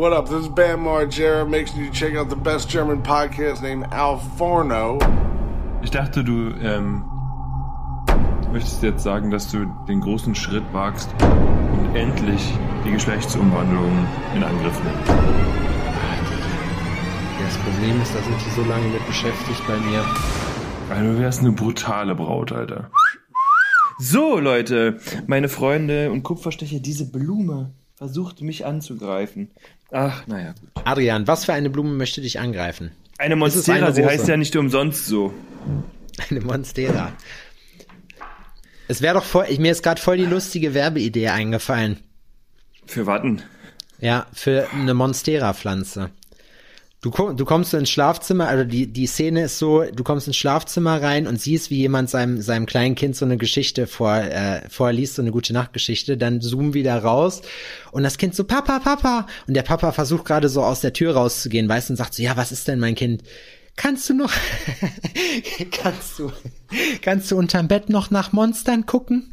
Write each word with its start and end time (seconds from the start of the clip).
What 0.00 0.14
up? 0.14 0.30
This 0.30 0.44
is 0.44 0.48
Bam 0.48 0.84
Margera. 0.84 1.46
Make 1.46 1.66
sure 1.66 1.82
you 1.82 1.90
check 1.90 2.14
out 2.14 2.30
the 2.30 2.34
best 2.34 2.70
German 2.70 3.02
podcast 3.02 3.60
named 3.60 3.84
Al 3.92 4.18
Forno. 4.38 4.98
Ich 5.82 5.90
dachte, 5.90 6.24
du 6.24 6.54
ähm, 6.62 7.04
möchtest 8.50 8.82
jetzt 8.82 9.02
sagen, 9.02 9.30
dass 9.30 9.50
du 9.50 9.66
den 9.88 10.00
großen 10.00 10.34
Schritt 10.34 10.64
wagst 10.72 11.10
und 11.20 11.94
endlich 11.94 12.40
die 12.86 12.92
Geschlechtsumwandlung 12.92 13.92
in 14.34 14.42
Angriff 14.42 14.82
nimmst. 14.82 15.08
Das 17.44 17.58
Problem 17.58 18.00
ist, 18.00 18.14
da 18.14 18.22
sind 18.22 18.36
die 18.46 18.50
so 18.52 18.66
lange 18.66 18.88
mit 18.88 19.06
beschäftigt 19.06 19.62
bei 19.68 19.76
mir. 19.76 20.02
Also, 20.88 21.12
du 21.12 21.18
wärst 21.18 21.40
eine 21.40 21.52
brutale 21.52 22.14
Braut, 22.14 22.52
Alter. 22.52 22.90
So, 23.98 24.38
Leute, 24.38 24.98
meine 25.26 25.50
Freunde 25.50 26.10
und 26.10 26.22
Kupferstecher, 26.22 26.80
diese 26.80 27.12
Blume 27.12 27.74
versucht 28.00 28.40
mich 28.40 28.64
anzugreifen. 28.64 29.50
Ach, 29.90 30.26
naja, 30.26 30.54
gut. 30.58 30.70
Adrian, 30.86 31.26
was 31.26 31.44
für 31.44 31.52
eine 31.52 31.68
Blume 31.68 31.90
möchte 31.90 32.22
dich 32.22 32.40
angreifen? 32.40 32.92
Eine 33.18 33.36
Monstera, 33.36 33.88
eine 33.88 33.94
sie 33.94 34.06
heißt 34.06 34.26
ja 34.26 34.38
nicht 34.38 34.56
umsonst 34.56 35.04
so. 35.04 35.34
Eine 36.30 36.40
Monstera. 36.40 37.12
Es 38.88 39.02
wäre 39.02 39.14
doch 39.14 39.24
voll, 39.24 39.46
mir 39.58 39.72
ist 39.72 39.82
gerade 39.82 40.00
voll 40.00 40.16
die 40.16 40.24
lustige 40.24 40.72
Werbeidee 40.72 41.28
eingefallen. 41.28 42.00
Für 42.86 43.06
Watten. 43.06 43.42
Ja, 43.98 44.26
für 44.32 44.68
eine 44.72 44.94
Monstera-Pflanze. 44.94 46.10
Du, 47.02 47.10
du 47.10 47.44
kommst 47.46 47.72
ins 47.72 47.88
Schlafzimmer, 47.88 48.46
also 48.46 48.64
die, 48.64 48.86
die 48.86 49.06
Szene 49.06 49.44
ist 49.44 49.58
so, 49.58 49.84
du 49.84 50.04
kommst 50.04 50.26
ins 50.26 50.36
Schlafzimmer 50.36 51.00
rein 51.00 51.26
und 51.26 51.40
siehst, 51.40 51.70
wie 51.70 51.78
jemand 51.78 52.10
seinem, 52.10 52.42
seinem 52.42 52.66
kleinen 52.66 52.94
Kind 52.94 53.16
so 53.16 53.24
eine 53.24 53.38
Geschichte 53.38 53.86
vor, 53.86 54.14
äh, 54.14 54.68
vorliest, 54.68 55.14
so 55.14 55.22
eine 55.22 55.30
gute 55.30 55.54
Nachtgeschichte, 55.54 56.18
dann 56.18 56.42
zoom 56.42 56.74
wieder 56.74 57.02
raus 57.02 57.40
und 57.90 58.02
das 58.02 58.18
Kind 58.18 58.34
so, 58.34 58.44
Papa, 58.44 58.80
Papa, 58.80 59.26
und 59.46 59.54
der 59.54 59.62
Papa 59.62 59.92
versucht 59.92 60.26
gerade 60.26 60.50
so 60.50 60.62
aus 60.62 60.82
der 60.82 60.92
Tür 60.92 61.14
rauszugehen, 61.14 61.70
weißt 61.70 61.88
und 61.88 61.96
sagt 61.96 62.12
so, 62.12 62.22
ja, 62.22 62.36
was 62.36 62.52
ist 62.52 62.68
denn 62.68 62.78
mein 62.78 62.96
Kind? 62.96 63.22
Kannst 63.76 64.10
du 64.10 64.14
noch, 64.14 64.32
kannst 65.70 66.18
du, 66.18 66.30
kannst 67.00 67.30
du 67.30 67.38
unterm 67.38 67.66
Bett 67.66 67.88
noch 67.88 68.10
nach 68.10 68.32
Monstern 68.32 68.84
gucken? 68.84 69.32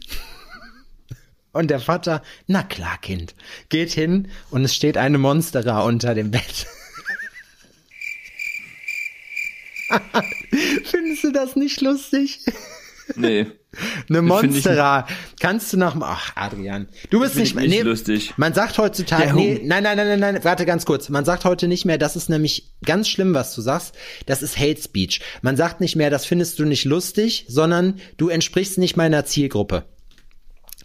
Und 1.52 1.70
der 1.70 1.82
Vater, 1.82 2.22
na 2.46 2.64
klar, 2.64 2.98
Kind, 3.02 3.36
geht 3.68 3.92
hin 3.92 4.30
und 4.52 4.64
es 4.64 4.74
steht 4.74 4.96
eine 4.96 5.18
Monstera 5.18 5.82
unter 5.82 6.16
dem 6.16 6.32
Bett. 6.32 6.68
Findest 10.84 11.24
du 11.24 11.32
das 11.32 11.56
nicht 11.56 11.82
lustig? 11.82 12.40
Nee. 13.16 13.48
Eine 14.10 14.22
Monstera. 14.22 15.08
Kannst 15.40 15.72
du 15.72 15.78
nach, 15.78 15.96
ach, 16.02 16.32
Adrian, 16.36 16.88
du 17.10 17.20
bist 17.20 17.36
nicht, 17.36 17.50
ich 17.50 17.56
nicht 17.56 17.70
nee, 17.70 17.82
lustig. 17.82 18.34
Man 18.38 18.54
sagt 18.54 18.78
heutzutage, 18.78 19.34
nee, 19.34 19.62
nein, 19.64 19.84
nein, 19.84 19.98
nein, 19.98 20.08
nein, 20.08 20.20
nein, 20.20 20.44
warte 20.44 20.66
ganz 20.66 20.86
kurz. 20.86 21.10
Man 21.10 21.26
sagt 21.26 21.46
heute 21.46 21.68
nicht 21.68 21.86
mehr, 21.86 21.98
das 21.98 22.16
ist 22.16 22.30
nämlich 22.30 22.72
ganz 22.84 23.08
schlimm, 23.08 23.34
was 23.34 23.54
du 23.54 23.62
sagst. 23.62 23.96
Das 24.26 24.42
ist 24.42 24.58
Hate 24.58 24.82
Speech. 24.82 25.22
Man 25.42 25.58
sagt 25.58 25.82
nicht 25.82 25.96
mehr, 25.96 26.10
das 26.10 26.26
findest 26.26 26.60
du 26.60 26.66
nicht 26.66 26.86
lustig, 26.86 27.46
sondern 27.48 28.00
du 28.18 28.30
entsprichst 28.30 28.78
nicht 28.78 28.98
meiner 28.98 29.26
Zielgruppe. 29.26 29.86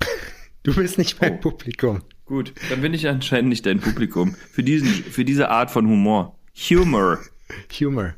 Du 0.64 0.72
bist 0.76 0.96
nicht 0.96 1.20
mein 1.20 1.38
Oh. 1.38 1.50
Publikum. 1.50 2.02
Gut, 2.24 2.52
dann 2.70 2.82
bin 2.82 2.94
ich 2.94 3.08
anscheinend 3.08 3.48
nicht 3.48 3.66
dein 3.66 3.80
Publikum. 3.80 4.36
Für, 4.52 4.62
diesen, 4.62 4.86
für 4.86 5.24
diese 5.24 5.48
Art 5.48 5.72
von 5.72 5.88
Humor. 5.88 6.38
Humor. 6.54 7.18
Humor. 7.80 8.14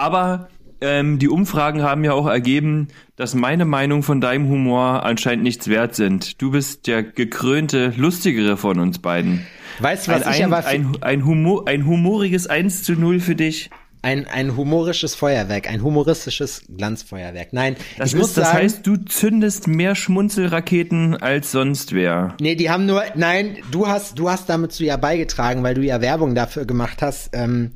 Aber 0.00 0.48
ähm, 0.80 1.18
die 1.18 1.28
Umfragen 1.28 1.82
haben 1.82 2.04
ja 2.04 2.14
auch 2.14 2.26
ergeben, 2.26 2.88
dass 3.16 3.34
meine 3.34 3.66
Meinung 3.66 4.02
von 4.02 4.22
deinem 4.22 4.48
Humor 4.48 5.04
anscheinend 5.04 5.44
nichts 5.44 5.68
wert 5.68 5.94
sind. 5.94 6.40
Du 6.40 6.52
bist 6.52 6.86
der 6.86 7.02
gekrönte, 7.02 7.92
lustigere 7.98 8.56
von 8.56 8.80
uns 8.80 8.98
beiden. 8.98 9.46
Weißt 9.78 10.08
du, 10.08 10.12
was 10.12 10.22
ein, 10.22 10.34
ich 10.34 10.44
aber 10.44 10.64
ein, 10.64 10.96
ein, 11.02 11.26
Humor, 11.26 11.68
ein 11.68 11.84
humoriges 11.84 12.46
1 12.46 12.82
zu 12.82 12.94
0 12.94 13.20
für 13.20 13.34
dich. 13.34 13.68
ein, 14.00 14.26
ein 14.26 14.56
humorisches 14.56 15.14
Feuerwerk, 15.14 15.68
ein 15.68 15.82
humoristisches 15.82 16.62
Glanzfeuerwerk. 16.74 17.52
Nein, 17.52 17.76
Das, 17.98 18.08
ich 18.08 18.16
muss 18.16 18.28
ist, 18.28 18.38
das 18.38 18.46
sagen, 18.46 18.58
heißt, 18.58 18.86
du 18.86 18.96
zündest 18.96 19.68
mehr 19.68 19.94
Schmunzelraketen 19.94 21.14
als 21.14 21.52
sonst 21.52 21.92
wer. 21.92 22.36
Nee, 22.40 22.54
die 22.54 22.70
haben 22.70 22.86
nur, 22.86 23.02
nein, 23.16 23.58
du 23.70 23.86
hast, 23.86 24.18
du 24.18 24.30
hast 24.30 24.48
damit 24.48 24.72
zu 24.72 24.82
ja 24.82 24.96
beigetragen, 24.96 25.62
weil 25.62 25.74
du 25.74 25.82
ja 25.82 26.00
Werbung 26.00 26.34
dafür 26.34 26.64
gemacht 26.64 27.02
hast, 27.02 27.30
ähm, 27.34 27.72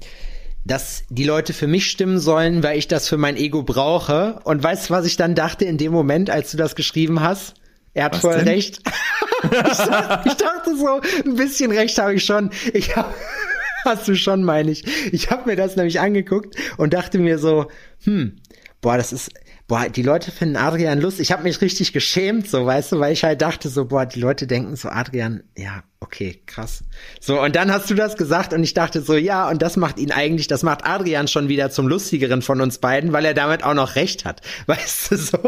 dass 0.64 1.04
die 1.10 1.24
Leute 1.24 1.52
für 1.52 1.66
mich 1.66 1.90
stimmen 1.90 2.18
sollen, 2.18 2.62
weil 2.62 2.78
ich 2.78 2.88
das 2.88 3.08
für 3.08 3.16
mein 3.18 3.36
Ego 3.36 3.62
brauche. 3.62 4.40
Und 4.44 4.62
weißt 4.62 4.88
du, 4.88 4.94
was 4.94 5.06
ich 5.06 5.16
dann 5.16 5.34
dachte 5.34 5.64
in 5.64 5.78
dem 5.78 5.92
Moment, 5.92 6.30
als 6.30 6.50
du 6.50 6.56
das 6.56 6.74
geschrieben 6.74 7.20
hast? 7.20 7.54
Er 7.92 8.06
hat 8.06 8.14
Was 8.14 8.20
voll 8.20 8.36
denn? 8.38 8.48
recht. 8.48 8.80
ich, 9.42 9.50
dachte, 9.50 10.28
ich 10.28 10.34
dachte 10.34 10.76
so, 10.76 11.00
ein 11.24 11.36
bisschen 11.36 11.70
recht 11.70 11.96
habe 11.98 12.14
ich 12.14 12.24
schon. 12.24 12.50
Ich 12.72 12.96
hab, 12.96 13.14
hast 13.84 14.08
du 14.08 14.16
schon, 14.16 14.42
meine 14.42 14.70
ich. 14.70 14.84
Ich 15.12 15.30
habe 15.30 15.48
mir 15.48 15.56
das 15.56 15.76
nämlich 15.76 16.00
angeguckt 16.00 16.56
und 16.76 16.94
dachte 16.94 17.18
mir 17.18 17.38
so, 17.38 17.66
hm, 18.04 18.36
boah, 18.80 18.96
das 18.96 19.12
ist, 19.12 19.30
boah, 19.66 19.88
die 19.88 20.02
Leute 20.02 20.30
finden 20.30 20.56
Adrian 20.56 21.00
lustig. 21.00 21.22
Ich 21.28 21.32
habe 21.32 21.42
mich 21.44 21.60
richtig 21.60 21.92
geschämt, 21.92 22.48
so, 22.48 22.66
weißt 22.66 22.92
du, 22.92 23.00
weil 23.00 23.12
ich 23.12 23.24
halt 23.24 23.40
dachte 23.42 23.68
so, 23.68 23.86
boah, 23.86 24.04
die 24.06 24.20
Leute 24.20 24.46
denken 24.46 24.76
so, 24.76 24.88
Adrian, 24.88 25.42
ja, 25.56 25.82
okay, 26.00 26.42
krass. 26.46 26.84
So, 27.20 27.40
und 27.40 27.56
dann 27.56 27.72
hast 27.72 27.88
du 27.90 27.94
das 27.94 28.16
gesagt 28.16 28.52
und 28.52 28.62
ich 28.62 28.74
dachte 28.74 29.00
so, 29.00 29.14
ja, 29.14 29.48
und 29.48 29.62
das 29.62 29.76
macht 29.76 29.98
ihn 29.98 30.12
eigentlich, 30.12 30.46
das 30.48 30.62
macht 30.62 30.84
Adrian 30.84 31.28
schon 31.28 31.48
wieder 31.48 31.70
zum 31.70 31.88
lustigeren 31.88 32.42
von 32.42 32.60
uns 32.60 32.78
beiden, 32.78 33.12
weil 33.12 33.24
er 33.24 33.34
damit 33.34 33.64
auch 33.64 33.74
noch 33.74 33.96
recht 33.96 34.24
hat. 34.24 34.42
Weißt 34.66 35.10
du, 35.10 35.16
so. 35.16 35.38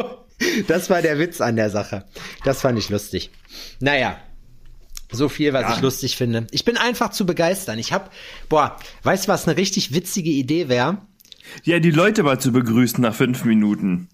Das 0.69 0.91
war 0.91 1.01
der 1.03 1.19
Witz 1.19 1.41
an 1.41 1.57
der 1.57 1.71
Sache. 1.71 2.05
Das 2.45 2.61
fand 2.61 2.79
ich 2.79 2.91
lustig. 2.91 3.31
Naja, 3.81 4.19
so 5.11 5.29
viel, 5.29 5.53
was 5.53 5.63
Ja. 5.63 5.75
ich 5.77 5.81
lustig 5.81 6.17
finde. 6.17 6.47
Ich 6.51 6.65
bin 6.65 6.77
einfach 6.77 7.11
zu 7.11 7.25
begeistern. 7.27 7.79
Ich 7.79 7.93
hab, 7.93 8.13
boah, 8.49 8.77
weißt 9.03 9.25
du, 9.27 9.29
was 9.33 9.47
eine 9.49 9.57
richtig 9.57 9.95
witzige 9.95 10.31
Idee 10.31 10.69
wäre? 10.69 10.99
Ja, 11.65 11.79
die 11.79 11.91
Leute 11.91 12.23
mal 12.23 12.39
zu 12.41 12.53
begrüßen 12.53 13.01
nach 13.03 13.15
fünf 13.15 13.45
Minuten. 13.45 14.09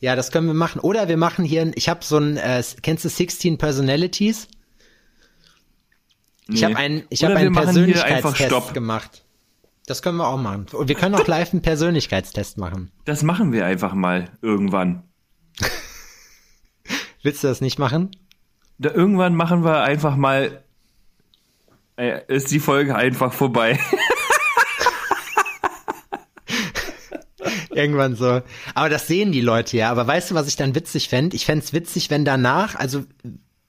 Ja, 0.00 0.14
das 0.16 0.30
können 0.30 0.46
wir 0.46 0.54
machen. 0.54 0.80
Oder 0.80 1.08
wir 1.08 1.16
machen 1.16 1.44
hier, 1.44 1.72
ich 1.74 1.88
habe 1.88 2.04
so 2.04 2.18
ein, 2.18 2.36
äh, 2.36 2.62
kennst 2.82 3.04
du 3.04 3.08
16 3.08 3.58
Personalities? 3.58 4.48
Ich 6.48 6.60
Nee. 6.60 6.66
habe 6.66 6.76
einen, 6.76 7.02
ich 7.10 7.24
habe 7.24 7.36
einen 7.36 7.52
Persönlichkeitstest 7.52 8.74
gemacht. 8.74 9.24
Das 9.86 10.02
können 10.02 10.18
wir 10.18 10.28
auch 10.28 10.38
machen. 10.38 10.66
Und 10.72 10.88
wir 10.88 10.94
können 10.94 11.14
auch 11.14 11.26
live 11.26 11.52
einen 11.52 11.62
Persönlichkeitstest 11.62 12.58
machen. 12.58 12.90
Das 13.04 13.22
machen 13.22 13.52
wir 13.52 13.66
einfach 13.66 13.94
mal 13.94 14.30
irgendwann. 14.40 15.02
Willst 17.22 17.42
du 17.42 17.48
das 17.48 17.60
nicht 17.60 17.78
machen? 17.78 18.10
Da 18.78 18.90
irgendwann 18.90 19.34
machen 19.34 19.64
wir 19.64 19.82
einfach 19.82 20.16
mal. 20.16 20.62
Äh, 21.96 22.20
ist 22.28 22.50
die 22.52 22.60
Folge 22.60 22.94
einfach 22.94 23.32
vorbei. 23.32 23.78
Irgendwann 27.78 28.16
so. 28.16 28.42
Aber 28.74 28.88
das 28.88 29.06
sehen 29.06 29.30
die 29.32 29.40
Leute 29.40 29.76
ja. 29.76 29.90
Aber 29.90 30.06
weißt 30.06 30.30
du, 30.32 30.34
was 30.34 30.48
ich 30.48 30.56
dann 30.56 30.74
witzig 30.74 31.08
fände? 31.08 31.36
Ich 31.36 31.46
fänd's 31.46 31.72
witzig, 31.72 32.10
wenn 32.10 32.24
danach, 32.24 32.74
also 32.74 33.04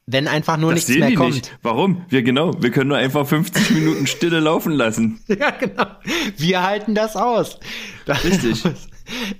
wenn 0.07 0.27
einfach 0.27 0.57
nur 0.57 0.71
Das 0.71 0.77
nichts 0.77 0.87
sehen 0.87 0.99
mehr 1.01 1.09
die 1.09 1.15
kommt. 1.15 1.35
nicht. 1.35 1.57
Warum? 1.61 2.03
Wir 2.09 2.23
genau. 2.23 2.59
Wir 2.61 2.71
können 2.71 2.87
nur 2.89 2.97
einfach 2.97 3.27
50 3.27 3.69
Minuten 3.75 4.07
Stille 4.07 4.39
laufen 4.39 4.71
lassen. 4.73 5.19
Ja, 5.27 5.51
genau. 5.51 5.85
Wir 6.37 6.63
halten 6.63 6.95
das 6.95 7.15
aus. 7.15 7.59
Das- 8.05 8.23
Richtig. 8.23 8.63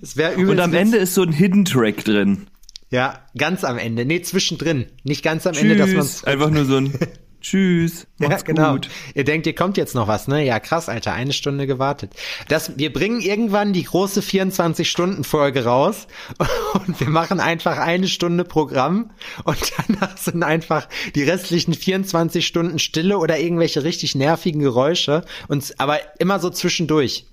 Es 0.01 0.17
wäre 0.17 0.33
übel. 0.33 0.49
Und 0.49 0.59
am 0.61 0.73
Ende 0.73 0.97
ist 0.97 1.13
so 1.13 1.21
ein 1.21 1.31
Hidden 1.31 1.63
Track 1.63 2.03
drin. 2.03 2.47
Ja, 2.89 3.19
ganz 3.37 3.63
am 3.63 3.77
Ende. 3.77 4.03
Nee, 4.03 4.21
zwischendrin. 4.23 4.87
Nicht 5.03 5.23
ganz 5.23 5.45
am 5.45 5.53
Ende, 5.53 5.75
dass 5.75 5.91
Tschüss. 5.91 6.23
man 6.23 6.33
Einfach 6.33 6.49
nur 6.49 6.65
so 6.65 6.77
ein 6.77 6.91
Tschüss. 7.41 8.05
Ja, 8.19 8.27
Macht's 8.27 8.43
genau. 8.43 8.73
gut. 8.73 8.89
Ihr 9.15 9.23
denkt, 9.23 9.47
ihr 9.47 9.55
kommt 9.55 9.77
jetzt 9.77 9.95
noch 9.95 10.07
was, 10.07 10.27
ne? 10.27 10.45
Ja, 10.45 10.59
krass, 10.59 10.89
Alter, 10.89 11.13
eine 11.13 11.31
Stunde 11.31 11.67
gewartet. 11.67 12.13
Das, 12.49 12.77
wir 12.77 12.91
bringen 12.91 13.21
irgendwann 13.21 13.71
die 13.71 13.83
große 13.83 14.21
24-Stunden-Folge 14.21 15.63
raus 15.63 16.07
und 16.85 16.99
wir 16.99 17.09
machen 17.09 17.39
einfach 17.39 17.77
eine 17.77 18.07
Stunde 18.07 18.43
Programm 18.43 19.11
und 19.45 19.71
danach 19.77 20.17
sind 20.17 20.43
einfach 20.43 20.89
die 21.15 21.23
restlichen 21.23 21.73
24 21.73 22.45
Stunden 22.45 22.79
Stille 22.79 23.17
oder 23.17 23.39
irgendwelche 23.39 23.83
richtig 23.83 24.15
nervigen 24.15 24.61
Geräusche 24.61 25.23
und 25.47 25.73
aber 25.77 25.99
immer 26.19 26.39
so 26.39 26.49
zwischendurch. 26.49 27.25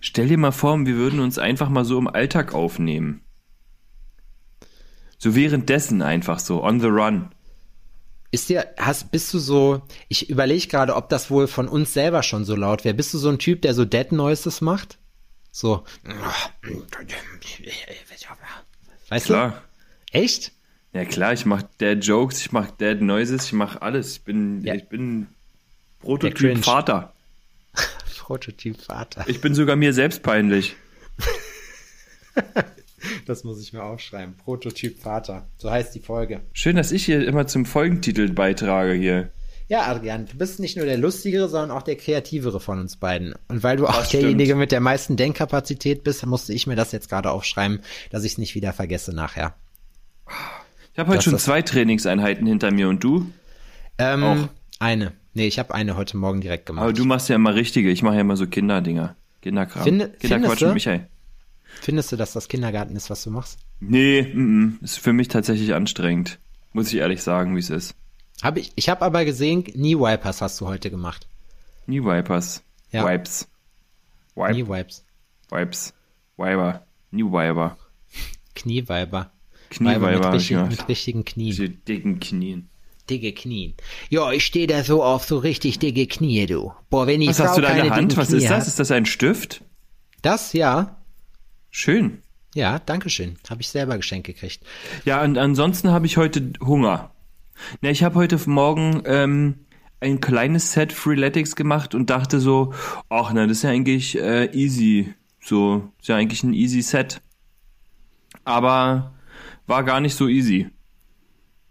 Stell 0.00 0.28
dir 0.28 0.38
mal 0.38 0.52
vor, 0.52 0.78
wir 0.84 0.96
würden 0.96 1.20
uns 1.20 1.38
einfach 1.38 1.68
mal 1.68 1.84
so 1.84 1.98
im 1.98 2.08
Alltag 2.08 2.54
aufnehmen. 2.54 3.20
So 5.18 5.34
währenddessen 5.34 6.02
einfach 6.02 6.38
so, 6.38 6.62
on 6.62 6.80
the 6.80 6.86
run. 6.86 7.30
Ist 8.30 8.48
dir, 8.48 8.66
hast, 8.78 9.10
bist 9.12 9.32
du 9.32 9.38
so, 9.38 9.82
ich 10.08 10.28
überlege 10.30 10.66
gerade, 10.66 10.94
ob 10.96 11.08
das 11.08 11.30
wohl 11.30 11.46
von 11.46 11.68
uns 11.68 11.92
selber 11.94 12.22
schon 12.22 12.44
so 12.44 12.56
laut 12.56 12.84
wäre. 12.84 12.94
Bist 12.94 13.14
du 13.14 13.18
so 13.18 13.28
ein 13.28 13.38
Typ, 13.38 13.62
der 13.62 13.72
so 13.74 13.84
Dead 13.84 14.10
Noises 14.12 14.60
macht? 14.60 14.98
So. 15.52 15.84
Weißt 19.08 19.26
Klar. 19.26 19.62
du? 20.12 20.18
Echt? 20.18 20.52
Ja 20.92 21.04
klar, 21.04 21.32
ich 21.32 21.44
mach 21.46 21.62
Dead 21.80 22.02
Jokes, 22.04 22.40
ich 22.40 22.52
mach 22.52 22.70
Dead 22.70 23.00
Noises, 23.00 23.46
ich 23.46 23.52
mach 23.52 23.80
alles. 23.80 24.12
Ich 24.12 24.22
bin, 24.22 24.64
Ja. 24.64 24.74
ich 24.74 24.88
bin 24.88 25.28
Prototyp. 26.00 26.64
Vater. 26.64 27.12
Prototyp 28.18 28.80
Vater. 28.80 29.24
Ich 29.28 29.40
bin 29.40 29.54
sogar 29.54 29.76
mir 29.76 29.92
selbst 29.92 30.22
peinlich. 30.22 30.74
Das 33.26 33.44
muss 33.44 33.60
ich 33.60 33.72
mir 33.72 33.82
aufschreiben. 33.82 34.36
Prototyp 34.36 34.98
Vater. 35.00 35.46
So 35.58 35.70
heißt 35.70 35.94
die 35.94 36.00
Folge. 36.00 36.40
Schön, 36.52 36.76
dass 36.76 36.92
ich 36.92 37.04
hier 37.04 37.26
immer 37.26 37.46
zum 37.46 37.64
Folgentitel 37.66 38.30
beitrage 38.32 38.92
hier. 38.94 39.30
Ja, 39.68 39.82
Adrian, 39.86 40.26
du 40.26 40.36
bist 40.38 40.60
nicht 40.60 40.76
nur 40.76 40.86
der 40.86 40.96
lustigere, 40.96 41.48
sondern 41.48 41.76
auch 41.76 41.82
der 41.82 41.96
kreativere 41.96 42.60
von 42.60 42.78
uns 42.78 42.96
beiden. 42.96 43.34
Und 43.48 43.62
weil 43.64 43.76
du 43.76 43.86
auch 43.86 43.96
Das 43.96 44.08
stimmt. 44.08 44.22
derjenige 44.22 44.54
mit 44.54 44.70
der 44.70 44.80
meisten 44.80 45.16
Denkkapazität 45.16 46.04
bist, 46.04 46.24
musste 46.24 46.52
ich 46.52 46.66
mir 46.68 46.76
das 46.76 46.92
jetzt 46.92 47.08
gerade 47.08 47.30
aufschreiben, 47.32 47.80
dass 48.10 48.22
ich 48.24 48.32
es 48.32 48.38
nicht 48.38 48.54
wieder 48.54 48.72
vergesse 48.72 49.12
nachher. 49.12 49.54
Ich 50.92 50.98
habe 50.98 51.08
heute 51.08 51.16
Das- 51.18 51.24
schon 51.24 51.38
zwei 51.38 51.62
Trainingseinheiten 51.62 52.46
hinter 52.46 52.70
mir 52.70 52.88
und 52.88 53.02
du? 53.02 53.26
Ähm, 53.98 54.22
Auch. 54.22 54.48
Eine. 54.78 55.12
Nee, 55.34 55.46
ich 55.46 55.58
habe 55.58 55.74
eine 55.74 55.96
heute 55.96 56.16
Morgen 56.16 56.40
direkt 56.40 56.66
gemacht. 56.66 56.84
Aber 56.84 56.92
du 56.92 57.04
machst 57.04 57.28
ja 57.28 57.34
immer 57.36 57.54
richtige. 57.54 57.90
Ich 57.90 58.02
mache 58.02 58.14
ja 58.14 58.20
immer 58.22 58.36
so 58.36 58.46
Kinderdinger. 58.46 59.16
Kinderkram. 59.42 59.82
Finde- 59.84 60.08
Kinderquatsch 60.20 60.62
mit 60.62 60.74
Michael. 60.74 61.06
Findest 61.80 62.12
du, 62.12 62.16
dass 62.16 62.32
das 62.32 62.48
Kindergarten 62.48 62.96
ist, 62.96 63.10
was 63.10 63.22
du 63.22 63.30
machst? 63.30 63.58
Nee, 63.80 64.22
mm, 64.22 64.38
mm, 64.38 64.78
ist 64.82 64.98
für 64.98 65.12
mich 65.12 65.28
tatsächlich 65.28 65.74
anstrengend. 65.74 66.38
Muss 66.72 66.88
ich 66.88 66.96
ehrlich 66.96 67.22
sagen, 67.22 67.54
wie 67.54 67.60
es 67.60 67.70
ist. 67.70 67.94
Hab 68.42 68.56
ich 68.56 68.72
ich 68.74 68.88
habe 68.88 69.02
aber 69.02 69.24
gesehen, 69.24 69.64
Knee 69.64 69.96
Wipers 69.96 70.42
hast 70.42 70.60
du 70.60 70.66
heute 70.66 70.90
gemacht. 70.90 71.26
Knee 71.86 72.02
Wipers. 72.02 72.62
Ja. 72.90 73.04
Wipes. 73.06 73.48
Wipe, 74.34 74.52
Knee 74.52 74.68
Wipes. 74.68 75.04
Wipes. 75.50 75.94
Wiper. 76.36 76.86
Knee 77.10 77.24
Wiper. 77.24 77.76
Kniewiper. 78.54 79.32
Kniewiper 79.70 80.10
mit, 80.10 80.20
ich 80.20 80.32
richtig, 80.32 80.48
gemacht. 80.48 80.70
mit 80.70 80.88
richtigen 80.88 81.24
Knien. 81.24 81.50
Diese 81.50 81.68
dicken 81.68 82.20
Knien. 82.20 82.68
Dicke 83.08 83.32
Knien. 83.32 83.74
Ja, 84.10 84.32
ich 84.32 84.44
stehe 84.44 84.66
da 84.66 84.82
so 84.82 85.02
auf 85.02 85.24
so 85.24 85.38
richtig 85.38 85.78
dicke 85.78 86.06
Knie, 86.06 86.46
du. 86.46 86.72
Boah, 86.90 87.06
wenn 87.06 87.20
die 87.20 87.28
Was 87.28 87.36
Frau 87.36 87.44
hast 87.46 87.56
du 87.56 87.62
da 87.62 87.68
in 87.68 87.84
der 87.84 87.94
Hand? 87.94 88.16
Was 88.16 88.28
Knie 88.28 88.38
ist 88.38 88.50
das? 88.50 88.60
Hat, 88.62 88.66
Ist 88.66 88.80
das 88.80 88.90
ein 88.90 89.06
Stift? 89.06 89.62
das, 90.22 90.52
ja. 90.52 90.96
Schön. 91.78 92.22
Ja, 92.54 92.78
danke 92.78 93.10
schön. 93.10 93.36
Habe 93.50 93.60
ich 93.60 93.68
selber 93.68 93.98
geschenkt 93.98 94.26
gekriegt. 94.26 94.64
Ja, 95.04 95.22
und 95.22 95.36
ansonsten 95.36 95.90
habe 95.90 96.06
ich 96.06 96.16
heute 96.16 96.54
Hunger. 96.64 97.10
Na, 97.82 97.90
ich 97.90 98.02
habe 98.02 98.14
heute 98.14 98.40
Morgen 98.48 99.02
ähm, 99.04 99.56
ein 100.00 100.22
kleines 100.22 100.72
Set 100.72 100.90
Freeletics 100.90 101.54
gemacht 101.54 101.94
und 101.94 102.08
dachte 102.08 102.40
so, 102.40 102.72
ach 103.10 103.30
na, 103.34 103.46
das 103.46 103.58
ist 103.58 103.64
ja 103.64 103.70
eigentlich 103.70 104.18
äh, 104.18 104.46
easy. 104.54 105.12
So, 105.38 105.92
ist 106.00 106.08
ja 106.08 106.16
eigentlich 106.16 106.42
ein 106.44 106.54
easy 106.54 106.80
Set. 106.80 107.20
Aber 108.44 109.12
war 109.66 109.84
gar 109.84 110.00
nicht 110.00 110.14
so 110.14 110.28
easy. 110.28 110.70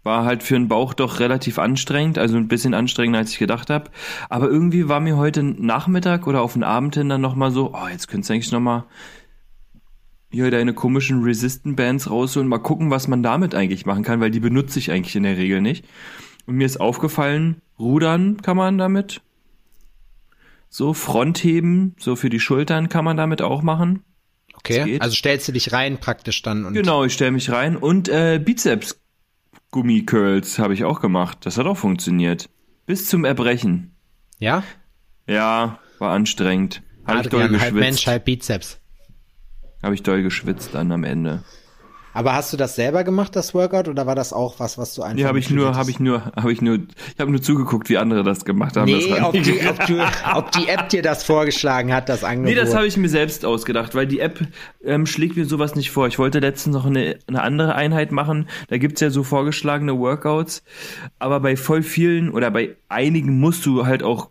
War 0.04 0.24
halt 0.24 0.44
für 0.44 0.54
den 0.54 0.68
Bauch 0.68 0.94
doch 0.94 1.18
relativ 1.18 1.58
anstrengend, 1.58 2.16
also 2.16 2.36
ein 2.36 2.46
bisschen 2.46 2.74
anstrengender, 2.74 3.18
als 3.18 3.32
ich 3.32 3.38
gedacht 3.38 3.70
habe. 3.70 3.90
Aber 4.28 4.46
irgendwie 4.46 4.88
war 4.88 5.00
mir 5.00 5.16
heute 5.16 5.42
Nachmittag 5.42 6.28
oder 6.28 6.42
auf 6.42 6.52
den 6.52 6.62
Abend 6.62 6.94
hin 6.94 7.08
dann 7.08 7.20
nochmal 7.20 7.50
so, 7.50 7.74
oh, 7.74 7.88
jetzt 7.88 8.06
könntest 8.06 8.30
du 8.30 8.34
eigentlich 8.34 8.52
nochmal 8.52 8.84
hier 10.30 10.50
deine 10.50 10.74
komischen 10.74 11.22
Resistant-Bands 11.22 12.10
rausholen, 12.10 12.48
mal 12.48 12.58
gucken, 12.58 12.90
was 12.90 13.08
man 13.08 13.22
damit 13.22 13.54
eigentlich 13.54 13.86
machen 13.86 14.02
kann, 14.02 14.20
weil 14.20 14.30
die 14.30 14.40
benutze 14.40 14.78
ich 14.78 14.90
eigentlich 14.90 15.16
in 15.16 15.22
der 15.22 15.36
Regel 15.36 15.60
nicht. 15.60 15.84
Und 16.46 16.56
mir 16.56 16.66
ist 16.66 16.80
aufgefallen, 16.80 17.62
rudern 17.78 18.40
kann 18.42 18.56
man 18.56 18.78
damit. 18.78 19.20
So, 20.68 20.94
Frontheben, 20.94 21.94
so 21.98 22.16
für 22.16 22.28
die 22.28 22.40
Schultern 22.40 22.88
kann 22.88 23.04
man 23.04 23.16
damit 23.16 23.40
auch 23.40 23.62
machen. 23.62 24.02
Okay. 24.54 24.98
Also 25.00 25.14
stellst 25.14 25.46
du 25.48 25.52
dich 25.52 25.72
rein 25.72 25.98
praktisch 25.98 26.42
dann 26.42 26.64
und 26.64 26.74
Genau, 26.74 27.04
ich 27.04 27.12
stelle 27.12 27.30
mich 27.30 27.50
rein. 27.52 27.76
Und 27.76 28.08
äh, 28.08 28.40
Bizeps-Gummicurls 28.42 30.58
habe 30.58 30.74
ich 30.74 30.82
auch 30.84 31.00
gemacht. 31.00 31.38
Das 31.42 31.56
hat 31.58 31.66
auch 31.66 31.76
funktioniert. 31.76 32.48
Bis 32.86 33.08
zum 33.08 33.24
Erbrechen. 33.24 33.92
ja? 34.38 34.62
Ja, 35.28 35.80
war 35.98 36.12
anstrengend. 36.12 36.82
Habe 37.04 37.22
ich 37.22 37.28
doll 37.28 37.42
Adrian, 37.42 37.60
halb 37.60 37.74
Mensch, 37.74 37.86
geschwitzt. 37.88 38.06
halb 38.06 38.24
Bizeps. 38.24 38.78
Habe 39.82 39.94
ich 39.94 40.02
doll 40.02 40.22
geschwitzt 40.22 40.70
dann 40.72 40.90
am 40.92 41.04
Ende. 41.04 41.42
Aber 42.16 42.32
hast 42.32 42.50
du 42.50 42.56
das 42.56 42.76
selber 42.76 43.04
gemacht, 43.04 43.36
das 43.36 43.52
Workout, 43.52 43.88
oder 43.88 44.06
war 44.06 44.14
das 44.14 44.32
auch 44.32 44.58
was, 44.58 44.78
was 44.78 44.94
du 44.94 45.02
einfach 45.02 45.16
Nee, 45.16 45.26
habe 45.26 45.38
ich 45.38 45.50
nur, 45.50 45.76
habe 45.76 45.90
ich 45.90 46.00
nur, 46.00 46.24
habe 46.34 46.50
ich 46.50 46.62
nur, 46.62 46.76
ich 46.76 47.20
habe 47.20 47.30
nur 47.30 47.42
zugeguckt, 47.42 47.90
wie 47.90 47.98
andere 47.98 48.22
das 48.22 48.46
gemacht 48.46 48.74
haben. 48.78 48.90
das 48.90 49.04
Nee, 49.04 49.10
war 49.10 49.28
ob 49.28 49.32
die, 49.34 49.60
ob, 49.68 49.86
du, 49.86 50.02
ob 50.32 50.50
die 50.52 50.66
App 50.66 50.88
dir 50.88 51.02
das 51.02 51.24
vorgeschlagen 51.24 51.92
hat, 51.92 52.08
das 52.08 52.24
Angebot. 52.24 52.48
Nee, 52.48 52.54
das 52.58 52.74
habe 52.74 52.86
ich 52.86 52.96
mir 52.96 53.10
selbst 53.10 53.44
ausgedacht, 53.44 53.94
weil 53.94 54.06
die 54.06 54.20
App 54.20 54.40
ähm, 54.82 55.04
schlägt 55.04 55.36
mir 55.36 55.44
sowas 55.44 55.74
nicht 55.74 55.90
vor. 55.90 56.06
Ich 56.06 56.18
wollte 56.18 56.38
letztens 56.38 56.74
noch 56.74 56.86
eine, 56.86 57.18
eine 57.26 57.42
andere 57.42 57.74
Einheit 57.74 58.12
machen. 58.12 58.48
Da 58.68 58.78
gibt's 58.78 59.02
ja 59.02 59.10
so 59.10 59.22
vorgeschlagene 59.22 59.98
Workouts. 59.98 60.62
Aber 61.18 61.40
bei 61.40 61.54
voll 61.54 61.82
vielen 61.82 62.30
oder 62.30 62.50
bei 62.50 62.76
einigen 62.88 63.38
musst 63.40 63.66
du 63.66 63.84
halt 63.84 64.02
auch 64.02 64.30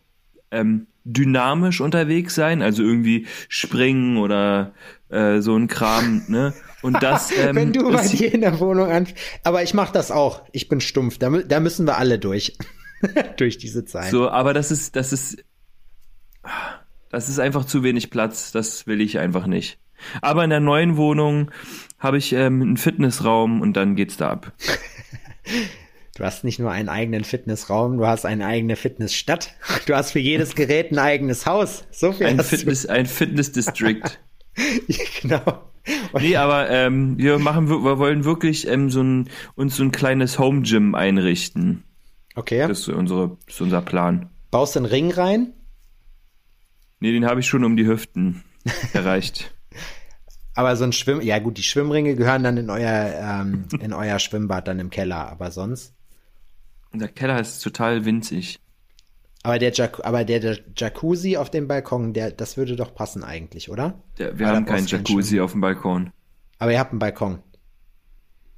ähm, 0.50 0.88
dynamisch 1.04 1.82
unterwegs 1.82 2.34
sein. 2.34 2.64
Also 2.64 2.82
irgendwie 2.82 3.28
springen 3.48 4.18
oder 4.18 4.74
äh, 5.10 5.40
so 5.42 5.56
ein 5.56 5.68
Kram. 5.68 6.24
Ne? 6.28 6.54
Und 6.82 7.02
das 7.02 7.32
ähm, 7.38 7.56
Wenn 7.56 7.74
du 7.74 7.92
bei 7.92 8.08
dir 8.08 8.34
in 8.34 8.42
der 8.42 8.60
Wohnung 8.60 8.90
an, 8.90 9.08
aber 9.44 9.64
ich 9.64 9.74
mach 9.74 9.92
das 9.92 10.12
auch. 10.12 10.44
Ich 10.52 10.68
bin 10.70 10.82
stumpf. 10.82 11.18
Da, 11.18 11.30
da 11.30 11.60
müssen 11.60 11.86
wir 11.86 11.98
alle 11.98 12.20
durch. 12.20 12.58
durch 13.38 13.58
diese 13.58 13.86
Zeit. 13.86 14.12
So, 14.12 14.30
aber 14.30 14.54
das 14.54 14.72
ist, 14.72 14.96
das 14.96 15.14
ist, 15.14 15.44
das 17.10 17.30
ist 17.30 17.40
einfach 17.40 17.66
zu 17.66 17.84
wenig 17.84 18.10
Platz. 18.10 18.52
Das 18.52 18.88
will 18.88 19.02
ich 19.02 19.20
einfach 19.20 19.48
nicht. 19.48 19.80
Aber 20.22 20.44
in 20.44 20.50
der 20.50 20.60
neuen 20.60 20.98
Wohnung 20.98 21.52
habe 22.00 22.18
ich 22.18 22.34
ähm, 22.34 22.62
einen 22.62 22.78
Fitnessraum 22.78 23.62
und 23.62 23.74
dann 23.74 23.96
geht's 23.96 24.18
da 24.18 24.30
ab. 24.30 24.54
Du 26.16 26.24
hast 26.24 26.46
nicht 26.46 26.60
nur 26.60 26.72
einen 26.72 26.88
eigenen 26.88 27.26
Fitnessraum, 27.26 27.98
du 27.98 28.08
hast 28.08 28.26
eine 28.26 28.46
eigene 28.46 28.78
Fitnessstadt. 28.78 29.54
Du 29.86 29.96
hast 29.96 30.12
für 30.12 30.20
jedes 30.20 30.56
Gerät 30.56 30.92
ein 30.92 31.00
eigenes 31.00 31.46
Haus. 31.46 31.86
So 31.92 32.14
viel 32.14 32.28
Ein 32.28 32.40
Fitness, 32.40 32.86
ein 32.86 33.06
Fitness-District. 33.06 34.18
genau. 35.22 35.70
Nee, 36.20 36.36
aber 36.36 36.70
ähm, 36.70 37.18
wir 37.18 37.38
machen, 37.38 37.70
wir 37.70 38.00
wollen 38.00 38.24
wirklich 38.26 38.68
ähm, 38.68 38.90
so 38.90 39.02
ein, 39.02 39.30
uns 39.56 39.76
so 39.76 39.84
ein 39.84 39.92
kleines 39.92 40.40
Home-Gym 40.40 40.96
einrichten. 40.96 41.84
Okay. 42.36 42.68
Das 42.68 42.80
ist 42.80 42.90
unsere, 42.90 43.38
das 43.46 43.56
ist 43.56 43.62
unser 43.62 43.82
Plan. 43.82 44.30
Baust 44.52 44.76
du 44.76 44.80
einen 44.80 44.88
Ring 44.88 45.12
rein? 45.12 45.54
Nee, 47.00 47.12
den 47.12 47.26
habe 47.26 47.40
ich 47.40 47.48
schon 47.48 47.64
um 47.64 47.78
die 47.78 47.86
Hüften 47.86 48.44
erreicht. 48.94 49.54
Aber 50.56 50.76
so 50.78 50.86
ein 50.86 50.94
Schwimm, 50.94 51.22
ja 51.22 51.40
gut, 51.40 51.58
die 51.58 51.64
Schwimmringe 51.64 52.16
gehören 52.16 52.44
dann 52.44 52.58
in 52.58 52.70
euer, 52.70 53.42
ähm, 53.42 53.66
in 53.82 53.94
euer 53.94 54.20
Schwimmbad 54.20 54.68
dann 54.68 54.80
im 54.80 54.90
Keller, 54.90 55.30
aber 55.30 55.52
sonst. 55.52 55.94
Unser 56.92 57.10
Keller 57.10 57.40
ist 57.42 57.60
total 57.60 58.06
winzig. 58.06 58.60
Aber 59.46 59.60
der, 59.60 59.72
Jac 59.72 60.04
aber 60.04 60.26
der, 60.26 60.40
der 60.40 60.58
Jacuzzi 60.76 61.38
auf 61.38 61.52
dem 61.52 61.68
Balkon, 61.68 62.14
der, 62.14 62.32
das 62.32 62.58
würde 62.58 62.76
doch 62.76 62.96
passen 62.96 63.24
eigentlich, 63.24 63.70
oder? 63.70 63.94
Der, 64.18 64.40
wir 64.40 64.48
Aber 64.48 64.56
haben 64.56 64.66
keinen 64.66 64.88
Jacuzzi 64.88 65.40
auf 65.40 65.52
dem 65.52 65.62
Balkon. 65.62 66.10
Aber 66.58 66.72
ihr 66.72 66.80
habt 66.80 66.90
einen 66.90 66.98
Balkon. 66.98 67.38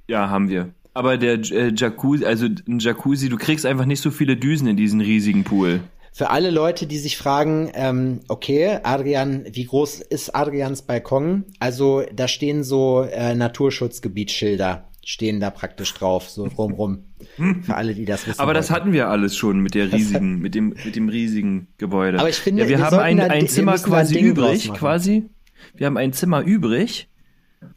Ja, 0.08 0.30
haben 0.30 0.48
wir. 0.48 0.70
Aber 0.94 1.18
der 1.18 1.40
äh, 1.52 1.74
Jacuzzi, 1.76 2.24
also 2.24 2.46
ein 2.46 2.78
Jacuzzi, 2.78 3.28
du 3.28 3.36
kriegst 3.36 3.66
einfach 3.66 3.84
nicht 3.84 4.00
so 4.00 4.10
viele 4.10 4.38
Düsen 4.38 4.66
in 4.66 4.78
diesen 4.78 5.02
riesigen 5.02 5.44
Pool. 5.44 5.80
Für 6.14 6.30
alle 6.30 6.50
Leute, 6.50 6.86
die 6.86 6.96
sich 6.96 7.18
fragen, 7.18 7.70
ähm, 7.74 8.20
okay, 8.28 8.78
Adrian, 8.82 9.44
wie 9.52 9.66
groß 9.66 10.00
ist 10.00 10.34
Adrians 10.34 10.80
Balkon? 10.80 11.44
Also 11.58 12.02
da 12.14 12.28
stehen 12.28 12.64
so 12.64 13.02
äh, 13.02 13.34
Naturschutzgebietsschilder, 13.34 14.87
stehen 15.08 15.40
da 15.40 15.48
praktisch 15.48 15.94
drauf, 15.94 16.28
so 16.28 16.44
rumrum. 16.44 17.04
Für 17.62 17.74
alle, 17.74 17.94
die 17.94 18.04
das 18.04 18.26
wissen. 18.26 18.38
Aber 18.38 18.52
das 18.52 18.68
wollten. 18.68 18.82
hatten 18.82 18.92
wir 18.92 19.08
alles 19.08 19.34
schon 19.36 19.58
mit 19.60 19.74
der 19.74 19.90
riesigen, 19.90 20.38
mit 20.38 20.54
dem, 20.54 20.74
mit 20.84 20.96
dem 20.96 21.08
riesigen 21.08 21.68
Gebäude. 21.78 22.18
Aber 22.18 22.28
ich 22.28 22.36
finde, 22.36 22.64
ja, 22.64 22.68
wir, 22.68 22.76
wir 22.76 22.84
haben 22.84 22.98
ein, 22.98 23.18
ein 23.18 23.40
wir 23.40 23.48
Zimmer 23.48 23.78
quasi 23.78 24.20
übrig, 24.20 24.70
quasi. 24.74 25.30
Wir 25.74 25.86
haben 25.86 25.96
ein 25.96 26.12
Zimmer 26.12 26.42
übrig 26.42 27.08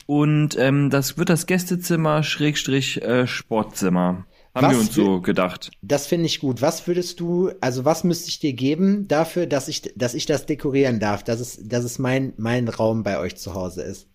und 0.07 0.57
ähm, 0.59 0.89
das 0.89 1.17
wird 1.17 1.29
das 1.29 1.45
Gästezimmer 1.45 2.21
Schrägstrich 2.23 3.01
äh, 3.01 3.25
Sportzimmer. 3.27 4.25
Haben 4.53 4.65
Was 4.67 4.71
wir 4.73 4.79
uns 4.79 4.93
so 4.93 5.21
gedacht. 5.21 5.71
Das 5.81 6.07
finde 6.07 6.25
ich 6.25 6.41
gut. 6.41 6.61
Was 6.61 6.85
würdest 6.85 7.21
du, 7.21 7.51
also 7.61 7.85
was 7.85 8.03
müsste 8.03 8.27
ich 8.27 8.39
dir 8.39 8.51
geben 8.51 9.07
dafür, 9.07 9.47
dass 9.47 9.69
ich, 9.69 9.93
dass 9.95 10.15
ich 10.15 10.25
das 10.25 10.45
dekorieren 10.45 10.99
darf, 10.99 11.23
dass 11.23 11.39
es, 11.39 11.65
dass 11.65 11.85
es 11.85 11.97
mein, 11.97 12.33
mein 12.35 12.67
Raum 12.67 13.03
bei 13.03 13.17
euch 13.19 13.37
zu 13.37 13.53
Hause 13.53 13.83
ist? 13.83 14.09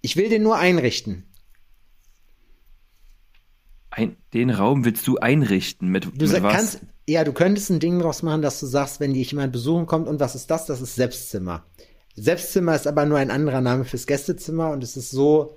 Ich 0.00 0.16
will 0.16 0.30
den 0.30 0.42
nur 0.42 0.56
einrichten. 0.56 1.27
Ein, 3.90 4.16
den 4.34 4.50
Raum 4.50 4.84
willst 4.84 5.06
du 5.06 5.16
einrichten 5.18 5.88
mit, 5.88 6.04
Du 6.04 6.26
mit 6.26 6.42
was? 6.42 6.54
kannst, 6.54 6.80
ja, 7.08 7.24
du 7.24 7.32
könntest 7.32 7.70
ein 7.70 7.80
Ding 7.80 7.98
draus 7.98 8.22
machen, 8.22 8.42
dass 8.42 8.60
du 8.60 8.66
sagst, 8.66 9.00
wenn 9.00 9.14
dich 9.14 9.30
jemand 9.30 9.52
besuchen 9.52 9.86
kommt, 9.86 10.08
und 10.08 10.20
was 10.20 10.34
ist 10.34 10.50
das? 10.50 10.66
Das 10.66 10.80
ist 10.80 10.94
Selbstzimmer. 10.94 11.64
Selbstzimmer 12.14 12.74
ist 12.74 12.86
aber 12.86 13.06
nur 13.06 13.18
ein 13.18 13.30
anderer 13.30 13.60
Name 13.60 13.84
fürs 13.84 14.06
Gästezimmer 14.06 14.70
und 14.72 14.82
es 14.82 14.96
ist 14.96 15.10
so, 15.10 15.56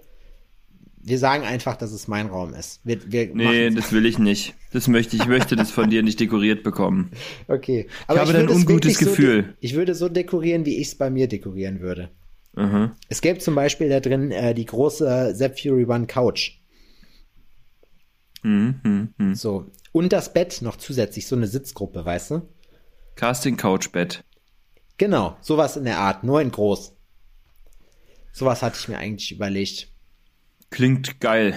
wir 1.04 1.18
sagen 1.18 1.44
einfach, 1.44 1.76
dass 1.76 1.92
es 1.92 2.08
mein 2.08 2.28
Raum 2.28 2.54
ist. 2.54 2.80
Wir, 2.84 3.00
wir 3.12 3.32
nee, 3.34 3.70
das 3.72 3.92
will 3.92 4.06
ich 4.06 4.20
nicht. 4.20 4.54
Das 4.72 4.88
möchte 4.88 5.16
ich, 5.16 5.24
ich 5.24 5.28
möchte 5.28 5.56
das 5.56 5.72
von 5.72 5.90
dir 5.90 6.04
nicht 6.04 6.20
dekoriert 6.20 6.64
bekommen. 6.64 7.12
okay. 7.48 7.88
habe 8.08 8.20
dann 8.20 8.28
würde 8.28 8.40
ein 8.40 8.50
es 8.50 8.56
ungutes 8.56 9.00
so 9.00 9.06
Gefühl. 9.06 9.42
de- 9.44 9.54
ich 9.60 9.74
würde 9.76 9.96
so 9.96 10.08
dekorieren, 10.10 10.66
wie 10.66 10.78
ich 10.78 10.90
es 10.90 10.96
bei 10.96 11.10
mir 11.10 11.28
dekorieren 11.28 11.82
würde. 11.82 12.12
Mhm. 12.56 12.92
Es 13.10 13.22
gäbe 13.22 13.40
zum 13.40 13.56
Beispiel 13.56 13.90
da 13.90 14.00
drin 14.00 14.32
äh, 14.32 14.54
die 14.54 14.66
große 14.66 15.34
Zep 15.36 15.60
Fury 15.60 15.86
One 15.86 16.06
Couch. 16.06 16.60
Mhm, 18.44 18.80
mhm, 18.84 19.14
mhm. 19.18 19.36
So. 19.36 19.72
Und 19.92 20.14
das 20.14 20.34
Bett 20.34 20.62
noch 20.62 20.78
zusätzlich, 20.78 21.28
so 21.28 21.36
eine 21.36 21.48
Sitzgruppe, 21.48 22.04
weißt 22.06 22.32
du? 22.32 22.42
Casting 23.16 23.58
Couch 23.58 23.92
Bett. 23.92 24.24
Genau, 24.98 25.36
sowas 25.42 25.78
in 25.78 25.86
der 25.86 26.00
Art, 26.00 26.24
nur 26.24 26.42
in 26.42 26.52
groß. 26.52 26.94
Sowas 28.32 28.62
hatte 28.62 28.78
ich 28.80 28.88
mir 28.88 28.98
eigentlich 28.98 29.32
überlegt. 29.32 29.90
Klingt 30.70 31.20
geil. 31.20 31.54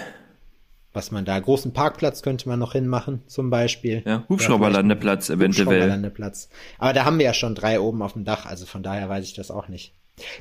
was 0.93 1.11
man 1.11 1.25
da, 1.25 1.39
großen 1.39 1.73
Parkplatz 1.73 2.23
könnte 2.23 2.49
man 2.49 2.59
noch 2.59 2.73
hinmachen, 2.73 3.23
zum 3.27 3.51
Beispiel. 3.51 4.03
Ja, 4.07 4.25
Hubschrauberlandeplatz 4.29 5.29
eventuell. 5.29 5.67
Hubschrauberlandeplatz. 5.67 6.49
Aber 6.79 6.93
da 6.93 7.05
haben 7.05 7.19
wir 7.19 7.27
ja 7.27 7.35
schon 7.35 7.55
drei 7.55 7.81
oben 7.81 8.01
auf 8.03 8.13
dem 8.13 8.25
Dach, 8.25 8.47
also 8.47 8.65
von 8.65 8.83
daher 8.83 9.09
weiß 9.09 9.25
ich 9.25 9.35
das 9.35 9.51
auch 9.51 9.69
nicht. 9.69 9.93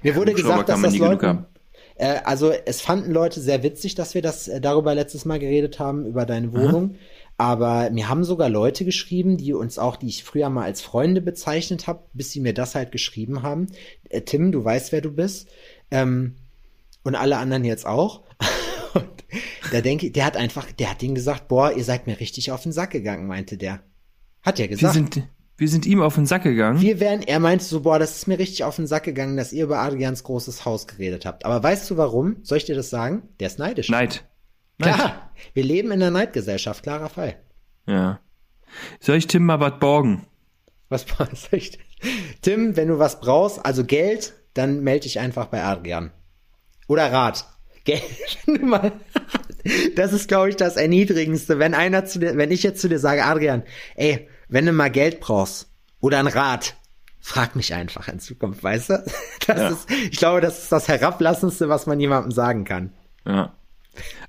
Mir 0.04 0.16
wurde 0.16 0.34
gesagt, 0.34 0.70
dass 0.70 0.82
das 0.82 0.98
Leute, 0.98 1.46
äh, 1.96 2.20
also 2.24 2.52
es 2.52 2.82
fanden 2.82 3.12
Leute 3.12 3.42
sehr 3.42 3.64
witzig, 3.64 3.96
dass 3.96 4.14
wir 4.14 4.22
das 4.22 4.48
äh, 4.48 4.62
darüber 4.62 4.96
letztes 4.96 5.26
Mal 5.26 5.40
geredet 5.40 5.80
haben, 5.80 6.06
über 6.06 6.26
deine 6.26 6.54
Wohnung. 6.54 6.92
Aha. 6.92 7.00
Aber 7.38 7.90
mir 7.90 8.10
haben 8.10 8.24
sogar 8.24 8.50
Leute 8.50 8.86
geschrieben, 8.86 9.38
die 9.38 9.54
uns 9.54 9.80
auch, 9.80 9.96
die 9.96 10.08
ich 10.08 10.24
früher 10.24 10.50
mal 10.50 10.66
als 10.66 10.82
Freunde 10.82 11.20
bezeichnet 11.20 11.88
habe, 11.88 12.04
bis 12.14 12.32
sie 12.32 12.40
mir 12.40 12.54
das 12.54 12.76
halt 12.76 12.92
geschrieben 12.92 13.42
haben. 13.42 13.68
Äh, 14.10 14.22
Tim, 14.22 14.52
du 14.52 14.64
weißt, 14.64 14.92
wer 14.92 15.02
du 15.02 15.12
bist. 15.12 15.48
Ähm, 15.90 16.36
und 17.04 17.16
alle 17.16 17.38
anderen 17.38 17.66
jetzt 17.66 17.86
auch. 17.86 18.22
und 18.94 19.08
da 19.72 19.82
denke 19.82 20.08
ich, 20.08 20.14
der 20.14 20.26
hat 20.26 20.38
einfach, 20.38 20.72
der 20.72 20.92
hat 20.92 21.02
ihnen 21.04 21.16
gesagt, 21.16 21.48
boah, 21.48 21.76
ihr 21.76 21.84
seid 21.84 22.08
mir 22.08 22.20
richtig 22.20 22.52
auf 22.52 22.64
den 22.64 22.72
Sack 22.72 22.92
gegangen, 22.92 23.28
meinte 23.28 23.58
der. 23.58 23.82
Hat 24.42 24.60
er 24.60 24.68
gesagt. 24.68 24.96
Wir 24.96 25.02
sind, 25.02 25.28
wir 25.57 25.69
sind 25.69 25.86
ihm 25.86 26.01
auf 26.01 26.15
den 26.15 26.25
Sack 26.25 26.43
gegangen. 26.43 26.81
Wir 26.81 27.00
wären, 27.00 27.22
er 27.22 27.39
meinte 27.39 27.63
so, 27.63 27.81
boah, 27.81 28.00
das 28.00 28.17
ist 28.17 28.27
mir 28.27 28.39
richtig 28.39 28.63
auf 28.63 28.75
den 28.75 28.88
Sack 28.88 29.03
gegangen, 29.03 29.38
dass 29.38 29.53
ihr 29.53 29.65
über 29.65 29.79
Adrians 29.79 30.24
großes 30.24 30.65
Haus 30.65 30.88
geredet 30.88 31.25
habt. 31.25 31.45
Aber 31.45 31.62
weißt 31.62 31.89
du 31.89 31.98
warum? 31.98 32.38
Soll 32.41 32.57
ich 32.57 32.65
dir 32.65 32.75
das 32.75 32.89
sagen? 32.89 33.24
Der 33.39 33.48
ist 33.48 33.60
neidisch. 33.60 33.89
Neid. 33.89 34.25
Neid. 34.79 34.95
Klar, 34.95 35.31
wir 35.53 35.63
leben 35.63 35.91
in 35.91 36.01
einer 36.01 36.12
Neidgesellschaft, 36.12 36.83
klarer 36.83 37.10
Fall. 37.10 37.36
Ja. 37.86 38.19
Soll 39.00 39.17
ich 39.17 39.27
Tim 39.27 39.45
mal 39.45 39.60
was 39.60 39.79
borgen? 39.79 40.25
Was 40.89 41.05
soll 41.17 41.60
ich? 41.60 41.77
Tim, 42.41 42.75
wenn 42.75 42.88
du 42.88 43.00
was 43.00 43.19
brauchst, 43.19 43.63
also 43.63 43.86
Geld, 43.86 44.33
dann 44.53 44.81
melde 44.81 45.03
dich 45.03 45.19
einfach 45.19 45.48
bei 45.48 45.63
Adrian. 45.63 46.12
Oder 46.88 47.12
Rat. 47.12 47.45
Geld, 47.83 48.03
wenn 48.45 48.55
du 48.55 48.65
mal. 48.65 48.91
Das 49.95 50.12
ist, 50.12 50.27
glaube 50.27 50.50
ich, 50.50 50.57
das 50.57 50.75
Erniedrigendste. 50.75 51.57
Wenn 51.57 51.74
einer 51.74 52.03
zu 52.03 52.19
dir, 52.19 52.36
wenn 52.36 52.51
ich 52.51 52.63
jetzt 52.63 52.81
zu 52.81 52.89
dir 52.89 53.00
sage, 53.00 53.24
Adrian, 53.24 53.63
ey, 53.95 54.27
wenn 54.48 54.66
du 54.66 54.72
mal 54.72 54.92
Geld 54.92 55.20
brauchst 55.20 55.70
oder 56.00 56.20
ein 56.20 56.28
Rat, 56.28 56.76
frag 57.20 57.56
mich 57.56 57.74
einfach 57.74 58.08
in 58.08 58.20
Zukunft, 58.20 58.64
weißt 58.64 58.90
du? 58.90 59.06
Das 59.46 59.58
ja. 59.58 59.70
ist, 59.70 59.92
ich 59.92 60.18
glaube, 60.18 60.40
das 60.40 60.64
ist 60.64 60.72
das 60.72 60.88
Herablassendste, 60.88 61.68
was 61.68 61.86
man 61.86 62.00
jemandem 62.00 62.32
sagen 62.32 62.64
kann. 62.64 62.94
Ja. 63.26 63.54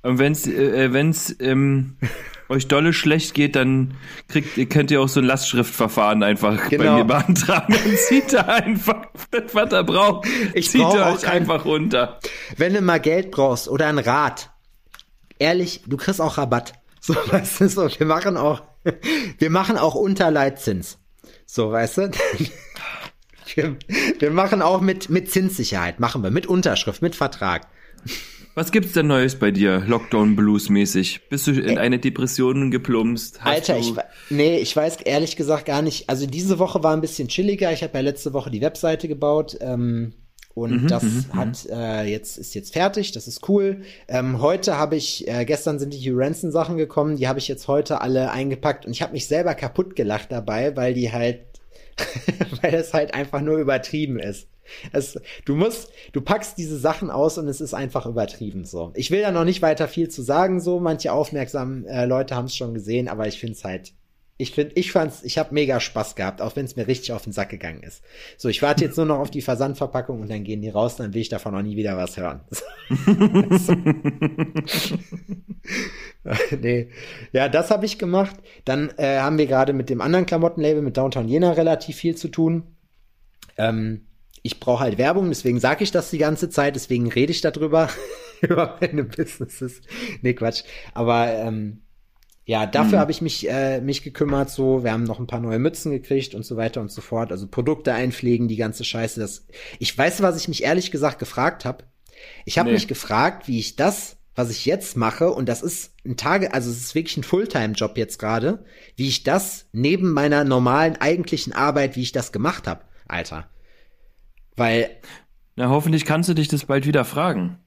Und 0.02 0.18
wenn's, 0.18 0.46
äh, 0.46 0.92
wenn's 0.92 1.34
ähm, 1.38 1.96
euch 2.48 2.68
dolle 2.68 2.92
schlecht 2.92 3.34
geht, 3.34 3.56
dann 3.56 3.94
kriegt, 4.28 4.70
könnt 4.70 4.90
ihr 4.90 5.00
auch 5.00 5.08
so 5.08 5.20
ein 5.20 5.26
Lastschriftverfahren 5.26 6.22
einfach 6.22 6.68
genau. 6.68 6.84
bei 6.84 6.96
mir 6.96 7.04
beantragen. 7.04 7.72
Dann 7.72 7.96
zieht 7.96 8.32
er 8.32 8.48
einfach 8.48 9.06
das, 9.30 9.54
was 9.54 9.72
er 9.72 9.84
braucht. 9.84 10.28
Ich 10.54 10.70
zieht 10.70 10.82
brauch 10.82 10.96
er 10.96 11.14
euch 11.14 11.28
einfach 11.28 11.64
runter. 11.64 12.18
Wenn 12.56 12.74
du 12.74 12.80
mal 12.80 13.00
Geld 13.00 13.30
brauchst 13.30 13.68
oder 13.68 13.86
ein 13.86 13.98
Rat, 13.98 14.50
ehrlich, 15.38 15.82
du 15.86 15.96
kriegst 15.96 16.20
auch 16.20 16.38
Rabatt. 16.38 16.72
So, 17.04 17.14
weißt 17.14 17.60
du, 17.60 17.68
so, 17.68 17.86
wir 17.86 18.06
machen 18.06 18.38
auch, 18.38 18.62
wir 19.38 19.50
machen 19.50 19.76
auch 19.78 19.94
Unterleitzins. 19.94 20.98
So, 21.46 21.70
weißt 21.70 21.98
du? 21.98 22.10
Wir, 23.54 23.76
wir 24.18 24.30
machen 24.30 24.62
auch 24.62 24.80
mit, 24.80 25.10
mit 25.10 25.30
Zinssicherheit, 25.30 26.00
machen 26.00 26.24
wir, 26.24 26.32
mit 26.32 26.46
Unterschrift, 26.46 27.02
mit 27.02 27.14
Vertrag. 27.14 27.68
Was 28.54 28.72
gibt's 28.72 28.92
denn 28.92 29.06
Neues 29.06 29.38
bei 29.38 29.50
dir, 29.50 29.80
Lockdown 29.86 30.34
Blues 30.34 30.70
mäßig? 30.70 31.28
Bist 31.28 31.46
du 31.46 31.52
in 31.52 31.76
eine 31.76 31.98
Depression 31.98 32.70
geplumpst? 32.70 33.40
Hast 33.40 33.70
Alter, 33.70 33.78
ich 33.78 33.94
nee, 34.30 34.58
ich 34.58 34.74
weiß 34.74 34.96
ehrlich 35.02 35.36
gesagt 35.36 35.66
gar 35.66 35.82
nicht. 35.82 36.08
Also 36.08 36.26
diese 36.26 36.58
Woche 36.58 36.82
war 36.82 36.94
ein 36.94 37.00
bisschen 37.00 37.28
chilliger. 37.28 37.72
Ich 37.72 37.82
habe 37.82 37.94
ja 37.94 38.00
letzte 38.00 38.32
Woche 38.32 38.50
die 38.50 38.60
Webseite 38.60 39.08
gebaut. 39.08 39.56
Ähm, 39.60 40.14
und 40.54 40.84
mhm, 40.84 40.88
das 40.88 41.02
mhm, 41.02 41.24
mhm. 41.32 41.34
hat 41.34 41.66
äh, 41.68 42.04
jetzt 42.04 42.38
ist 42.38 42.54
jetzt 42.54 42.72
fertig, 42.72 43.10
das 43.12 43.26
ist 43.26 43.48
cool. 43.48 43.82
Ähm, 44.06 44.40
heute 44.40 44.78
habe 44.78 44.94
ich, 44.94 45.26
äh, 45.26 45.44
gestern 45.44 45.80
sind 45.80 45.92
die 45.92 45.98
Hugh 45.98 46.16
Ranson 46.16 46.52
Sachen 46.52 46.76
gekommen, 46.76 47.16
die 47.16 47.26
habe 47.26 47.40
ich 47.40 47.48
jetzt 47.48 47.66
heute 47.66 48.00
alle 48.00 48.30
eingepackt 48.30 48.86
und 48.86 48.92
ich 48.92 49.02
habe 49.02 49.12
mich 49.12 49.26
selber 49.26 49.54
kaputt 49.54 49.96
gelacht 49.96 50.30
dabei, 50.30 50.76
weil 50.76 50.94
die 50.94 51.12
halt, 51.12 51.40
weil 52.62 52.70
das 52.70 52.94
halt 52.94 53.14
einfach 53.14 53.40
nur 53.40 53.58
übertrieben 53.58 54.18
ist. 54.20 54.48
Es, 54.92 55.20
du 55.44 55.56
musst, 55.56 55.90
du 56.12 56.20
packst 56.20 56.56
diese 56.56 56.78
Sachen 56.78 57.10
aus 57.10 57.36
und 57.36 57.48
es 57.48 57.60
ist 57.60 57.74
einfach 57.74 58.06
übertrieben 58.06 58.64
so. 58.64 58.92
Ich 58.94 59.10
will 59.10 59.22
da 59.22 59.30
noch 59.30 59.44
nicht 59.44 59.60
weiter 59.60 59.88
viel 59.88 60.08
zu 60.08 60.22
sagen, 60.22 60.60
so 60.60 60.80
manche 60.80 61.12
aufmerksamen 61.12 61.84
äh, 61.86 62.06
Leute 62.06 62.34
haben 62.34 62.46
es 62.46 62.56
schon 62.56 62.74
gesehen, 62.74 63.08
aber 63.08 63.26
ich 63.26 63.38
finde 63.38 63.54
es 63.54 63.64
halt, 63.64 63.92
ich 64.36 64.50
finde, 64.50 64.74
ich 64.74 64.90
fand's, 64.90 65.22
ich 65.22 65.38
habe 65.38 65.54
mega 65.54 65.78
Spaß 65.78 66.16
gehabt, 66.16 66.42
auch 66.42 66.56
wenn 66.56 66.64
es 66.64 66.74
mir 66.74 66.88
richtig 66.88 67.12
auf 67.12 67.22
den 67.22 67.32
Sack 67.32 67.50
gegangen 67.50 67.84
ist. 67.84 68.02
So, 68.36 68.48
ich 68.48 68.62
warte 68.62 68.84
jetzt 68.84 68.96
nur 68.96 69.06
noch 69.06 69.20
auf 69.20 69.30
die 69.30 69.42
Versandverpackung 69.42 70.20
und 70.20 70.28
dann 70.28 70.42
gehen 70.42 70.60
die 70.60 70.70
raus, 70.70 70.96
dann 70.96 71.14
will 71.14 71.20
ich 71.20 71.28
davon 71.28 71.54
noch 71.54 71.62
nie 71.62 71.76
wieder 71.76 71.96
was 71.96 72.16
hören. 72.16 72.40
nee. 76.60 76.88
Ja, 77.32 77.48
das 77.48 77.70
habe 77.70 77.86
ich 77.86 77.96
gemacht. 77.98 78.34
Dann 78.64 78.90
äh, 78.96 79.18
haben 79.18 79.38
wir 79.38 79.46
gerade 79.46 79.72
mit 79.72 79.88
dem 79.88 80.00
anderen 80.00 80.26
Klamottenlabel, 80.26 80.82
mit 80.82 80.96
Downtown 80.96 81.28
Jena, 81.28 81.52
relativ 81.52 81.94
viel 81.96 82.16
zu 82.16 82.26
tun. 82.26 82.64
Ähm, 83.56 84.08
ich 84.42 84.58
brauche 84.58 84.80
halt 84.82 84.98
Werbung, 84.98 85.28
deswegen 85.28 85.60
sage 85.60 85.84
ich 85.84 85.92
das 85.92 86.10
die 86.10 86.18
ganze 86.18 86.50
Zeit, 86.50 86.74
deswegen 86.74 87.10
rede 87.10 87.30
ich 87.30 87.40
darüber, 87.40 87.88
über 88.40 88.78
meine 88.80 89.04
Businesses. 89.04 89.80
Nee, 90.22 90.34
Quatsch. 90.34 90.64
Aber 90.92 91.28
ähm, 91.28 91.83
ja, 92.46 92.66
dafür 92.66 92.98
mhm. 92.98 93.00
habe 93.00 93.10
ich 93.10 93.22
mich, 93.22 93.48
äh, 93.48 93.80
mich 93.80 94.02
gekümmert. 94.02 94.50
So, 94.50 94.84
wir 94.84 94.92
haben 94.92 95.04
noch 95.04 95.18
ein 95.18 95.26
paar 95.26 95.40
neue 95.40 95.58
Mützen 95.58 95.92
gekriegt 95.92 96.34
und 96.34 96.44
so 96.44 96.56
weiter 96.56 96.80
und 96.80 96.92
so 96.92 97.00
fort. 97.00 97.32
Also 97.32 97.46
Produkte 97.46 97.94
einpflegen, 97.94 98.48
die 98.48 98.56
ganze 98.56 98.84
Scheiße. 98.84 99.18
Das, 99.18 99.46
ich 99.78 99.96
weiß, 99.96 100.20
was 100.20 100.36
ich 100.36 100.48
mich 100.48 100.62
ehrlich 100.62 100.90
gesagt 100.90 101.18
gefragt 101.18 101.64
habe. 101.64 101.84
Ich 102.44 102.58
habe 102.58 102.68
nee. 102.68 102.74
mich 102.74 102.86
gefragt, 102.86 103.48
wie 103.48 103.58
ich 103.58 103.76
das, 103.76 104.16
was 104.34 104.50
ich 104.50 104.66
jetzt 104.66 104.96
mache, 104.96 105.30
und 105.30 105.48
das 105.48 105.62
ist 105.62 105.92
ein 106.04 106.16
Tage, 106.16 106.52
also 106.52 106.70
es 106.70 106.78
ist 106.78 106.94
wirklich 106.94 107.16
ein 107.16 107.22
Fulltime-Job 107.22 107.96
jetzt 107.96 108.18
gerade, 108.18 108.64
wie 108.96 109.08
ich 109.08 109.22
das 109.22 109.66
neben 109.72 110.12
meiner 110.12 110.44
normalen 110.44 110.96
eigentlichen 110.96 111.52
Arbeit, 111.52 111.96
wie 111.96 112.02
ich 112.02 112.12
das 112.12 112.32
gemacht 112.32 112.66
habe, 112.66 112.82
Alter. 113.06 113.48
Weil. 114.56 114.90
Na, 115.56 115.68
hoffentlich 115.68 116.04
kannst 116.04 116.28
du 116.28 116.34
dich 116.34 116.48
das 116.48 116.64
bald 116.64 116.86
wieder 116.86 117.04
fragen. 117.04 117.58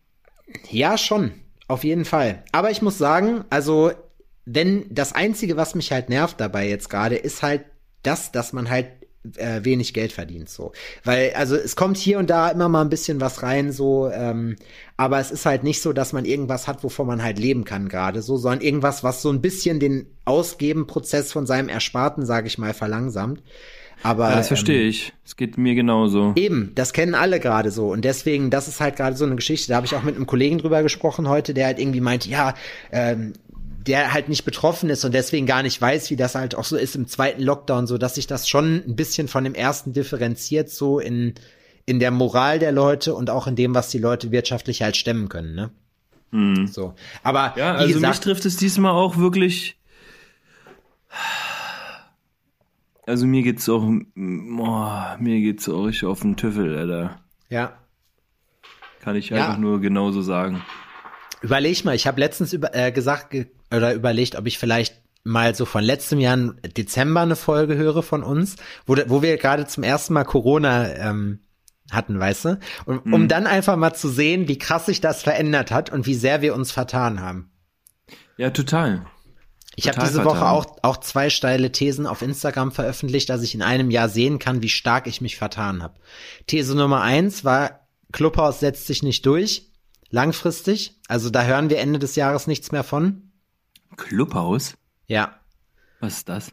Ja, 0.69 0.97
schon. 0.97 1.31
Auf 1.67 1.83
jeden 1.83 2.05
Fall. 2.05 2.43
Aber 2.51 2.71
ich 2.71 2.81
muss 2.81 2.97
sagen, 2.97 3.43
also, 3.49 3.91
wenn 4.49 4.85
das 4.89 5.13
Einzige, 5.13 5.57
was 5.57 5.75
mich 5.75 5.91
halt 5.91 6.07
nervt 6.07 6.39
dabei 6.39 6.69
jetzt 6.69 6.89
gerade, 6.89 7.15
ist 7.15 7.43
halt 7.43 7.65
das, 8.01 8.31
dass 8.31 8.53
man 8.53 8.69
halt 8.69 8.87
äh, 9.35 9.65
wenig 9.65 9.93
Geld 9.93 10.13
verdient 10.13 10.47
so 10.47 10.71
weil 11.03 11.33
also 11.33 11.57
es 11.57 11.75
kommt 11.75 11.97
hier 11.97 12.17
und 12.17 12.29
da 12.29 12.47
immer 12.47 12.69
mal 12.69 12.79
ein 12.79 12.89
bisschen 12.89 13.19
was 13.19 13.43
rein 13.43 13.73
so 13.73 14.09
ähm, 14.09 14.55
aber 14.95 15.19
es 15.19 15.31
ist 15.31 15.45
halt 15.45 15.63
nicht 15.63 15.81
so 15.81 15.91
dass 15.91 16.13
man 16.13 16.23
irgendwas 16.23 16.65
hat 16.65 16.81
wovon 16.81 17.07
man 17.07 17.21
halt 17.21 17.37
leben 17.37 17.65
kann 17.65 17.89
gerade 17.89 18.21
so 18.21 18.37
sondern 18.37 18.61
irgendwas 18.61 19.03
was 19.03 19.21
so 19.21 19.29
ein 19.29 19.41
bisschen 19.41 19.81
den 19.81 20.05
Ausgebenprozess 20.23 21.33
von 21.33 21.45
seinem 21.45 21.67
Ersparten 21.67 22.25
sage 22.25 22.47
ich 22.47 22.57
mal 22.57 22.73
verlangsamt 22.73 23.43
aber 24.03 24.29
ja, 24.29 24.35
das 24.35 24.47
verstehe 24.47 24.83
ähm, 24.83 24.89
ich. 24.89 25.13
Es 25.25 25.35
geht 25.35 25.57
mir 25.57 25.75
genauso. 25.75 26.33
Eben, 26.35 26.71
das 26.75 26.93
kennen 26.93 27.15
alle 27.15 27.39
gerade 27.39 27.71
so 27.71 27.91
und 27.91 28.05
deswegen, 28.05 28.49
das 28.49 28.67
ist 28.67 28.79
halt 28.79 28.95
gerade 28.95 29.15
so 29.15 29.25
eine 29.25 29.35
Geschichte. 29.35 29.69
Da 29.69 29.75
habe 29.75 29.85
ich 29.85 29.95
auch 29.95 30.03
mit 30.03 30.15
einem 30.15 30.27
Kollegen 30.27 30.59
drüber 30.59 30.83
gesprochen 30.83 31.27
heute, 31.27 31.53
der 31.53 31.65
halt 31.65 31.79
irgendwie 31.79 32.01
meinte, 32.01 32.29
ja, 32.29 32.53
ähm, 32.91 33.33
der 33.87 34.13
halt 34.13 34.29
nicht 34.29 34.45
betroffen 34.45 34.89
ist 34.89 35.05
und 35.05 35.13
deswegen 35.13 35.45
gar 35.45 35.63
nicht 35.63 35.81
weiß, 35.81 36.09
wie 36.09 36.15
das 36.15 36.35
halt 36.35 36.55
auch 36.55 36.65
so 36.65 36.77
ist 36.77 36.95
im 36.95 37.07
zweiten 37.07 37.41
Lockdown, 37.41 37.87
so 37.87 37.97
dass 37.97 38.15
sich 38.15 38.27
das 38.27 38.47
schon 38.47 38.83
ein 38.87 38.95
bisschen 38.95 39.27
von 39.27 39.43
dem 39.43 39.55
ersten 39.55 39.93
differenziert, 39.93 40.69
so 40.69 40.99
in 40.99 41.33
in 41.85 41.99
der 41.99 42.11
Moral 42.11 42.59
der 42.59 42.73
Leute 42.73 43.15
und 43.15 43.29
auch 43.29 43.47
in 43.47 43.55
dem, 43.55 43.73
was 43.73 43.89
die 43.89 43.97
Leute 43.97 44.31
wirtschaftlich 44.31 44.81
halt 44.81 44.97
stemmen 44.97 45.29
können, 45.29 45.55
ne? 45.55 45.71
Hm. 46.31 46.67
So, 46.67 46.93
aber 47.23 47.53
ja, 47.55 47.75
also 47.75 47.93
gesagt, 47.93 48.15
mich 48.15 48.19
trifft 48.19 48.45
es 48.45 48.57
diesmal 48.57 48.91
auch 48.91 49.15
wirklich 49.15 49.77
also 53.07 53.25
mir 53.25 53.41
geht's 53.41 53.69
auch, 53.69 53.83
oh, 53.83 53.91
mir 54.15 55.39
geht's 55.39 55.69
auch 55.69 55.85
richtig 55.85 56.05
auf 56.05 56.21
den 56.21 56.35
Tüffel, 56.35 56.77
Alter. 56.77 57.21
Ja. 57.49 57.77
Kann 59.01 59.15
ich 59.15 59.33
einfach 59.33 59.53
ja. 59.53 59.57
nur 59.57 59.79
genauso 59.79 60.21
sagen. 60.21 60.61
Überleg 61.41 61.85
mal, 61.85 61.95
ich 61.95 62.07
habe 62.07 62.19
letztens 62.19 62.53
über, 62.53 62.75
äh, 62.75 62.91
gesagt 62.91 63.31
ge 63.31 63.47
oder 63.71 63.93
überlegt, 63.93 64.35
ob 64.35 64.47
ich 64.47 64.57
vielleicht 64.57 65.01
mal 65.23 65.53
so 65.53 65.65
von 65.65 65.83
letztem 65.83 66.19
Jahr 66.19 66.37
Dezember 66.77 67.21
eine 67.21 67.35
Folge 67.35 67.75
höre 67.75 68.01
von 68.01 68.23
uns, 68.23 68.55
wo, 68.85 68.95
wo 69.07 69.21
wir 69.21 69.37
gerade 69.37 69.67
zum 69.67 69.83
ersten 69.83 70.13
Mal 70.13 70.23
Corona 70.23 70.93
ähm, 70.95 71.41
hatten, 71.91 72.19
weißt 72.19 72.45
du? 72.45 72.59
Und, 72.85 73.05
um 73.05 73.23
mhm. 73.23 73.27
dann 73.27 73.45
einfach 73.45 73.75
mal 73.75 73.93
zu 73.93 74.09
sehen, 74.09 74.47
wie 74.47 74.57
krass 74.57 74.85
sich 74.85 75.01
das 75.01 75.23
verändert 75.23 75.71
hat 75.71 75.91
und 75.91 76.05
wie 76.05 76.15
sehr 76.15 76.41
wir 76.41 76.55
uns 76.55 76.71
vertan 76.71 77.21
haben. 77.21 77.51
Ja, 78.37 78.49
total. 78.51 79.05
Ich 79.75 79.87
habe 79.87 79.99
diese 80.03 80.25
Woche 80.25 80.47
auch, 80.47 80.65
auch 80.81 80.97
zwei 80.97 81.29
steile 81.29 81.71
Thesen 81.71 82.07
auf 82.07 82.23
Instagram 82.23 82.71
veröffentlicht, 82.71 83.29
dass 83.29 83.43
ich 83.43 83.53
in 83.53 83.61
einem 83.61 83.91
Jahr 83.91 84.09
sehen 84.09 84.39
kann, 84.39 84.63
wie 84.63 84.69
stark 84.69 85.05
ich 85.05 85.21
mich 85.21 85.37
vertan 85.37 85.83
habe. 85.83 85.93
These 86.47 86.75
Nummer 86.75 87.01
eins 87.01 87.45
war, 87.45 87.87
Clubhouse 88.11 88.59
setzt 88.59 88.87
sich 88.87 89.03
nicht 89.03 89.23
durch, 89.27 89.69
langfristig. 90.09 90.99
Also 91.07 91.29
da 91.29 91.43
hören 91.43 91.69
wir 91.69 91.79
Ende 91.79 91.99
des 91.99 92.15
Jahres 92.15 92.47
nichts 92.47 92.71
mehr 92.71 92.83
von. 92.83 93.31
Clubhouse? 93.95 94.75
Ja. 95.07 95.39
Was 95.99 96.17
ist 96.17 96.29
das? 96.29 96.51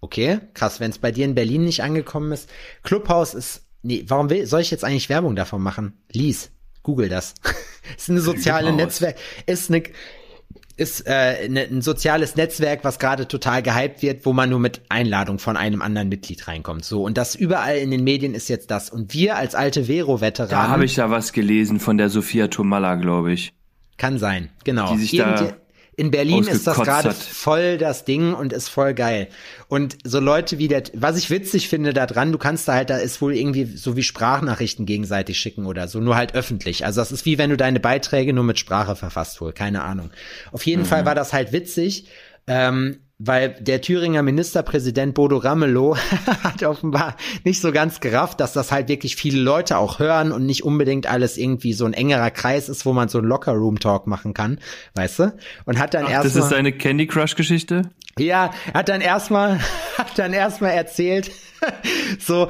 Okay, 0.00 0.40
krass, 0.54 0.80
wenn 0.80 0.90
es 0.90 0.98
bei 0.98 1.12
dir 1.12 1.24
in 1.24 1.36
Berlin 1.36 1.64
nicht 1.64 1.82
angekommen 1.82 2.32
ist. 2.32 2.50
Clubhouse 2.82 3.34
ist, 3.34 3.68
nee, 3.82 4.04
warum 4.08 4.30
will, 4.30 4.46
soll 4.46 4.60
ich 4.60 4.70
jetzt 4.70 4.84
eigentlich 4.84 5.08
Werbung 5.08 5.36
davon 5.36 5.62
machen? 5.62 6.02
Lies, 6.10 6.50
google 6.82 7.08
das. 7.08 7.34
ist 7.96 8.10
eine 8.10 8.20
soziale 8.20 8.72
Netzwerk, 8.72 9.16
ist 9.46 9.70
eine, 9.70 9.84
ist 10.76 11.02
äh, 11.06 11.48
ne, 11.48 11.62
ein 11.70 11.82
soziales 11.82 12.36
Netzwerk, 12.36 12.84
was 12.84 12.98
gerade 12.98 13.28
total 13.28 13.62
gehypt 13.62 14.02
wird, 14.02 14.24
wo 14.24 14.32
man 14.32 14.50
nur 14.50 14.58
mit 14.58 14.82
Einladung 14.88 15.38
von 15.38 15.56
einem 15.56 15.82
anderen 15.82 16.08
Mitglied 16.08 16.48
reinkommt. 16.48 16.84
So 16.84 17.04
und 17.04 17.18
das 17.18 17.34
überall 17.34 17.76
in 17.76 17.90
den 17.90 18.04
Medien 18.04 18.34
ist 18.34 18.48
jetzt 18.48 18.70
das. 18.70 18.90
Und 18.90 19.12
wir 19.14 19.36
als 19.36 19.54
alte 19.54 19.84
Vero-Veteranen. 19.84 20.50
Da 20.50 20.68
habe 20.68 20.84
ich 20.84 20.94
da 20.94 21.10
was 21.10 21.32
gelesen 21.32 21.80
von 21.80 21.98
der 21.98 22.08
Sophia 22.08 22.48
Tomalla, 22.48 22.94
glaube 22.96 23.32
ich. 23.32 23.52
Kann 23.98 24.18
sein, 24.18 24.48
genau. 24.64 24.92
Die 24.92 24.98
sich 24.98 25.16
da 25.16 25.52
in 25.94 26.10
Berlin 26.10 26.44
ist 26.44 26.66
das 26.66 26.78
gerade 26.78 27.12
voll 27.12 27.76
das 27.76 28.04
Ding 28.04 28.32
und 28.32 28.52
ist 28.52 28.68
voll 28.68 28.94
geil. 28.94 29.28
Und 29.68 29.98
so 30.04 30.20
Leute 30.20 30.56
wie 30.58 30.68
der, 30.68 30.84
was 30.94 31.18
ich 31.18 31.28
witzig 31.28 31.68
finde 31.68 31.92
da 31.92 32.06
dran, 32.06 32.32
du 32.32 32.38
kannst 32.38 32.66
da 32.66 32.74
halt, 32.74 32.88
da 32.88 32.96
ist 32.96 33.20
wohl 33.20 33.34
irgendwie 33.34 33.64
so 33.64 33.94
wie 33.94 34.02
Sprachnachrichten 34.02 34.86
gegenseitig 34.86 35.38
schicken 35.38 35.66
oder 35.66 35.88
so, 35.88 36.00
nur 36.00 36.16
halt 36.16 36.34
öffentlich. 36.34 36.86
Also 36.86 37.00
das 37.00 37.12
ist 37.12 37.26
wie 37.26 37.36
wenn 37.36 37.50
du 37.50 37.58
deine 37.58 37.78
Beiträge 37.78 38.32
nur 38.32 38.44
mit 38.44 38.58
Sprache 38.58 38.96
verfasst 38.96 39.40
wohl, 39.42 39.52
keine 39.52 39.82
Ahnung. 39.82 40.10
Auf 40.50 40.64
jeden 40.64 40.86
Fall 40.86 41.04
war 41.04 41.14
das 41.14 41.34
halt 41.34 41.52
witzig. 41.52 42.06
Ähm, 42.46 42.98
weil 43.24 43.50
der 43.60 43.80
Thüringer 43.80 44.22
Ministerpräsident 44.22 45.14
Bodo 45.14 45.36
Ramelow 45.36 45.96
hat 46.42 46.62
offenbar 46.64 47.16
nicht 47.44 47.60
so 47.60 47.70
ganz 47.70 48.00
gerafft, 48.00 48.40
dass 48.40 48.52
das 48.52 48.72
halt 48.72 48.88
wirklich 48.88 49.16
viele 49.16 49.40
Leute 49.40 49.78
auch 49.78 49.98
hören 49.98 50.32
und 50.32 50.44
nicht 50.44 50.64
unbedingt 50.64 51.06
alles 51.06 51.36
irgendwie 51.36 51.72
so 51.72 51.84
ein 51.84 51.92
engerer 51.92 52.30
Kreis 52.30 52.68
ist, 52.68 52.84
wo 52.84 52.92
man 52.92 53.08
so 53.08 53.18
ein 53.18 53.24
Locker-Room-Talk 53.24 54.06
machen 54.06 54.34
kann, 54.34 54.58
weißt 54.94 55.18
du? 55.20 55.32
Und 55.66 55.78
hat 55.78 55.94
dann 55.94 56.02
Das 56.04 56.24
erstmal 56.24 56.42
ist 56.44 56.50
seine 56.50 56.72
Candy 56.72 57.06
Crush 57.06 57.36
Geschichte? 57.36 57.90
ja, 58.18 58.50
hat 58.74 58.88
dann 58.88 59.00
erstmal 59.00 59.60
hat 59.98 60.18
dann 60.18 60.32
erstmal 60.32 60.72
erzählt, 60.72 61.30
so 62.18 62.48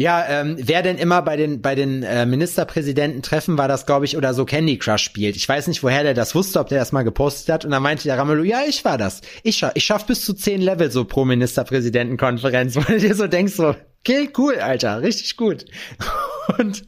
ja, 0.00 0.24
ähm, 0.26 0.56
wer 0.58 0.80
denn 0.80 0.96
immer 0.96 1.20
bei 1.20 1.36
den 1.36 1.60
bei 1.60 1.74
den 1.74 2.02
äh, 2.02 2.24
Ministerpräsidenten 2.24 3.20
treffen 3.20 3.58
war 3.58 3.68
das, 3.68 3.84
glaube 3.84 4.06
ich, 4.06 4.16
oder 4.16 4.32
so 4.32 4.46
Candy 4.46 4.78
Crush 4.78 5.02
spielt. 5.02 5.36
Ich 5.36 5.46
weiß 5.46 5.66
nicht, 5.66 5.82
woher 5.82 6.02
der 6.02 6.14
das 6.14 6.34
wusste, 6.34 6.58
ob 6.58 6.68
der 6.68 6.78
das 6.78 6.92
mal 6.92 7.02
gepostet 7.02 7.52
hat. 7.52 7.66
Und 7.66 7.70
dann 7.72 7.82
meinte 7.82 8.04
der 8.04 8.16
Ramelow, 8.16 8.42
ja, 8.42 8.60
ich 8.66 8.82
war 8.82 8.96
das. 8.96 9.20
Ich 9.42 9.58
schaff, 9.58 9.72
ich 9.74 9.84
schaff 9.84 10.06
bis 10.06 10.24
zu 10.24 10.32
zehn 10.32 10.62
Level 10.62 10.90
so 10.90 11.04
pro 11.04 11.26
Ministerpräsidentenkonferenz, 11.26 12.76
wo 12.76 12.80
du 12.80 12.98
dir 12.98 13.14
so 13.14 13.26
denkst 13.26 13.52
so, 13.52 13.74
okay, 14.00 14.30
cool, 14.38 14.56
Alter, 14.56 15.02
richtig 15.02 15.36
gut. 15.36 15.64
Und 16.58 16.82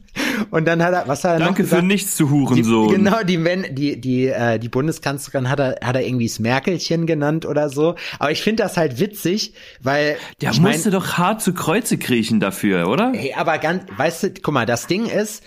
und 0.51 0.65
dann 0.65 0.83
hat 0.83 0.93
er, 0.93 1.07
was 1.07 1.23
hat 1.23 1.33
er 1.33 1.39
noch 1.39 1.45
Danke 1.47 1.63
gesagt? 1.63 1.79
für 1.81 1.85
nichts 1.87 2.15
zu 2.17 2.25
Die, 2.25 2.29
Hurensohn. 2.31 2.89
genau, 2.95 3.23
die, 3.23 3.37
Men- 3.37 3.73
die, 3.73 3.99
die, 3.99 4.27
äh, 4.27 4.59
die 4.59 4.67
Bundeskanzlerin 4.69 5.49
hat 5.49 5.59
er, 5.59 5.77
hat 5.83 5.95
er 5.95 6.05
irgendwie 6.05 6.27
das 6.27 6.39
Merkelchen 6.39 7.07
genannt 7.07 7.45
oder 7.45 7.69
so. 7.69 7.95
Aber 8.19 8.29
ich 8.31 8.41
finde 8.43 8.63
das 8.63 8.77
halt 8.77 8.99
witzig, 8.99 9.53
weil 9.81 10.17
Der 10.41 10.51
ich 10.51 10.59
mein, 10.59 10.73
musste 10.73 10.91
doch 10.91 11.13
hart 11.17 11.41
zu 11.41 11.53
Kreuze 11.53 11.97
kriechen 11.97 12.39
dafür, 12.39 12.89
oder? 12.89 13.11
Hey, 13.15 13.33
aber 13.35 13.57
ganz, 13.57 13.83
weißt 13.95 14.23
du, 14.23 14.29
guck 14.41 14.53
mal, 14.53 14.65
das 14.65 14.85
Ding 14.87 15.05
ist, 15.07 15.43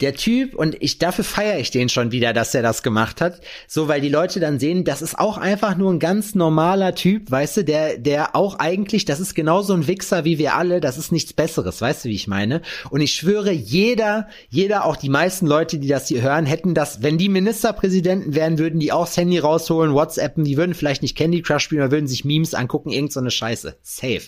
der 0.00 0.14
Typ, 0.14 0.54
und 0.54 0.76
ich, 0.80 0.98
dafür 0.98 1.24
feiere 1.24 1.58
ich 1.58 1.72
den 1.72 1.88
schon 1.88 2.12
wieder, 2.12 2.32
dass 2.32 2.54
er 2.54 2.62
das 2.62 2.84
gemacht 2.84 3.20
hat. 3.20 3.40
So, 3.66 3.88
weil 3.88 4.00
die 4.00 4.08
Leute 4.08 4.38
dann 4.38 4.60
sehen, 4.60 4.84
das 4.84 5.02
ist 5.02 5.18
auch 5.18 5.38
einfach 5.38 5.76
nur 5.76 5.92
ein 5.92 5.98
ganz 5.98 6.36
normaler 6.36 6.94
Typ, 6.94 7.30
weißt 7.30 7.58
du, 7.58 7.64
der, 7.64 7.98
der 7.98 8.36
auch 8.36 8.60
eigentlich, 8.60 9.04
das 9.06 9.18
ist 9.18 9.34
genauso 9.34 9.74
ein 9.74 9.88
Wichser 9.88 10.24
wie 10.24 10.38
wir 10.38 10.54
alle, 10.54 10.80
das 10.80 10.98
ist 10.98 11.10
nichts 11.10 11.32
Besseres, 11.32 11.80
weißt 11.80 12.04
du, 12.04 12.10
wie 12.10 12.14
ich 12.14 12.28
meine? 12.28 12.62
Und 12.90 13.00
ich 13.00 13.14
schwöre, 13.14 13.50
jeder, 13.50 14.28
jeder, 14.48 14.84
auch 14.84 14.94
die 14.94 15.08
meisten 15.08 15.46
Leute, 15.46 15.78
die 15.78 15.88
das 15.88 16.06
hier 16.06 16.22
hören, 16.22 16.46
hätten 16.46 16.74
das, 16.74 17.02
wenn 17.02 17.18
die 17.18 17.28
Ministerpräsidenten 17.28 18.36
wären, 18.36 18.58
würden 18.58 18.78
die 18.78 18.92
auch 18.92 19.06
das 19.06 19.16
Handy 19.16 19.38
rausholen, 19.38 19.94
WhatsAppen, 19.94 20.44
die 20.44 20.56
würden 20.56 20.74
vielleicht 20.74 21.02
nicht 21.02 21.16
Candy 21.16 21.42
Crush 21.42 21.64
spielen, 21.64 21.82
aber 21.82 21.92
würden 21.92 22.06
sich 22.06 22.24
Memes 22.24 22.54
angucken, 22.54 22.90
irgend 22.90 23.12
so 23.12 23.18
eine 23.18 23.32
Scheiße. 23.32 23.76
Safe. 23.82 24.22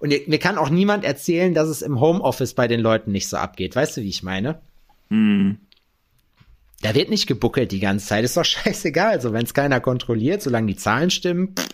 Und 0.00 0.12
mir 0.26 0.38
kann 0.38 0.58
auch 0.58 0.68
niemand 0.68 1.04
erzählen, 1.04 1.54
dass 1.54 1.68
es 1.68 1.80
im 1.80 2.00
Homeoffice 2.00 2.54
bei 2.54 2.66
den 2.66 2.80
Leuten 2.80 3.12
nicht 3.12 3.28
so 3.28 3.36
abgeht. 3.36 3.76
Weißt 3.76 3.96
du, 3.96 4.02
wie 4.02 4.08
ich 4.08 4.24
meine? 4.24 4.60
Da 5.08 6.94
wird 6.94 7.10
nicht 7.10 7.26
gebuckelt 7.26 7.70
die 7.72 7.80
ganze 7.80 8.06
Zeit. 8.06 8.24
Ist 8.24 8.36
doch 8.36 8.44
scheißegal. 8.44 9.20
So, 9.20 9.32
wenn 9.32 9.44
es 9.44 9.54
keiner 9.54 9.80
kontrolliert, 9.80 10.42
solange 10.42 10.68
die 10.68 10.76
Zahlen 10.76 11.10
stimmen. 11.10 11.54
pff, 11.58 11.68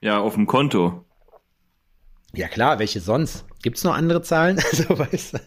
Ja, 0.00 0.18
auf 0.20 0.34
dem 0.34 0.46
Konto. 0.46 1.04
Ja 2.34 2.48
klar, 2.48 2.78
welche 2.78 3.00
sonst? 3.00 3.44
Gibt's 3.62 3.84
noch 3.84 3.94
andere 3.94 4.22
Zahlen? 4.22 4.58
Also, 4.72 4.98
weißt 4.98 5.34
du, 5.34 5.38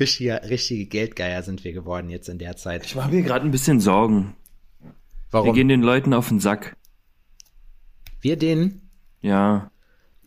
richtige, 0.00 0.40
richtige 0.48 0.86
Geldgeier 0.86 1.42
sind 1.42 1.64
wir 1.64 1.72
geworden 1.72 2.10
jetzt 2.10 2.28
in 2.28 2.38
der 2.38 2.56
Zeit. 2.56 2.84
Ich 2.86 2.94
mache 2.94 3.10
mir 3.10 3.22
gerade 3.22 3.44
ein 3.44 3.50
bisschen 3.50 3.80
Sorgen. 3.80 4.36
Wir 4.80 4.92
Warum? 5.30 5.54
gehen 5.54 5.68
den 5.68 5.82
Leuten 5.82 6.14
auf 6.14 6.28
den 6.28 6.38
Sack. 6.40 6.76
Wir 8.20 8.36
den? 8.36 8.88
Ja. 9.20 9.70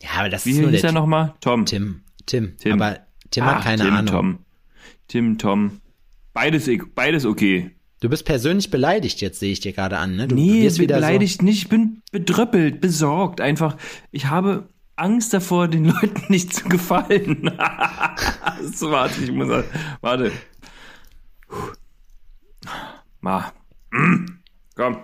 Ja, 0.01 0.09
aber 0.19 0.29
das 0.29 0.45
Wie 0.45 0.51
ist 0.51 0.59
nur 0.61 0.69
hieß 0.71 0.81
der 0.81 0.89
er 0.91 0.93
nochmal? 0.93 1.33
Tom. 1.41 1.65
Tim. 1.65 2.03
Tim. 2.25 2.57
Tim. 2.57 2.73
Aber 2.81 2.99
Tim 3.31 3.43
Ah, 3.43 3.55
hat 3.55 3.63
keine 3.63 3.83
Tim, 3.83 3.93
Ahnung. 3.93 4.13
Tom. 4.13 4.39
Tim, 5.09 5.39
Tom. 5.39 5.81
Beides, 6.33 6.69
beides 6.93 7.25
okay. 7.25 7.71
Du 7.99 8.09
bist 8.09 8.25
persönlich 8.25 8.69
beleidigt 8.69 9.21
jetzt, 9.21 9.39
sehe 9.39 9.51
ich 9.51 9.59
dir 9.59 9.73
gerade 9.73 9.97
an, 9.97 10.15
ne? 10.15 10.27
Du 10.27 10.35
Nee, 10.35 10.61
wirst 10.63 10.77
bin 10.77 10.87
beleidigt 10.87 11.41
nicht. 11.41 11.63
Ich 11.63 11.67
bin 11.67 12.03
bedröppelt, 12.11 12.79
besorgt. 12.79 13.41
Einfach, 13.41 13.75
ich 14.11 14.27
habe 14.27 14.69
Angst 14.95 15.33
davor, 15.33 15.67
den 15.67 15.85
Leuten 15.85 16.25
nicht 16.29 16.53
zu 16.53 16.69
gefallen. 16.69 17.51
so, 18.73 18.91
warte, 18.91 19.19
ich 19.21 19.31
muss, 19.31 19.47
warte. 20.01 20.31
Mm. 23.21 24.25
Komm, 24.75 24.97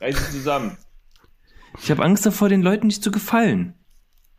reiß 0.00 0.16
dich 0.16 0.30
zusammen. 0.30 0.76
Ich 1.80 1.92
habe 1.92 2.02
Angst 2.02 2.26
davor, 2.26 2.48
den 2.48 2.62
Leuten 2.62 2.88
nicht 2.88 3.04
zu 3.04 3.12
gefallen. 3.12 3.74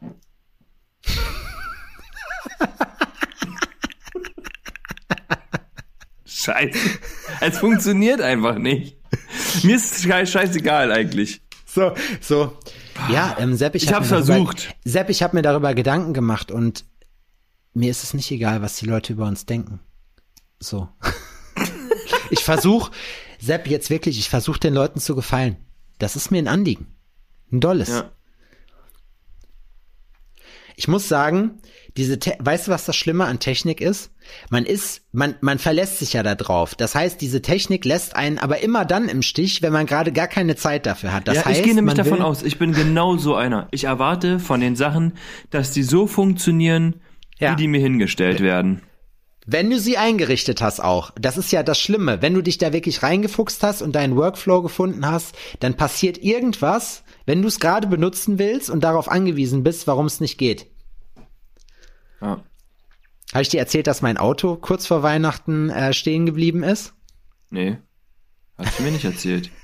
Scheiße. 6.45 6.77
Es 7.41 7.57
funktioniert 7.59 8.21
einfach 8.21 8.57
nicht. 8.57 8.97
Mir 9.63 9.75
ist 9.75 10.03
schei- 10.03 10.25
scheißegal 10.25 10.91
eigentlich. 10.91 11.41
So, 11.65 11.93
so. 12.21 12.57
Ja, 13.11 13.35
ähm, 13.39 13.55
Sepp, 13.55 13.75
ich, 13.75 13.83
Ich 13.83 13.89
hab 13.89 13.97
hab's 14.01 14.09
mir 14.11 14.17
darüber- 14.17 14.33
versucht. 14.51 14.75
Sepp, 14.85 15.09
ich 15.09 15.21
habe 15.23 15.35
mir 15.35 15.41
darüber 15.41 15.73
Gedanken 15.73 16.13
gemacht 16.13 16.51
und 16.51 16.85
mir 17.73 17.91
ist 17.91 18.03
es 18.03 18.13
nicht 18.13 18.31
egal, 18.31 18.61
was 18.61 18.77
die 18.77 18.85
Leute 18.85 19.13
über 19.13 19.25
uns 19.27 19.45
denken. 19.45 19.79
So. 20.59 20.87
ich 22.29 22.43
versuche, 22.43 22.91
Sepp, 23.39 23.67
jetzt 23.67 23.89
wirklich, 23.89 24.17
ich 24.17 24.29
versuche 24.29 24.59
den 24.59 24.73
Leuten 24.73 24.99
zu 24.99 25.15
gefallen. 25.15 25.57
Das 25.99 26.15
ist 26.15 26.31
mir 26.31 26.37
ein 26.39 26.47
Anliegen. 26.47 26.87
Ein 27.51 27.59
dolles. 27.59 27.89
Ja. 27.89 28.11
Ich 30.75 30.87
muss 30.87 31.07
sagen, 31.07 31.59
diese, 31.97 32.19
Te 32.19 32.35
weißt 32.39 32.67
du, 32.67 32.71
was 32.71 32.85
das 32.85 32.95
Schlimme 32.95 33.25
an 33.25 33.39
Technik 33.39 33.81
ist? 33.81 34.11
Man 34.49 34.65
ist, 34.65 35.03
man, 35.11 35.35
man 35.41 35.59
verlässt 35.59 35.99
sich 35.99 36.13
ja 36.13 36.23
da 36.23 36.35
drauf. 36.35 36.75
Das 36.75 36.95
heißt, 36.95 37.21
diese 37.21 37.41
Technik 37.41 37.85
lässt 37.85 38.15
einen 38.15 38.37
aber 38.37 38.61
immer 38.61 38.85
dann 38.85 39.07
im 39.07 39.21
Stich, 39.21 39.61
wenn 39.61 39.71
man 39.71 39.85
gerade 39.85 40.11
gar 40.11 40.27
keine 40.27 40.55
Zeit 40.55 40.85
dafür 40.85 41.13
hat. 41.13 41.27
Das 41.27 41.37
ja, 41.37 41.45
heißt, 41.45 41.59
ich 41.59 41.65
gehe 41.65 41.75
nämlich 41.75 41.95
davon 41.95 42.21
aus, 42.21 42.43
ich 42.43 42.57
bin 42.59 42.73
genau 42.73 43.17
so 43.17 43.35
einer. 43.35 43.67
Ich 43.71 43.85
erwarte 43.85 44.39
von 44.39 44.59
den 44.59 44.75
Sachen, 44.75 45.13
dass 45.51 45.71
die 45.71 45.83
so 45.83 46.07
funktionieren, 46.07 47.01
Ja. 47.39 47.51
wie 47.51 47.55
die 47.55 47.67
mir 47.67 47.79
hingestellt 47.79 48.41
werden. 48.41 48.81
Wenn 49.47 49.69
du 49.69 49.79
sie 49.79 49.97
eingerichtet 49.97 50.61
hast 50.61 50.79
auch, 50.79 51.11
das 51.19 51.37
ist 51.37 51.51
ja 51.51 51.61
das 51.61 51.79
Schlimme, 51.79 52.21
wenn 52.21 52.33
du 52.33 52.41
dich 52.41 52.57
da 52.57 52.73
wirklich 52.73 53.03
reingefuchst 53.03 53.61
hast 53.61 53.83
und 53.83 53.93
deinen 53.93 54.15
Workflow 54.15 54.63
gefunden 54.63 55.05
hast, 55.05 55.35
dann 55.59 55.75
passiert 55.75 56.17
irgendwas, 56.17 57.03
wenn 57.27 57.41
du 57.41 57.47
es 57.47 57.59
gerade 57.59 57.87
benutzen 57.87 58.39
willst 58.39 58.71
und 58.71 58.83
darauf 58.83 59.09
angewiesen 59.09 59.63
bist, 59.63 59.85
warum 59.85 60.07
es 60.07 60.19
nicht 60.19 60.39
geht. 60.39 60.65
Ja. 62.21 62.43
Habe 63.33 63.41
ich 63.41 63.49
dir 63.49 63.59
erzählt, 63.59 63.87
dass 63.87 64.01
mein 64.01 64.17
Auto 64.17 64.55
kurz 64.55 64.87
vor 64.87 65.03
Weihnachten 65.03 65.69
äh, 65.69 65.93
stehen 65.93 66.25
geblieben 66.25 66.63
ist? 66.63 66.93
Nee. 67.49 67.77
Hast 68.57 68.79
du 68.79 68.83
mir 68.83 68.91
nicht 68.91 69.05
erzählt. 69.05 69.49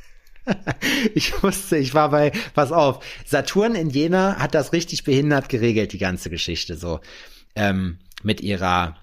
Ich 1.13 1.43
wusste, 1.43 1.77
ich 1.77 1.93
war 1.93 2.09
bei, 2.09 2.31
pass 2.55 2.71
auf, 2.71 3.05
Saturn 3.25 3.75
in 3.75 3.91
Jena 3.91 4.37
hat 4.37 4.55
das 4.55 4.73
richtig 4.73 5.03
behindert 5.03 5.49
geregelt, 5.49 5.93
die 5.93 5.99
ganze 5.99 6.31
Geschichte 6.31 6.75
so. 6.75 6.99
Ähm, 7.55 7.99
mit 8.23 8.41
ihrer, 8.41 8.97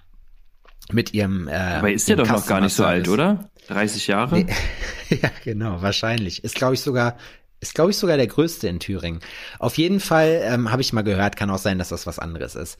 mit 0.91 1.13
ihrem. 1.13 1.47
Äh, 1.47 1.51
Aber 1.53 1.91
ist 1.91 2.07
der 2.09 2.15
doch 2.17 2.27
noch 2.29 2.45
gar 2.47 2.61
nicht 2.61 2.73
so 2.73 2.83
Customer 2.83 2.87
alt, 2.89 3.07
oder? 3.09 3.49
30 3.67 4.07
Jahre? 4.07 4.39
ja, 5.09 5.29
genau, 5.43 5.81
wahrscheinlich. 5.81 6.43
Ist, 6.43 6.55
glaube 6.55 6.73
ich, 6.73 6.81
sogar, 6.81 7.17
ist, 7.59 7.75
glaube 7.75 7.91
ich, 7.91 7.97
sogar 7.97 8.17
der 8.17 8.27
größte 8.27 8.67
in 8.67 8.79
Thüringen. 8.79 9.19
Auf 9.59 9.77
jeden 9.77 9.99
Fall 9.99 10.41
ähm, 10.43 10.71
habe 10.71 10.81
ich 10.81 10.91
mal 10.93 11.03
gehört, 11.03 11.35
kann 11.35 11.49
auch 11.51 11.57
sein, 11.59 11.77
dass 11.77 11.89
das 11.89 12.07
was 12.07 12.17
anderes 12.19 12.55
ist. 12.55 12.79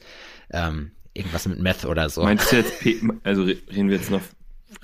Ähm, 0.52 0.90
irgendwas 1.14 1.46
mit 1.46 1.60
Meth 1.60 1.84
oder 1.84 2.08
so. 2.10 2.22
Meinst 2.24 2.50
du 2.50 2.56
jetzt, 2.56 2.80
Pe 2.80 2.96
also 3.24 3.42
re- 3.44 3.56
reden 3.70 3.88
wir 3.88 3.96
jetzt 3.96 4.10
noch, 4.10 4.22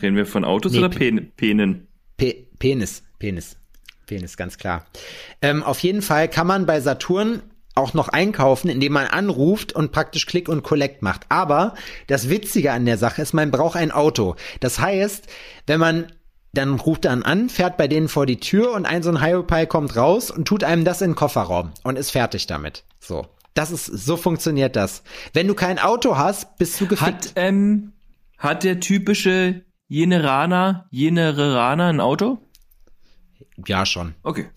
reden 0.00 0.16
wir 0.16 0.26
von 0.26 0.44
Autos 0.44 0.72
Nee, 0.72 0.78
oder 0.78 0.88
Pe- 0.90 0.98
Pen 0.98 1.32
Penen? 1.36 1.86
Pe 2.16 2.34
Penis, 2.58 3.02
Penis, 3.18 3.56
Penis, 4.06 4.36
ganz 4.36 4.58
klar. 4.58 4.86
Ähm, 5.42 5.62
auf 5.62 5.80
jeden 5.80 6.02
Fall 6.02 6.28
kann 6.28 6.46
man 6.46 6.66
bei 6.66 6.80
Saturn 6.80 7.42
auch 7.76 7.94
noch 7.94 8.08
einkaufen, 8.08 8.68
indem 8.68 8.94
man 8.94 9.06
anruft 9.06 9.72
und 9.72 9.92
praktisch 9.92 10.26
Click 10.26 10.48
und 10.48 10.62
Collect 10.62 11.02
macht. 11.02 11.26
Aber 11.28 11.74
das 12.06 12.28
Witzige 12.28 12.72
an 12.72 12.86
der 12.86 12.98
Sache 12.98 13.22
ist, 13.22 13.34
man 13.34 13.50
braucht 13.50 13.76
ein 13.76 13.92
Auto. 13.92 14.34
Das 14.60 14.80
heißt, 14.80 15.26
wenn 15.66 15.78
man 15.78 16.06
dann 16.54 16.74
ruft 16.74 17.04
dann 17.04 17.22
an, 17.22 17.50
fährt 17.50 17.76
bei 17.76 17.86
denen 17.86 18.08
vor 18.08 18.24
die 18.24 18.40
Tür 18.40 18.72
und 18.72 18.86
ein 18.86 19.02
so 19.02 19.10
ein 19.10 19.22
Hyopai 19.22 19.66
kommt 19.66 19.94
raus 19.94 20.30
und 20.30 20.48
tut 20.48 20.64
einem 20.64 20.84
das 20.84 21.02
in 21.02 21.10
den 21.10 21.16
Kofferraum 21.16 21.72
und 21.82 21.98
ist 21.98 22.10
fertig 22.10 22.46
damit. 22.46 22.84
So. 22.98 23.26
Das 23.52 23.70
ist, 23.70 23.86
so 23.86 24.16
funktioniert 24.16 24.74
das. 24.74 25.02
Wenn 25.32 25.46
du 25.46 25.54
kein 25.54 25.78
Auto 25.78 26.16
hast, 26.16 26.56
bist 26.56 26.80
du 26.80 26.86
gefickt. 26.86 27.26
Hat, 27.26 27.32
ähm, 27.36 27.92
hat 28.38 28.64
der 28.64 28.80
typische 28.80 29.64
Jeneraner, 29.88 30.86
Jenereraner 30.90 31.88
ein 31.88 32.00
Auto? 32.00 32.38
Ja, 33.66 33.86
schon. 33.86 34.14
Okay. 34.22 34.48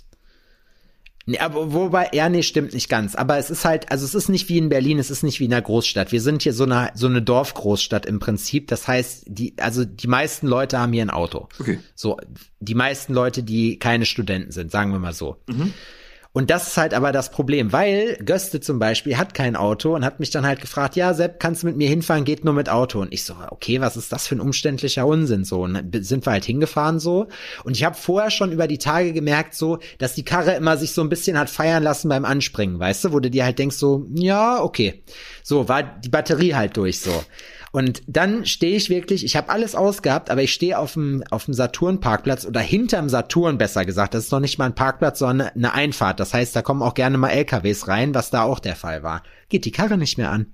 Nee, 1.29 1.37
aber 1.37 1.71
wobei, 1.73 2.09
ja, 2.11 2.27
nee, 2.27 2.41
stimmt 2.41 2.73
nicht 2.73 2.89
ganz. 2.89 3.13
Aber 3.13 3.37
es 3.37 3.51
ist 3.51 3.63
halt, 3.63 3.91
also 3.91 4.03
es 4.03 4.15
ist 4.15 4.29
nicht 4.29 4.49
wie 4.49 4.57
in 4.57 4.67
Berlin, 4.67 4.97
es 4.97 5.11
ist 5.11 5.21
nicht 5.21 5.39
wie 5.39 5.45
in 5.45 5.53
einer 5.53 5.61
Großstadt. 5.61 6.11
Wir 6.11 6.21
sind 6.21 6.41
hier 6.41 6.53
so 6.53 6.63
eine, 6.63 6.89
so 6.95 7.05
eine 7.05 7.21
Dorfgroßstadt 7.21 8.07
im 8.07 8.17
Prinzip. 8.17 8.67
Das 8.67 8.87
heißt, 8.87 9.25
die, 9.27 9.53
also 9.59 9.85
die 9.85 10.07
meisten 10.07 10.47
Leute 10.47 10.79
haben 10.79 10.91
hier 10.91 11.03
ein 11.03 11.11
Auto. 11.11 11.47
Okay. 11.59 11.77
So, 11.93 12.17
die 12.59 12.73
meisten 12.73 13.13
Leute, 13.13 13.43
die 13.43 13.77
keine 13.77 14.07
Studenten 14.07 14.51
sind, 14.51 14.71
sagen 14.71 14.91
wir 14.91 14.97
mal 14.97 15.13
so. 15.13 15.37
Und 16.31 16.51
das 16.51 16.67
ist 16.67 16.77
halt 16.77 16.93
aber 16.93 17.11
das 17.11 17.31
Problem, 17.31 17.73
weil 17.73 18.15
Göste 18.23 18.59
zum 18.59 18.77
Beispiel 18.77 19.17
hat 19.17 19.33
kein 19.33 19.55
Auto 19.55 19.95
und 19.95 20.05
hat 20.05 20.19
mich 20.19 20.29
dann 20.29 20.45
halt 20.45 20.61
gefragt, 20.61 20.95
ja, 20.95 21.15
Sepp, 21.15 21.39
kannst 21.39 21.63
du 21.63 21.67
mit 21.67 21.75
mir 21.75 21.89
hinfahren, 21.89 22.23
geht 22.23 22.45
nur 22.45 22.53
mit 22.53 22.69
Auto. 22.69 23.01
Und 23.01 23.11
ich 23.11 23.23
so, 23.23 23.35
okay, 23.49 23.81
was 23.81 23.97
ist 23.97 24.11
das 24.11 24.27
für 24.27 24.35
ein 24.35 24.39
umständlicher 24.39 25.07
Unsinn 25.07 25.43
so? 25.43 25.63
Und 25.63 25.91
sind 26.05 26.27
wir 26.27 26.31
halt 26.31 26.45
hingefahren 26.45 26.99
so. 26.99 27.27
Und 27.63 27.75
ich 27.75 27.83
habe 27.83 27.95
vorher 27.95 28.29
schon 28.29 28.51
über 28.51 28.67
die 28.67 28.77
Tage 28.77 29.11
gemerkt 29.11 29.55
so, 29.55 29.79
dass 29.97 30.13
die 30.13 30.23
Karre 30.23 30.53
immer 30.53 30.77
sich 30.77 30.91
so 30.91 31.01
ein 31.01 31.09
bisschen 31.09 31.37
hat 31.37 31.49
feiern 31.49 31.81
lassen 31.81 32.09
beim 32.09 32.25
Anspringen, 32.25 32.79
weißt 32.79 33.05
du, 33.05 33.11
wo 33.11 33.19
du 33.19 33.31
dir 33.31 33.43
halt 33.43 33.57
denkst 33.57 33.77
so, 33.77 34.05
ja, 34.13 34.61
okay. 34.61 35.03
So, 35.41 35.67
war 35.67 35.81
die 35.81 36.09
Batterie 36.09 36.53
halt 36.53 36.77
durch 36.77 36.99
so. 36.99 37.23
Und 37.71 38.01
dann 38.07 38.45
stehe 38.45 38.75
ich 38.75 38.89
wirklich, 38.89 39.23
ich 39.23 39.35
habe 39.35 39.49
alles 39.49 39.75
ausgehabt, 39.75 40.31
aber 40.31 40.41
ich 40.41 40.53
stehe 40.53 40.77
auf 40.77 40.93
dem 40.93 41.23
auf 41.29 41.45
dem 41.45 41.53
Saturn 41.53 41.99
Parkplatz 41.99 42.45
oder 42.45 42.59
hinterm 42.59 43.09
Saturn 43.09 43.57
besser 43.57 43.85
gesagt. 43.85 44.13
Das 44.13 44.25
ist 44.25 44.31
noch 44.31 44.39
nicht 44.39 44.57
mal 44.57 44.65
ein 44.65 44.75
Parkplatz, 44.75 45.19
sondern 45.19 45.49
eine 45.49 45.73
Einfahrt. 45.73 46.19
Das 46.19 46.33
heißt, 46.33 46.55
da 46.55 46.61
kommen 46.61 46.81
auch 46.81 46.93
gerne 46.93 47.17
mal 47.17 47.29
LKWs 47.29 47.87
rein, 47.87 48.15
was 48.15 48.31
da 48.31 48.43
auch 48.43 48.59
der 48.59 48.75
Fall 48.75 49.03
war. 49.03 49.23
Geht 49.49 49.65
die 49.65 49.71
Karre 49.71 49.97
nicht 49.97 50.17
mehr 50.17 50.31
an. 50.31 50.47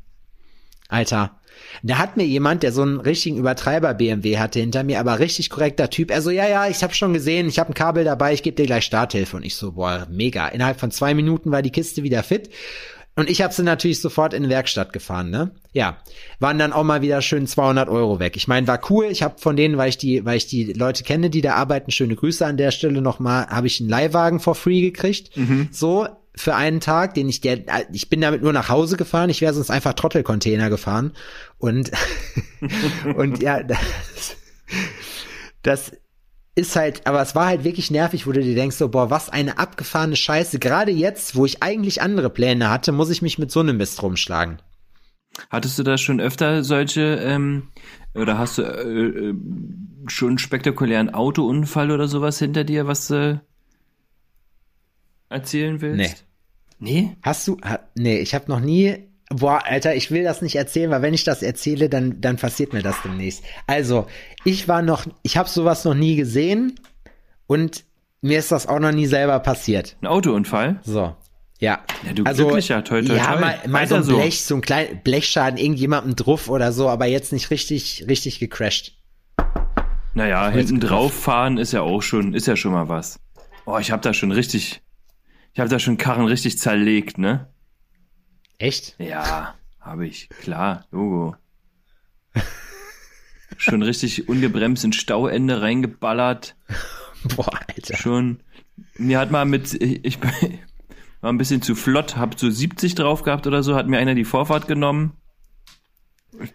Alter. 0.88 1.40
Da 1.84 1.98
hat 1.98 2.18
mir 2.18 2.26
jemand, 2.26 2.64
der 2.64 2.72
so 2.72 2.82
einen 2.82 3.00
richtigen 3.00 3.38
Übertreiber 3.38 3.94
BMW 3.94 4.38
hatte 4.38 4.60
hinter 4.60 4.84
mir, 4.84 5.00
aber 5.00 5.20
richtig 5.20 5.50
korrekter 5.50 5.90
Typ. 5.90 6.12
Er 6.12 6.22
so, 6.22 6.30
ja, 6.30 6.48
ja, 6.48 6.68
ich 6.68 6.84
habe 6.84 6.94
schon 6.94 7.14
gesehen, 7.14 7.48
ich 7.48 7.60
habe 7.60 7.72
ein 7.72 7.74
Kabel 7.74 8.04
dabei, 8.04 8.34
ich 8.34 8.44
gebe 8.44 8.56
dir 8.56 8.66
gleich 8.66 8.86
Starthilfe. 8.86 9.38
Und 9.38 9.44
ich 9.44 9.56
so, 9.56 9.72
boah, 9.72 10.06
mega. 10.10 10.48
Innerhalb 10.50 10.80
von 10.80 10.92
zwei 10.92 11.14
Minuten 11.14 11.52
war 11.52 11.62
die 11.62 11.72
Kiste 11.72 12.04
wieder 12.04 12.24
fit. 12.24 12.50
Und 13.16 13.30
ich 13.30 13.42
habe 13.42 13.54
sie 13.54 13.64
natürlich 13.64 14.02
sofort 14.02 14.34
in 14.34 14.44
die 14.44 14.50
Werkstatt 14.50 14.92
gefahren, 14.92 15.30
ne? 15.30 15.52
Ja, 15.72 15.98
waren 16.40 16.60
dann 16.60 16.74
auch 16.74 16.84
mal 16.84 17.02
wieder 17.02 17.22
schön 17.22 17.48
200 17.48 17.88
Euro 17.88 18.20
weg. 18.20 18.36
Ich 18.36 18.48
meine, 18.48 18.68
war 18.68 18.80
cool. 18.90 19.06
Ich 19.06 19.24
habe 19.24 19.36
von 19.40 19.56
denen, 19.56 19.78
weil 19.78 19.90
ich 19.90 19.98
die, 19.98 20.26
weil 20.26 20.38
ich 20.38 20.48
die 20.48 20.74
Leute 20.74 21.04
kenne, 21.04 21.30
die 21.30 21.42
da 21.42 21.56
arbeiten, 21.56 21.92
schöne 21.92 22.16
Grüße 22.16 22.46
an 22.46 22.58
der 22.58 22.72
Stelle 22.72 23.02
nochmal, 23.02 23.48
habe 23.48 23.68
ich 23.68 23.80
einen 23.80 23.90
Leihwagen 23.90 24.40
for 24.40 24.56
free 24.56 24.82
gekriegt. 24.82 25.32
So 25.72 26.08
für 26.36 26.56
einen 26.56 26.82
Tag, 26.82 27.14
den 27.14 27.30
ich 27.30 27.42
der, 27.42 27.60
ich 27.92 28.10
bin 28.10 28.22
damit 28.22 28.42
nur 28.42 28.54
nach 28.54 28.70
Hause 28.70 28.98
gefahren. 28.98 29.30
Ich 29.30 29.42
wäre 29.42 29.54
sonst 29.54 29.72
einfach 29.72 29.94
Trottelcontainer 29.94 30.70
gefahren 30.70 31.14
und 31.58 31.92
und 33.16 33.42
ja, 33.42 33.64
das, 33.64 34.36
das 35.64 35.92
ist 36.56 36.76
halt, 36.78 37.06
aber 37.06 37.22
es 37.22 37.36
war 37.36 37.48
halt 37.48 37.64
wirklich 37.66 37.92
nervig, 37.92 38.26
wo 38.26 38.32
du 38.32 38.42
dir 38.42 38.56
denkst, 38.56 38.78
so, 38.78 38.88
boah, 38.88 39.10
was 39.10 39.30
eine 39.30 39.58
abgefahrene 39.58 40.16
Scheiße. 40.16 40.58
Gerade 40.58 40.92
jetzt, 40.92 41.36
wo 41.36 41.46
ich 41.46 41.62
eigentlich 41.62 42.02
andere 42.02 42.30
Pläne 42.30 42.70
hatte, 42.70 42.94
muss 42.94 43.10
ich 43.10 43.22
mich 43.22 43.38
mit 43.38 43.52
so 43.52 43.60
einem 43.60 43.78
Mist 43.78 44.02
rumschlagen. 44.02 44.60
Hattest 45.50 45.78
du 45.78 45.84
da 45.84 45.98
schon 45.98 46.22
öfter 46.22 46.64
solche, 46.64 47.16
ähm, 47.16 47.68
oder 48.14 48.38
hast 48.38 48.58
du 48.58 48.62
äh, 48.62 49.30
äh, 49.30 49.36
schon 50.08 50.30
einen 50.30 50.38
spektakulären 50.38 51.14
Autounfall 51.14 51.92
oder 51.92 52.08
sowas 52.08 52.40
hinter 52.40 52.64
dir, 52.64 52.88
was 52.88 53.08
du 53.08 53.42
erzählen 55.28 55.82
willst? 55.82 56.26
Nee. 56.80 57.04
Nee? 57.04 57.18
Hast 57.22 57.48
du, 57.48 57.58
ha, 57.64 57.80
nee, 57.96 58.20
ich 58.20 58.34
habe 58.34 58.46
noch 58.48 58.62
nie, 58.62 59.10
boah, 59.36 59.66
Alter, 59.66 59.96
ich 59.96 60.12
will 60.12 60.24
das 60.24 60.42
nicht 60.42 60.56
erzählen, 60.56 60.90
weil 60.92 61.02
wenn 61.02 61.14
ich 61.14 61.24
das 61.24 61.44
erzähle, 61.44 61.90
dann, 61.90 62.22
dann 62.22 62.38
passiert 62.38 62.74
mir 62.74 62.82
das 62.82 62.96
demnächst. 63.04 63.44
Also, 63.68 64.08
ich 64.44 64.68
war 64.68 64.82
noch, 64.82 65.06
ich 65.24 65.38
habe 65.38 65.50
sowas 65.50 65.86
noch 65.86 65.94
nie 65.94 66.16
gesehen 66.16 66.80
und 67.48 67.84
mir 68.22 68.40
ist 68.40 68.52
das 68.52 68.68
auch 68.68 68.80
noch 68.80 68.92
nie 68.92 69.06
selber 69.06 69.40
passiert. 69.40 69.98
Ein 70.02 70.08
Autounfall? 70.08 70.80
So. 70.84 71.16
Ja. 71.60 71.84
Ja, 72.06 72.14
du 72.14 72.24
glücklicher, 72.24 72.84
toi, 72.84 73.02
toi, 73.02 73.16
ja, 73.16 73.34
toi. 73.34 73.40
mal, 73.40 73.60
mal 73.68 73.88
so 73.88 73.96
ein 73.96 74.04
so. 74.04 74.16
Blech, 74.16 74.44
so 74.44 74.56
ein 74.56 74.62
kleiner 74.62 74.96
Blechschaden, 74.96 75.58
irgendjemandem 75.58 76.16
drauf 76.16 76.50
oder 76.50 76.72
so, 76.72 76.90
aber 76.90 77.06
jetzt 77.06 77.32
nicht 77.32 77.50
richtig, 77.52 78.06
richtig 78.08 78.40
gecrashed. 78.40 78.98
Naja, 80.14 80.50
hinten 80.50 80.80
drauf 80.80 81.14
fahren 81.14 81.58
ist 81.58 81.74
ja 81.74 81.82
auch 81.82 82.02
schon, 82.02 82.34
ist 82.34 82.48
ja 82.48 82.56
schon 82.56 82.72
mal 82.72 82.88
was. 82.88 83.20
Oh, 83.66 83.78
ich 83.80 83.92
hab 83.92 84.02
da 84.02 84.14
schon 84.14 84.32
richtig, 84.32 84.82
ich 85.54 85.60
hab 85.60 85.70
da 85.70 85.80
schon 85.80 85.98
Karren 85.98 86.26
richtig 86.26 86.58
zerlegt, 86.58 87.18
ne? 87.18 87.50
Echt? 88.58 88.96
Ja, 89.00 89.56
habe 89.80 90.08
ich, 90.08 90.30
klar, 90.30 90.86
Logo. 90.92 91.36
schon 93.58 93.82
richtig 93.82 94.28
ungebremst 94.28 94.84
in 94.84 94.94
Stauende 94.94 95.62
reingeballert. 95.62 96.56
Boah, 97.36 97.50
Alter. 97.68 97.98
Schon. 97.98 98.40
Mir 98.98 99.20
hat 99.20 99.32
mal 99.32 99.46
mit, 99.46 99.74
ich, 99.74 100.04
ich 100.04 100.20
war 101.22 101.32
ein 101.32 101.38
bisschen 101.38 101.62
zu 101.62 101.76
flott, 101.76 102.18
hab 102.18 102.40
so 102.40 102.50
70 102.50 102.96
drauf 102.96 103.24
gehabt 103.24 103.48
oder 103.48 103.64
so, 103.64 103.76
hat 103.76 103.88
mir 103.88 103.98
einer 103.98 104.16
die 104.16 104.26
Vorfahrt 104.26 104.68
genommen. 104.68 105.14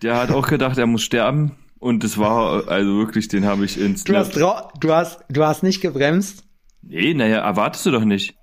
Der 0.02 0.16
hat 0.16 0.30
auch 0.30 0.46
gedacht, 0.46 0.78
er 0.78 0.86
muss 0.86 1.02
sterben. 1.02 1.56
Und 1.78 2.04
es 2.04 2.18
war, 2.18 2.68
also 2.68 2.98
wirklich, 2.98 3.28
den 3.28 3.46
habe 3.46 3.64
ich 3.64 3.80
ins. 3.80 4.04
Du 4.04 4.14
hast, 4.14 4.36
du 4.36 4.92
hast, 4.92 5.24
du 5.30 5.44
hast 5.44 5.62
nicht 5.62 5.80
gebremst? 5.80 6.44
Nee, 6.82 7.14
naja, 7.14 7.38
erwartest 7.38 7.86
du 7.86 7.90
doch 7.90 8.04
nicht. 8.04 8.36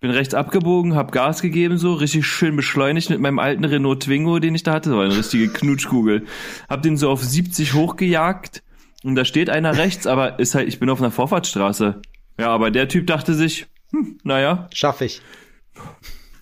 Bin 0.00 0.10
rechts 0.10 0.34
abgebogen, 0.34 0.94
hab 0.94 1.10
Gas 1.10 1.40
gegeben, 1.40 1.78
so 1.78 1.94
richtig 1.94 2.26
schön 2.26 2.54
beschleunigt 2.54 3.08
mit 3.08 3.18
meinem 3.18 3.38
alten 3.38 3.64
Renault 3.64 4.02
Twingo, 4.02 4.38
den 4.38 4.54
ich 4.54 4.62
da 4.62 4.72
hatte. 4.74 4.90
Das 4.90 4.98
war 4.98 5.04
eine 5.06 5.16
richtige 5.16 5.48
Knutschkugel. 5.48 6.26
Hab 6.68 6.82
den 6.82 6.96
so 6.98 7.10
auf 7.10 7.24
70 7.24 7.72
hochgejagt 7.72 8.62
und 9.04 9.14
da 9.14 9.24
steht 9.24 9.48
einer 9.48 9.76
rechts, 9.78 10.06
aber 10.06 10.38
ist 10.38 10.54
halt, 10.54 10.68
ich 10.68 10.78
bin 10.78 10.90
auf 10.90 11.00
einer 11.00 11.10
Vorfahrtsstraße. 11.10 12.02
Ja, 12.38 12.48
aber 12.50 12.70
der 12.70 12.88
Typ 12.88 13.06
dachte 13.06 13.32
sich, 13.32 13.66
hm, 13.90 14.18
naja, 14.22 14.68
Schaff 14.74 15.00
ich. 15.00 15.22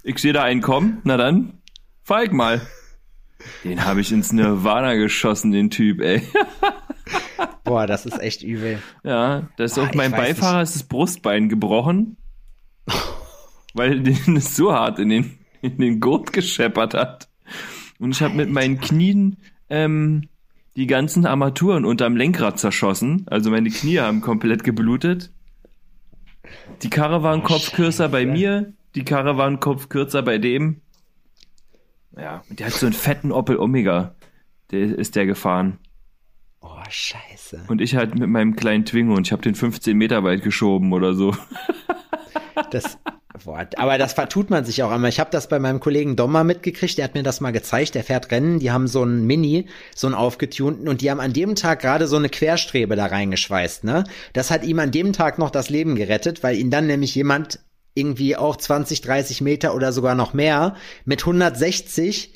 ich 0.02 0.18
sehe 0.18 0.32
da 0.32 0.42
einen 0.42 0.60
kommen, 0.60 1.00
na 1.04 1.16
dann, 1.16 1.58
fahr 2.02 2.24
ich 2.24 2.32
mal. 2.32 2.60
Den 3.62 3.84
habe 3.84 4.00
ich 4.00 4.10
ins 4.10 4.32
Nirvana 4.32 4.94
geschossen, 4.94 5.52
den 5.52 5.70
Typ, 5.70 6.00
ey. 6.00 6.22
Boah, 7.62 7.86
das 7.86 8.06
ist 8.06 8.20
echt 8.20 8.42
übel. 8.42 8.82
Ja, 9.04 9.48
da 9.56 9.64
ist 9.64 9.78
Ah, 9.78 9.82
auch 9.82 9.90
ich 9.90 9.94
mein 9.94 10.12
weiß 10.12 10.18
Beifahrer 10.18 10.62
ist 10.62 10.74
das 10.74 10.82
Brustbein 10.82 11.48
gebrochen, 11.48 12.16
weil 13.74 14.00
den 14.02 14.36
es 14.36 14.56
so 14.56 14.72
hart 14.72 14.98
in 14.98 15.10
den, 15.10 15.38
in 15.60 15.76
den 15.76 16.00
Gurt 16.00 16.32
gescheppert 16.32 16.94
hat. 16.94 17.28
Und 17.98 18.12
ich 18.12 18.22
habe 18.22 18.34
mit 18.34 18.50
meinen 18.50 18.80
Knien 18.80 19.36
ähm, 19.68 20.28
die 20.76 20.86
ganzen 20.86 21.26
Armaturen 21.26 21.84
unterm 21.84 22.16
Lenkrad 22.16 22.58
zerschossen. 22.58 23.26
Also 23.26 23.50
meine 23.50 23.70
Knie 23.70 23.98
haben 23.98 24.20
komplett 24.20 24.64
geblutet. 24.64 25.32
Die 26.82 26.90
Karre 26.90 27.22
war 27.22 27.34
ein 27.34 27.40
Oh, 27.40 27.44
Kopf 27.44 27.72
kürzer 27.72 28.08
bei 28.08 28.26
mir, 28.26 28.72
die 28.94 29.04
Karre 29.04 29.36
war 29.36 29.46
ein 29.46 29.60
Kopf 29.60 29.88
kürzer 29.88 30.22
bei 30.22 30.38
dem. 30.38 30.80
Ja, 32.16 32.42
und 32.48 32.60
der 32.60 32.66
hat 32.66 32.74
so 32.74 32.86
einen 32.86 32.92
fetten 32.92 33.32
Opel 33.32 33.58
Omega. 33.58 34.14
Der 34.70 34.80
ist 34.80 35.16
der 35.16 35.26
gefahren. 35.26 35.78
Oh, 36.60 36.82
scheiße. 36.88 37.64
Und 37.68 37.80
ich 37.80 37.96
halt 37.96 38.18
mit 38.18 38.28
meinem 38.28 38.56
kleinen 38.56 38.84
Twingo 38.84 39.14
und 39.14 39.26
ich 39.26 39.32
habe 39.32 39.42
den 39.42 39.54
15 39.54 39.96
Meter 39.96 40.24
weit 40.24 40.42
geschoben 40.42 40.92
oder 40.92 41.14
so. 41.14 41.36
Das, 42.70 42.98
boah, 43.44 43.66
aber 43.76 43.98
das 43.98 44.12
vertut 44.12 44.50
man 44.50 44.64
sich 44.64 44.82
auch 44.82 44.90
einmal. 44.90 45.10
Ich 45.10 45.20
habe 45.20 45.30
das 45.30 45.48
bei 45.48 45.58
meinem 45.58 45.80
Kollegen 45.80 46.16
Dommer 46.16 46.44
mitgekriegt, 46.44 46.98
der 46.98 47.04
hat 47.04 47.14
mir 47.14 47.22
das 47.22 47.40
mal 47.40 47.50
gezeigt, 47.50 47.94
der 47.94 48.04
fährt 48.04 48.30
Rennen, 48.30 48.58
die 48.58 48.70
haben 48.70 48.86
so 48.86 49.02
einen 49.02 49.26
Mini, 49.26 49.66
so 49.94 50.06
einen 50.06 50.14
aufgetunten. 50.14 50.88
Und 50.88 51.00
die 51.00 51.10
haben 51.10 51.20
an 51.20 51.32
dem 51.32 51.54
Tag 51.54 51.80
gerade 51.80 52.06
so 52.06 52.16
eine 52.16 52.28
Querstrebe 52.28 52.96
da 52.96 53.06
reingeschweißt, 53.06 53.84
ne? 53.84 54.04
Das 54.32 54.50
hat 54.50 54.64
ihm 54.64 54.78
an 54.78 54.90
dem 54.90 55.12
Tag 55.12 55.38
noch 55.38 55.50
das 55.50 55.70
Leben 55.70 55.96
gerettet, 55.96 56.42
weil 56.42 56.56
ihn 56.56 56.70
dann 56.70 56.86
nämlich 56.86 57.14
jemand 57.14 57.60
irgendwie 57.94 58.36
auch 58.36 58.56
20, 58.56 59.00
30 59.00 59.40
Meter 59.40 59.74
oder 59.74 59.92
sogar 59.92 60.14
noch 60.14 60.34
mehr 60.34 60.76
mit 61.04 61.22
160 61.22 62.32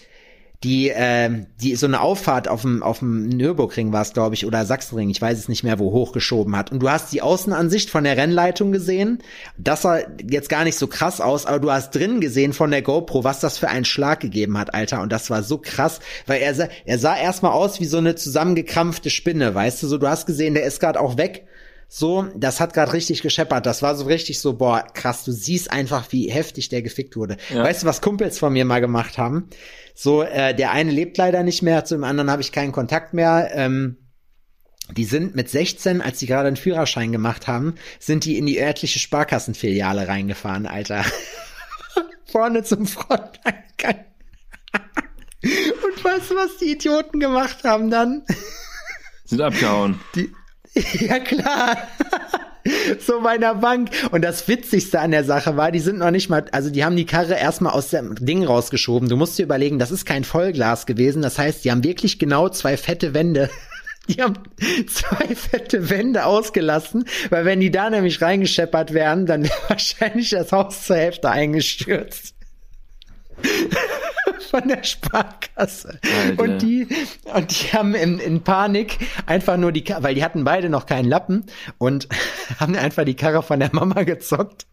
die, 0.64 0.90
ähm, 0.92 1.46
die 1.60 1.76
so 1.76 1.86
eine 1.86 2.00
Auffahrt 2.00 2.48
auf 2.48 2.62
dem, 2.62 2.82
auf 2.82 2.98
dem 2.98 3.28
Nürburgring 3.28 3.92
war 3.92 4.02
es, 4.02 4.12
glaube 4.12 4.34
ich, 4.34 4.44
oder 4.44 4.66
Sachsenring, 4.66 5.08
ich 5.08 5.22
weiß 5.22 5.38
es 5.38 5.48
nicht 5.48 5.62
mehr, 5.62 5.78
wo 5.78 5.92
hochgeschoben 5.92 6.56
hat. 6.56 6.72
Und 6.72 6.80
du 6.80 6.90
hast 6.90 7.12
die 7.12 7.22
Außenansicht 7.22 7.90
von 7.90 8.02
der 8.02 8.16
Rennleitung 8.16 8.72
gesehen. 8.72 9.22
Das 9.56 9.82
sah 9.82 10.00
jetzt 10.28 10.48
gar 10.48 10.64
nicht 10.64 10.76
so 10.76 10.88
krass 10.88 11.20
aus, 11.20 11.46
aber 11.46 11.60
du 11.60 11.70
hast 11.70 11.94
drin 11.94 12.20
gesehen 12.20 12.52
von 12.52 12.72
der 12.72 12.82
GoPro, 12.82 13.22
was 13.22 13.38
das 13.38 13.56
für 13.56 13.68
einen 13.68 13.84
Schlag 13.84 14.18
gegeben 14.18 14.58
hat, 14.58 14.74
Alter. 14.74 15.00
Und 15.00 15.12
das 15.12 15.30
war 15.30 15.44
so 15.44 15.58
krass, 15.58 16.00
weil 16.26 16.40
er 16.40 16.54
sah, 16.54 16.68
er 16.84 16.98
sah 16.98 17.16
erstmal 17.16 17.52
aus 17.52 17.78
wie 17.78 17.86
so 17.86 17.98
eine 17.98 18.16
zusammengekrampfte 18.16 19.10
Spinne, 19.10 19.54
weißt 19.54 19.82
du, 19.82 19.86
so 19.86 19.96
du 19.96 20.08
hast 20.08 20.26
gesehen, 20.26 20.54
der 20.54 20.64
ist 20.64 20.80
gerade 20.80 21.00
auch 21.00 21.16
weg. 21.16 21.46
So, 21.90 22.26
das 22.36 22.60
hat 22.60 22.74
gerade 22.74 22.92
richtig 22.92 23.22
gescheppert. 23.22 23.64
Das 23.64 23.80
war 23.80 23.96
so 23.96 24.04
richtig 24.04 24.40
so, 24.40 24.52
boah, 24.52 24.84
krass, 24.92 25.24
du 25.24 25.32
siehst 25.32 25.72
einfach, 25.72 26.12
wie 26.12 26.30
heftig 26.30 26.68
der 26.68 26.82
gefickt 26.82 27.16
wurde. 27.16 27.38
Ja. 27.48 27.64
Weißt 27.64 27.82
du, 27.82 27.86
was 27.86 28.02
Kumpels 28.02 28.38
von 28.38 28.52
mir 28.52 28.66
mal 28.66 28.80
gemacht 28.80 29.16
haben? 29.16 29.48
So, 30.00 30.22
äh, 30.22 30.54
der 30.54 30.70
eine 30.70 30.92
lebt 30.92 31.16
leider 31.16 31.42
nicht 31.42 31.60
mehr, 31.62 31.84
zu 31.84 31.96
dem 31.96 32.04
anderen 32.04 32.30
habe 32.30 32.40
ich 32.40 32.52
keinen 32.52 32.70
Kontakt 32.70 33.14
mehr. 33.14 33.50
Ähm, 33.52 33.96
die 34.96 35.04
sind 35.04 35.34
mit 35.34 35.50
16, 35.50 36.00
als 36.00 36.20
die 36.20 36.26
gerade 36.26 36.46
einen 36.46 36.56
Führerschein 36.56 37.10
gemacht 37.10 37.48
haben, 37.48 37.74
sind 37.98 38.24
die 38.24 38.38
in 38.38 38.46
die 38.46 38.60
örtliche 38.60 39.00
Sparkassenfiliale 39.00 40.06
reingefahren, 40.06 40.66
Alter. 40.66 41.04
Vorne 42.26 42.62
zum 42.62 42.86
Fronteingang. 42.86 44.04
Und 45.42 46.04
weißt 46.04 46.30
du, 46.30 46.36
was 46.36 46.58
die 46.58 46.70
Idioten 46.70 47.18
gemacht 47.18 47.64
haben 47.64 47.90
dann? 47.90 48.22
Sind 49.24 49.40
abgehauen. 49.40 49.98
Die, 50.14 50.32
ja 51.06 51.18
klar. 51.18 51.88
so 53.00 53.20
meiner 53.20 53.54
Bank. 53.54 53.90
Und 54.10 54.22
das 54.22 54.48
Witzigste 54.48 55.00
an 55.00 55.10
der 55.10 55.24
Sache 55.24 55.56
war, 55.56 55.72
die 55.72 55.80
sind 55.80 55.98
noch 55.98 56.10
nicht 56.10 56.28
mal, 56.28 56.44
also 56.52 56.70
die 56.70 56.84
haben 56.84 56.96
die 56.96 57.06
Karre 57.06 57.34
erstmal 57.34 57.72
aus 57.72 57.90
dem 57.90 58.14
Ding 58.14 58.44
rausgeschoben. 58.44 59.08
Du 59.08 59.16
musst 59.16 59.38
dir 59.38 59.44
überlegen, 59.44 59.78
das 59.78 59.90
ist 59.90 60.04
kein 60.04 60.24
Vollglas 60.24 60.86
gewesen. 60.86 61.22
Das 61.22 61.38
heißt, 61.38 61.64
die 61.64 61.70
haben 61.70 61.84
wirklich 61.84 62.18
genau 62.18 62.48
zwei 62.48 62.76
fette 62.76 63.14
Wände 63.14 63.50
die 64.08 64.22
haben 64.22 64.34
zwei 64.86 65.34
fette 65.34 65.90
Wände 65.90 66.24
ausgelassen, 66.24 67.04
weil 67.28 67.44
wenn 67.44 67.60
die 67.60 67.70
da 67.70 67.90
nämlich 67.90 68.22
reingescheppert 68.22 68.94
wären, 68.94 69.26
dann 69.26 69.44
wäre 69.48 69.58
wahrscheinlich 69.68 70.30
das 70.30 70.50
Haus 70.52 70.84
zur 70.84 70.96
Hälfte 70.96 71.30
eingestürzt. 71.30 72.34
Von 74.50 74.68
der 74.68 74.82
Sparkasse. 74.82 75.98
Alter. 76.02 76.42
Und 76.42 76.62
die, 76.62 76.86
und 77.34 77.50
die 77.50 77.72
haben 77.72 77.94
in, 77.94 78.18
in 78.18 78.42
Panik 78.42 78.98
einfach 79.26 79.56
nur 79.56 79.72
die, 79.72 79.84
weil 80.00 80.14
die 80.14 80.24
hatten 80.24 80.44
beide 80.44 80.68
noch 80.68 80.86
keinen 80.86 81.08
Lappen 81.08 81.46
und 81.78 82.08
haben 82.60 82.74
einfach 82.76 83.04
die 83.04 83.16
Karre 83.16 83.42
von 83.42 83.60
der 83.60 83.70
Mama 83.72 84.02
gezockt. 84.02 84.66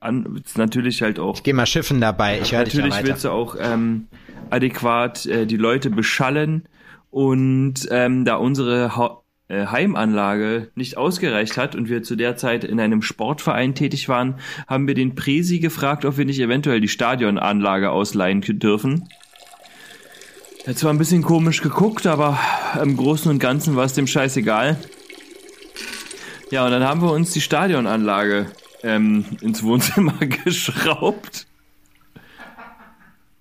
an, 0.00 0.40
ist 0.44 0.56
natürlich 0.56 1.02
halt 1.02 1.18
auch. 1.18 1.42
Geh 1.42 1.52
mal 1.52 1.66
schiffen 1.66 2.00
dabei, 2.00 2.40
ich 2.40 2.52
höre 2.52 2.64
dich 2.64 2.74
Natürlich 2.74 3.04
willst 3.04 3.24
du 3.24 3.30
auch 3.30 3.56
ähm, 3.60 4.08
adäquat 4.50 5.26
äh, 5.26 5.46
die 5.46 5.56
Leute 5.58 5.90
beschallen 5.90 6.64
und 7.10 7.74
ähm, 7.90 8.24
da 8.24 8.36
unsere 8.36 8.96
ha 8.96 9.22
äh, 9.48 9.66
Heimanlage 9.66 10.70
nicht 10.74 10.96
ausgereicht 10.96 11.56
hat 11.56 11.76
und 11.76 11.88
wir 11.88 12.02
zu 12.02 12.16
der 12.16 12.36
Zeit 12.36 12.64
in 12.64 12.80
einem 12.80 13.00
Sportverein 13.00 13.74
tätig 13.74 14.08
waren, 14.08 14.40
haben 14.66 14.88
wir 14.88 14.94
den 14.94 15.14
Presi 15.14 15.60
gefragt, 15.60 16.04
ob 16.04 16.16
wir 16.16 16.24
nicht 16.24 16.40
eventuell 16.40 16.80
die 16.80 16.88
Stadionanlage 16.88 17.90
ausleihen 17.90 18.40
dürfen. 18.40 19.08
Er 20.64 20.70
hat 20.70 20.78
zwar 20.78 20.92
ein 20.92 20.98
bisschen 20.98 21.22
komisch 21.22 21.62
geguckt, 21.62 22.08
aber 22.08 22.40
im 22.82 22.96
Großen 22.96 23.30
und 23.30 23.38
Ganzen 23.38 23.76
war 23.76 23.84
es 23.84 23.92
dem 23.92 24.08
scheißegal. 24.08 24.76
Ja, 26.50 26.64
und 26.64 26.72
dann 26.72 26.82
haben 26.82 27.02
wir 27.02 27.12
uns 27.12 27.30
die 27.30 27.40
Stadionanlage 27.40 28.46
ähm, 28.86 29.24
ins 29.40 29.62
Wohnzimmer 29.62 30.14
geschraubt. 30.44 31.46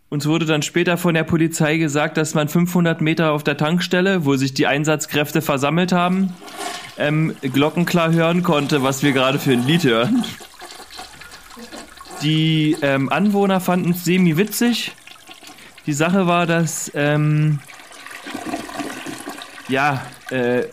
Uns 0.09 0.27
wurde 0.27 0.45
dann 0.45 0.61
später 0.61 0.97
von 0.97 1.13
der 1.13 1.23
Polizei 1.23 1.77
gesagt, 1.77 2.17
dass 2.17 2.35
man 2.35 2.47
500 2.47 3.01
Meter 3.01 3.31
auf 3.31 3.43
der 3.43 3.57
Tankstelle, 3.57 4.25
wo 4.25 4.35
sich 4.35 4.53
die 4.53 4.67
Einsatzkräfte 4.67 5.41
versammelt 5.41 5.91
haben, 5.91 6.33
ähm, 6.97 7.35
glockenklar 7.41 8.11
hören 8.13 8.43
konnte, 8.43 8.83
was 8.83 9.03
wir 9.03 9.11
gerade 9.11 9.39
für 9.39 9.51
ein 9.51 9.65
Lied 9.65 9.83
hören. 9.83 10.23
Die 12.21 12.77
ähm, 12.81 13.09
Anwohner 13.09 13.59
fanden 13.59 13.91
es 13.91 14.05
semi-witzig. 14.05 14.93
Die 15.85 15.93
Sache 15.93 16.27
war, 16.27 16.45
dass 16.45 16.91
ähm, 16.95 17.59
ja 19.67 20.01
äh, 20.29 20.63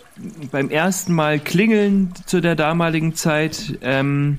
beim 0.51 0.71
ersten 0.71 1.15
Mal 1.15 1.41
klingeln 1.41 2.13
zu 2.27 2.41
der 2.41 2.55
damaligen 2.55 3.15
Zeit 3.15 3.79
ähm, 3.83 4.39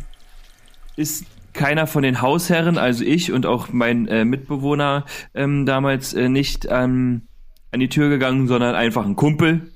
ist 0.96 1.26
keiner 1.54 1.88
von 1.88 2.04
den 2.04 2.22
Hausherren, 2.22 2.78
also 2.78 3.04
ich 3.04 3.32
und 3.32 3.46
auch 3.46 3.70
mein 3.72 4.08
äh, 4.08 4.26
Mitbewohner 4.26 5.06
ähm, 5.34 5.66
damals 5.66 6.14
äh, 6.14 6.30
nicht 6.30 6.68
ähm, 6.70 7.28
an 7.72 7.80
die 7.80 7.90
Tür 7.90 8.10
gegangen, 8.10 8.48
sondern 8.48 8.76
einfach 8.76 9.06
ein 9.06 9.16
Kumpel, 9.16 9.72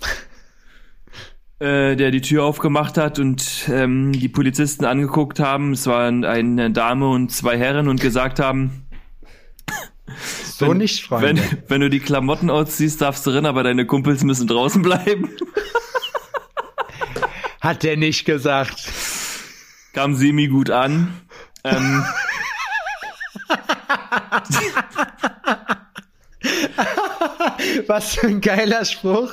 äh, 1.58 1.96
der 1.96 2.10
die 2.10 2.22
Tür 2.22 2.44
aufgemacht 2.44 2.96
hat 2.96 3.18
und 3.18 3.68
ähm, 3.70 4.12
die 4.12 4.28
Polizisten 4.28 4.84
angeguckt 4.84 5.38
haben. 5.38 5.72
Es 5.72 5.86
waren 5.86 6.24
eine 6.24 6.70
Dame 6.70 7.08
und 7.08 7.30
zwei 7.30 7.58
Herren 7.58 7.88
und 7.88 8.00
gesagt 8.00 8.38
haben, 8.40 8.86
so 10.56 10.72
nicht, 10.72 11.04
Freunde. 11.04 11.42
wenn, 11.42 11.58
wenn 11.68 11.80
du 11.82 11.90
die 11.90 12.00
Klamotten 12.00 12.48
ausziehst, 12.48 13.02
darfst 13.02 13.26
du 13.26 13.30
drin, 13.30 13.44
aber 13.44 13.62
deine 13.62 13.84
Kumpels 13.84 14.24
müssen 14.24 14.46
draußen 14.46 14.80
bleiben. 14.80 15.28
Hat 17.60 17.82
der 17.82 17.96
nicht 17.96 18.24
gesagt. 18.24 18.88
Kam 19.96 20.14
semi 20.14 20.46
gut 20.48 20.68
an. 20.68 21.22
Ähm, 21.64 22.04
Was 27.86 28.16
für 28.16 28.26
ein 28.26 28.42
geiler 28.42 28.84
Spruch. 28.84 29.32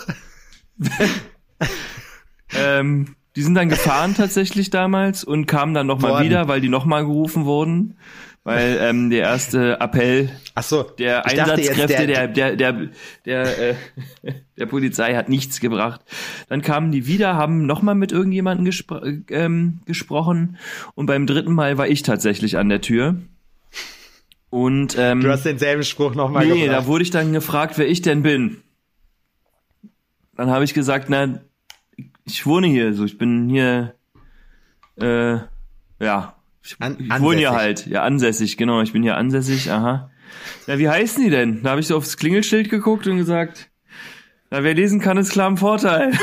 ähm, 2.53 3.17
die 3.35 3.41
sind 3.41 3.55
dann 3.55 3.67
gefahren 3.67 4.15
tatsächlich 4.15 4.69
damals 4.69 5.25
und 5.25 5.47
kamen 5.47 5.73
dann 5.73 5.85
nochmal 5.85 6.23
wieder, 6.23 6.47
weil 6.47 6.61
die 6.61 6.69
nochmal 6.69 7.03
gerufen 7.03 7.43
wurden. 7.43 7.97
Weil 8.45 8.77
ähm, 8.81 9.09
der 9.09 9.21
erste 9.21 9.79
Appell 9.79 10.29
Ach 10.53 10.63
so. 10.63 10.83
der 10.83 11.25
Einsatzkräfte 11.25 12.07
der, 12.07 12.27
der, 12.27 12.55
der, 12.57 12.89
der, 13.25 13.69
äh, 13.69 13.75
der 14.57 14.65
Polizei 14.65 15.15
hat 15.15 15.29
nichts 15.29 15.61
gebracht. 15.61 16.01
Dann 16.49 16.61
kamen 16.61 16.91
die 16.91 17.07
wieder, 17.07 17.35
haben 17.35 17.65
nochmal 17.65 17.95
mit 17.95 18.11
irgendjemandem 18.11 18.65
gespro 18.65 18.99
ähm, 19.29 19.79
gesprochen 19.85 20.57
und 20.93 21.05
beim 21.05 21.25
dritten 21.25 21.53
Mal 21.53 21.77
war 21.77 21.87
ich 21.87 22.03
tatsächlich 22.03 22.57
an 22.57 22.67
der 22.67 22.81
Tür. 22.81 23.15
Und 24.49 24.97
ähm, 24.99 25.21
Du 25.21 25.29
hast 25.31 25.45
denselben 25.45 25.83
Spruch 25.83 26.13
nochmal 26.13 26.45
Nee, 26.45 26.63
gebracht. 26.65 26.81
da 26.81 26.85
wurde 26.85 27.03
ich 27.03 27.11
dann 27.11 27.31
gefragt, 27.31 27.77
wer 27.77 27.87
ich 27.87 28.01
denn 28.01 28.23
bin. 28.23 28.57
Dann 30.35 30.49
habe 30.49 30.65
ich 30.65 30.73
gesagt, 30.73 31.09
na, 31.09 31.39
ich 32.25 32.45
wohne 32.45 32.67
hier, 32.67 32.93
so 32.93 33.05
ich 33.05 33.17
bin 33.17 33.49
hier, 33.49 33.95
äh, 34.99 35.37
ja, 35.99 36.32
ich, 36.63 36.75
An- 36.79 36.97
ich 36.99 37.19
wohne 37.21 37.37
hier 37.37 37.51
halt, 37.51 37.85
ja, 37.87 38.03
ansässig, 38.03 38.57
genau, 38.57 38.81
ich 38.81 38.93
bin 38.93 39.03
hier 39.03 39.17
ansässig, 39.17 39.69
aha. 39.71 40.09
Ja, 40.67 40.79
wie 40.79 40.89
heißen 40.89 41.23
die 41.23 41.29
denn? 41.29 41.61
Da 41.63 41.71
habe 41.71 41.81
ich 41.81 41.87
so 41.87 41.97
aufs 41.97 42.17
Klingelschild 42.17 42.69
geguckt 42.69 43.05
und 43.07 43.17
gesagt, 43.17 43.69
na, 44.49 44.63
wer 44.63 44.73
lesen 44.73 44.99
kann, 44.99 45.17
ist 45.17 45.31
klar 45.31 45.47
im 45.47 45.57
Vorteil. 45.57 46.11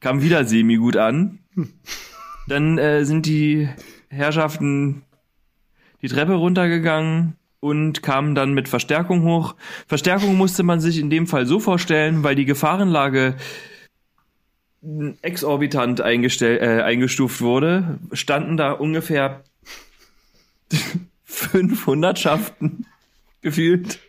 Kam 0.00 0.22
wieder 0.22 0.44
semi 0.44 0.76
gut 0.76 0.96
an. 0.96 1.40
Dann 2.48 2.78
äh, 2.78 3.04
sind 3.04 3.26
die 3.26 3.68
Herrschaften 4.08 5.02
die 6.02 6.08
Treppe 6.08 6.32
runtergegangen 6.34 7.36
und 7.60 8.02
kamen 8.02 8.34
dann 8.34 8.54
mit 8.54 8.68
Verstärkung 8.68 9.22
hoch. 9.22 9.54
Verstärkung 9.86 10.36
musste 10.36 10.62
man 10.62 10.80
sich 10.80 10.98
in 10.98 11.10
dem 11.10 11.26
Fall 11.26 11.44
so 11.44 11.60
vorstellen, 11.60 12.24
weil 12.24 12.34
die 12.34 12.46
Gefahrenlage 12.46 13.34
exorbitant 15.22 16.00
eingestell, 16.00 16.58
äh, 16.58 16.82
eingestuft 16.82 17.40
wurde, 17.40 17.98
standen 18.12 18.56
da 18.56 18.72
ungefähr 18.72 19.44
fünf 21.24 21.86
Hundertschaften 21.86 22.86
gefühlt. 23.42 24.00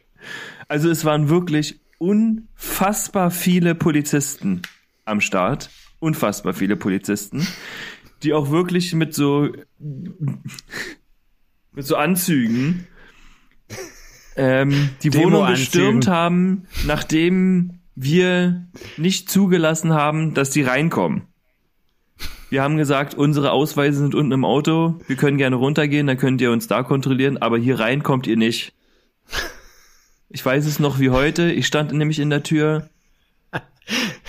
Also 0.68 0.90
es 0.90 1.04
waren 1.04 1.30
wirklich 1.30 1.80
unfassbar 1.98 3.32
viele 3.32 3.76
Polizisten 3.76 4.62
am 5.06 5.22
Start. 5.22 5.70
Unfassbar 6.00 6.54
viele 6.54 6.78
Polizisten, 6.78 7.46
die 8.24 8.34
auch 8.34 8.50
wirklich 8.50 8.94
mit 8.94 9.14
so 9.14 9.50
mit 11.74 11.86
so 11.86 11.96
Anzügen 11.96 12.88
ähm, 14.36 14.90
die 15.04 15.14
Wohnung 15.14 15.46
gestürmt 15.48 16.08
haben, 16.08 16.66
nachdem 16.86 17.81
wir 17.96 18.68
nicht 18.98 19.30
zugelassen 19.30 19.94
haben, 19.94 20.34
dass 20.34 20.52
die 20.52 20.64
reinkommen. 20.64 21.24
Wir 22.50 22.64
haben 22.64 22.76
gesagt, 22.76 23.14
unsere 23.14 23.52
Ausweise 23.52 24.00
sind 24.00 24.14
unten 24.14 24.34
im 24.34 24.44
Auto, 24.44 25.00
wir 25.08 25.16
können 25.16 25.38
gerne 25.38 25.56
runtergehen, 25.56 26.08
dann 26.08 26.18
könnt 26.18 26.42
ihr 26.42 26.52
uns 26.52 26.68
da 26.68 26.84
kontrollieren, 26.84 27.38
aber 27.38 27.58
hier 27.58 27.80
rein 27.80 28.04
kommt 28.04 28.28
ihr 28.28 28.38
nicht. 28.38 28.74
Ich 30.30 30.46
weiß 30.46 30.66
es 30.66 30.80
noch 30.80 31.00
wie 31.00 31.10
heute, 31.10 31.52
ich 31.52 31.66
stand 31.66 31.94
nämlich 31.94 32.20
in 32.20 32.30
der 32.30 32.44
Tür, 32.44 32.90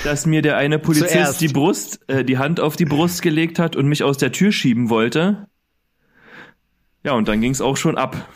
dass 0.04 0.26
mir 0.26 0.42
der 0.42 0.56
eine 0.56 0.78
Polizist 0.78 1.12
Zuerst. 1.12 1.40
die 1.40 1.48
Brust, 1.48 2.08
äh, 2.08 2.24
die 2.24 2.38
Hand 2.38 2.60
auf 2.60 2.76
die 2.76 2.84
Brust 2.84 3.22
gelegt 3.22 3.58
hat 3.58 3.76
und 3.76 3.86
mich 3.86 4.02
aus 4.02 4.18
der 4.18 4.32
Tür 4.32 4.52
schieben 4.52 4.88
wollte. 4.88 5.48
Ja, 7.04 7.12
und 7.12 7.28
dann 7.28 7.40
ging's 7.40 7.60
auch 7.60 7.76
schon 7.76 7.98
ab. 7.98 8.28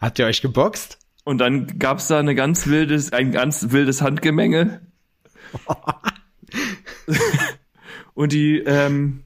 Habt 0.00 0.18
ihr 0.18 0.26
euch 0.26 0.42
geboxt? 0.42 0.98
Und 1.28 1.36
dann 1.36 1.78
gab's 1.78 2.08
da 2.08 2.18
eine 2.18 2.34
ganz 2.34 2.68
wildes, 2.68 3.12
ein 3.12 3.32
ganz 3.32 3.70
wildes 3.70 4.00
Handgemenge. 4.00 4.80
und 8.14 8.32
die, 8.32 8.60
ähm, 8.60 9.24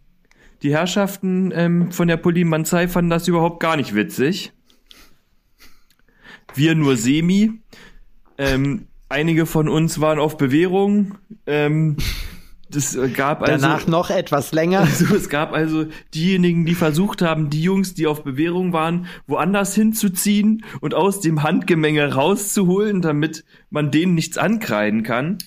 die 0.63 0.73
Herrschaften 0.73 1.53
ähm, 1.55 1.93
von 1.93 2.09
der 2.09 2.17
Polimanzei 2.17 2.89
fanden 2.89 3.09
das 3.09 3.29
überhaupt 3.29 3.61
gar 3.61 3.77
nicht 3.77 3.95
witzig. 3.95 4.53
Wir 6.57 6.75
nur 6.75 6.97
semi. 6.97 7.61
Ähm, 8.37 8.89
einige 9.09 9.47
von 9.47 9.69
uns 9.69 10.01
waren 10.01 10.19
auf 10.19 10.37
Bewährung. 10.37 11.19
Ähm, 11.47 11.99
äh, 12.95 13.09
gab 13.09 13.43
also 13.43 13.53
danach 13.53 13.87
noch 13.87 14.11
etwas 14.11 14.53
länger. 14.53 14.81
Also 14.93 15.15
es 15.15 15.29
gab 15.29 15.53
also 15.53 15.87
diejenigen, 16.15 16.67
die 16.67 16.75
versucht 16.75 17.23
haben, 17.23 17.51
die 17.51 17.63
Jungs, 17.63 17.95
die 17.95 18.07
auf 18.07 18.25
Bewährung 18.25 18.73
waren, 18.73 19.07
woanders 19.27 19.75
hinzuziehen 19.75 20.65
und 20.81 20.95
aus 20.95 21.21
dem 21.21 21.43
Handgemenge 21.43 22.15
rauszuholen, 22.15 23.01
damit 23.01 23.45
man 23.71 23.91
denen 23.91 24.15
nichts 24.15 24.39
ankreiden 24.39 25.03
kann. 25.03 25.39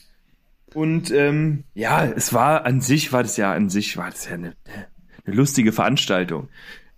Und 0.73 1.11
ähm, 1.11 1.63
ja, 1.73 2.05
es 2.05 2.33
war 2.33 2.65
an 2.65 2.81
sich 2.81 3.13
war 3.13 3.23
das 3.23 3.37
ja 3.37 3.53
an 3.53 3.69
sich 3.69 3.95
war 3.97 4.09
das 4.09 4.25
ja 4.25 4.33
eine, 4.33 4.55
eine 5.25 5.35
lustige 5.35 5.71
Veranstaltung. 5.71 6.49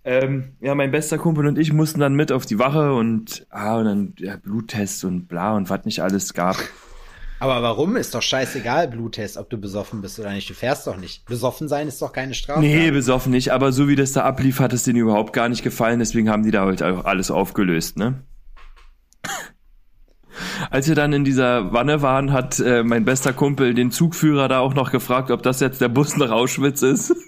Ähm, 0.04 0.54
ja, 0.60 0.74
mein 0.74 0.90
bester 0.90 1.18
Kumpel 1.18 1.46
und 1.46 1.58
ich 1.58 1.72
mussten 1.72 2.00
dann 2.00 2.14
mit 2.14 2.32
auf 2.32 2.46
die 2.46 2.58
Wache 2.58 2.94
und 2.94 3.46
ah 3.50 3.76
und 3.76 3.84
dann 3.84 4.14
ja, 4.18 4.36
Bluttest 4.36 5.04
und 5.04 5.28
bla 5.28 5.54
und 5.54 5.70
was 5.70 5.84
nicht 5.84 6.02
alles 6.02 6.34
gab. 6.34 6.56
Aber 7.40 7.62
warum? 7.62 7.96
Ist 7.96 8.14
doch 8.14 8.22
scheißegal, 8.22 8.88
Bluttest, 8.88 9.36
ob 9.36 9.48
du 9.50 9.58
besoffen 9.58 10.00
bist 10.00 10.18
oder 10.18 10.32
nicht. 10.32 10.50
Du 10.50 10.54
fährst 10.54 10.86
doch 10.86 10.96
nicht. 10.96 11.24
Besoffen 11.26 11.68
sein 11.68 11.86
ist 11.88 12.02
doch 12.02 12.12
keine 12.12 12.34
Strafe. 12.34 12.60
Nee, 12.60 12.90
besoffen 12.90 13.30
nicht. 13.30 13.52
Aber 13.52 13.72
so 13.72 13.88
wie 13.88 13.96
das 13.96 14.12
da 14.12 14.22
ablief, 14.22 14.60
hat 14.60 14.72
es 14.72 14.82
denen 14.82 14.98
überhaupt 14.98 15.32
gar 15.32 15.48
nicht 15.48 15.62
gefallen. 15.62 16.00
Deswegen 16.00 16.28
haben 16.30 16.42
die 16.42 16.50
da 16.50 16.64
halt 16.64 16.82
auch 16.82 17.04
alles 17.04 17.30
aufgelöst, 17.30 17.96
ne? 17.96 18.24
Als 20.70 20.88
wir 20.88 20.94
dann 20.94 21.12
in 21.12 21.24
dieser 21.24 21.72
Wanne 21.72 22.02
waren, 22.02 22.32
hat 22.32 22.60
äh, 22.60 22.82
mein 22.82 23.04
bester 23.04 23.32
Kumpel 23.32 23.74
den 23.74 23.90
Zugführer 23.90 24.48
da 24.48 24.60
auch 24.60 24.74
noch 24.74 24.90
gefragt, 24.90 25.30
ob 25.30 25.42
das 25.42 25.60
jetzt 25.60 25.80
der 25.80 25.88
Bus 25.88 26.16
nach 26.16 26.30
Auschwitz 26.30 26.82
ist. 26.82 27.14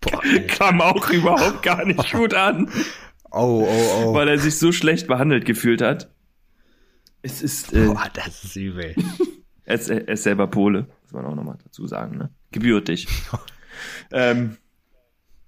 Boah, 0.00 0.20
Kam 0.48 0.80
auch 0.80 1.10
überhaupt 1.10 1.62
gar 1.62 1.84
nicht 1.84 2.12
gut 2.12 2.34
an. 2.34 2.68
Oh, 3.30 3.66
oh, 3.68 4.04
oh. 4.04 4.14
Weil 4.14 4.28
er 4.28 4.38
sich 4.38 4.58
so 4.58 4.72
schlecht 4.72 5.06
behandelt 5.06 5.44
gefühlt 5.44 5.82
hat. 5.82 6.10
Es 7.22 7.42
ist. 7.42 7.72
Äh, 7.72 7.86
Boah, 7.86 8.08
das 8.12 8.44
ist 8.44 8.56
übel. 8.56 8.94
er, 9.64 9.74
ist, 9.74 9.90
er 9.90 10.08
ist 10.08 10.22
selber 10.22 10.46
Pole, 10.46 10.86
muss 11.02 11.12
man 11.12 11.26
auch 11.26 11.34
nochmal 11.34 11.58
dazu 11.62 11.86
sagen, 11.86 12.16
ne? 12.16 12.30
Gebürtig. 12.50 13.08
ähm, 14.12 14.56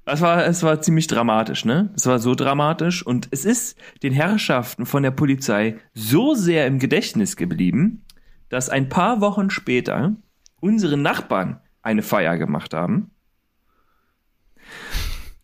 es 0.06 0.20
war, 0.20 0.44
es 0.44 0.62
war 0.62 0.80
ziemlich 0.80 1.06
dramatisch, 1.06 1.64
ne? 1.64 1.90
Es 1.94 2.06
war 2.06 2.18
so 2.18 2.34
dramatisch 2.34 3.06
und 3.06 3.28
es 3.30 3.44
ist 3.44 3.78
den 4.02 4.12
Herrschaften 4.12 4.86
von 4.86 5.02
der 5.02 5.10
Polizei 5.12 5.78
so 5.94 6.34
sehr 6.34 6.66
im 6.66 6.78
Gedächtnis 6.78 7.36
geblieben, 7.36 8.04
dass 8.48 8.68
ein 8.68 8.88
paar 8.88 9.20
Wochen 9.20 9.50
später 9.50 10.16
unsere 10.60 10.96
Nachbarn 10.96 11.60
eine 11.82 12.02
Feier 12.02 12.36
gemacht 12.38 12.74
haben. 12.74 13.10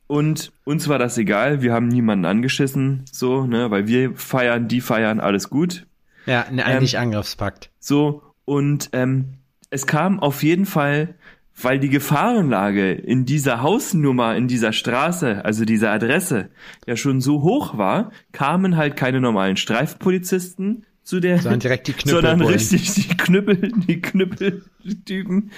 Und 0.07 0.53
uns 0.65 0.89
war 0.89 0.99
das 0.99 1.19
egal, 1.19 1.63
wir 1.63 1.73
haben 1.73 1.89
niemanden 1.89 2.27
angeschissen, 2.27 3.05
so, 3.11 3.47
ne, 3.47 3.71
weil 3.71 3.89
wir 3.89 4.15
feiern, 4.15 4.69
die 4.69 4.81
feiern, 4.81 5.21
alles 5.21 5.51
gut. 5.51 5.87
Ja, 6.27 6.47
ne, 6.51 6.65
eigentlich 6.65 6.95
ähm, 6.95 7.01
Angriffspakt. 7.01 7.71
So, 7.79 8.23
und 8.45 8.91
ähm, 8.93 9.39
es 9.71 9.87
kam 9.87 10.21
auf 10.21 10.43
jeden 10.43 10.67
Fall, 10.67 11.15
weil 11.61 11.79
die 11.79 11.89
Gefahrenlage 11.89 12.93
in 12.93 13.25
dieser 13.25 13.63
Hausnummer, 13.63 14.37
in 14.37 14.49
dieser 14.49 14.73
Straße, 14.73 15.45
also 15.45 15.65
dieser 15.65 15.91
Adresse, 15.91 16.51
ja 16.87 16.97
schon 16.97 17.21
so 17.21 17.43
hoch 17.43 17.79
war, 17.79 18.13
kamen 18.33 18.77
halt 18.77 18.97
keine 18.97 19.21
normalen 19.21 19.57
Streifpolizisten 19.57 20.85
zu 21.03 21.21
der, 21.21 21.39
sondern 21.41 21.61
direkt 21.61 21.87
die 21.87 21.93
Knüppel, 21.93 22.13
sondern 22.23 22.43
richtig 22.43 22.93
die 22.95 23.09
Knüppel, 23.09 23.73
die 23.87 24.01
Knüppeltypen 24.01 25.51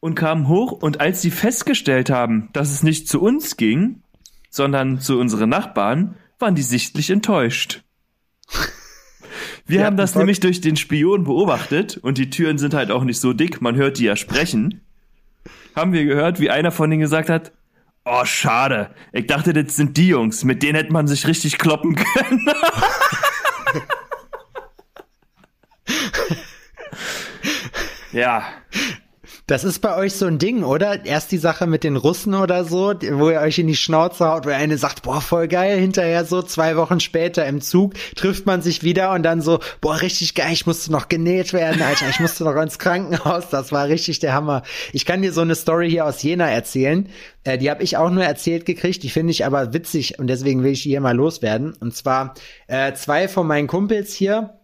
und 0.00 0.14
kamen 0.14 0.48
hoch 0.48 0.72
und 0.72 1.00
als 1.00 1.22
sie 1.22 1.30
festgestellt 1.30 2.10
haben, 2.10 2.50
dass 2.52 2.70
es 2.70 2.82
nicht 2.82 3.08
zu 3.08 3.20
uns 3.20 3.56
ging, 3.56 4.02
sondern 4.50 5.00
zu 5.00 5.18
unseren 5.18 5.48
Nachbarn, 5.48 6.16
waren 6.38 6.54
die 6.54 6.62
sichtlich 6.62 7.10
enttäuscht. 7.10 7.82
Wir 9.66 9.80
ja, 9.80 9.86
haben 9.86 9.96
das 9.96 10.14
nämlich 10.14 10.40
durch 10.40 10.60
den 10.60 10.76
Spion 10.76 11.24
beobachtet 11.24 11.96
und 11.96 12.18
die 12.18 12.30
Türen 12.30 12.58
sind 12.58 12.74
halt 12.74 12.90
auch 12.90 13.04
nicht 13.04 13.20
so 13.20 13.32
dick, 13.32 13.62
man 13.62 13.76
hört 13.76 13.98
die 13.98 14.04
ja 14.04 14.16
sprechen. 14.16 14.80
Haben 15.76 15.92
wir 15.92 16.04
gehört, 16.04 16.40
wie 16.40 16.50
einer 16.50 16.70
von 16.70 16.90
denen 16.90 17.00
gesagt 17.00 17.30
hat, 17.30 17.52
oh 18.04 18.24
schade, 18.24 18.90
ich 19.12 19.26
dachte, 19.26 19.52
das 19.52 19.76
sind 19.76 19.96
die 19.96 20.08
Jungs, 20.08 20.44
mit 20.44 20.62
denen 20.62 20.74
hätte 20.74 20.92
man 20.92 21.06
sich 21.06 21.26
richtig 21.26 21.58
kloppen 21.58 21.94
können. 21.94 22.46
ja. 28.12 28.44
Das 29.48 29.64
ist 29.64 29.80
bei 29.80 29.96
euch 29.96 30.14
so 30.14 30.26
ein 30.26 30.38
Ding, 30.38 30.62
oder? 30.62 31.04
Erst 31.04 31.32
die 31.32 31.38
Sache 31.38 31.66
mit 31.66 31.82
den 31.82 31.96
Russen 31.96 32.34
oder 32.34 32.64
so, 32.64 32.94
wo 33.12 33.28
ihr 33.28 33.40
euch 33.40 33.58
in 33.58 33.66
die 33.66 33.74
Schnauze 33.74 34.28
haut, 34.28 34.46
wo 34.46 34.50
eine 34.50 34.78
sagt, 34.78 35.02
boah, 35.02 35.20
voll 35.20 35.48
geil, 35.48 35.78
hinterher 35.80 36.24
so 36.24 36.42
zwei 36.42 36.76
Wochen 36.76 37.00
später 37.00 37.44
im 37.46 37.60
Zug 37.60 37.94
trifft 38.14 38.46
man 38.46 38.62
sich 38.62 38.84
wieder 38.84 39.12
und 39.12 39.24
dann 39.24 39.42
so, 39.42 39.58
boah, 39.80 40.00
richtig 40.00 40.36
geil, 40.36 40.52
ich 40.52 40.66
musste 40.66 40.92
noch 40.92 41.08
genäht 41.08 41.52
werden, 41.52 41.82
Alter, 41.82 42.08
ich 42.08 42.20
musste 42.20 42.44
noch 42.44 42.54
ins 42.54 42.78
Krankenhaus, 42.78 43.48
das 43.50 43.72
war 43.72 43.88
richtig 43.88 44.20
der 44.20 44.32
Hammer. 44.32 44.62
Ich 44.92 45.06
kann 45.06 45.22
dir 45.22 45.32
so 45.32 45.40
eine 45.40 45.56
Story 45.56 45.90
hier 45.90 46.06
aus 46.06 46.22
Jena 46.22 46.48
erzählen, 46.48 47.08
äh, 47.42 47.58
die 47.58 47.68
habe 47.68 47.82
ich 47.82 47.96
auch 47.96 48.10
nur 48.10 48.24
erzählt 48.24 48.64
gekriegt, 48.64 49.02
die 49.02 49.10
finde 49.10 49.32
ich 49.32 49.44
aber 49.44 49.74
witzig 49.74 50.20
und 50.20 50.28
deswegen 50.28 50.62
will 50.62 50.72
ich 50.72 50.84
die 50.84 50.90
hier 50.90 51.00
mal 51.00 51.16
loswerden. 51.16 51.74
Und 51.80 51.96
zwar 51.96 52.34
äh, 52.68 52.92
zwei 52.94 53.26
von 53.26 53.48
meinen 53.48 53.66
Kumpels 53.66 54.14
hier, 54.14 54.54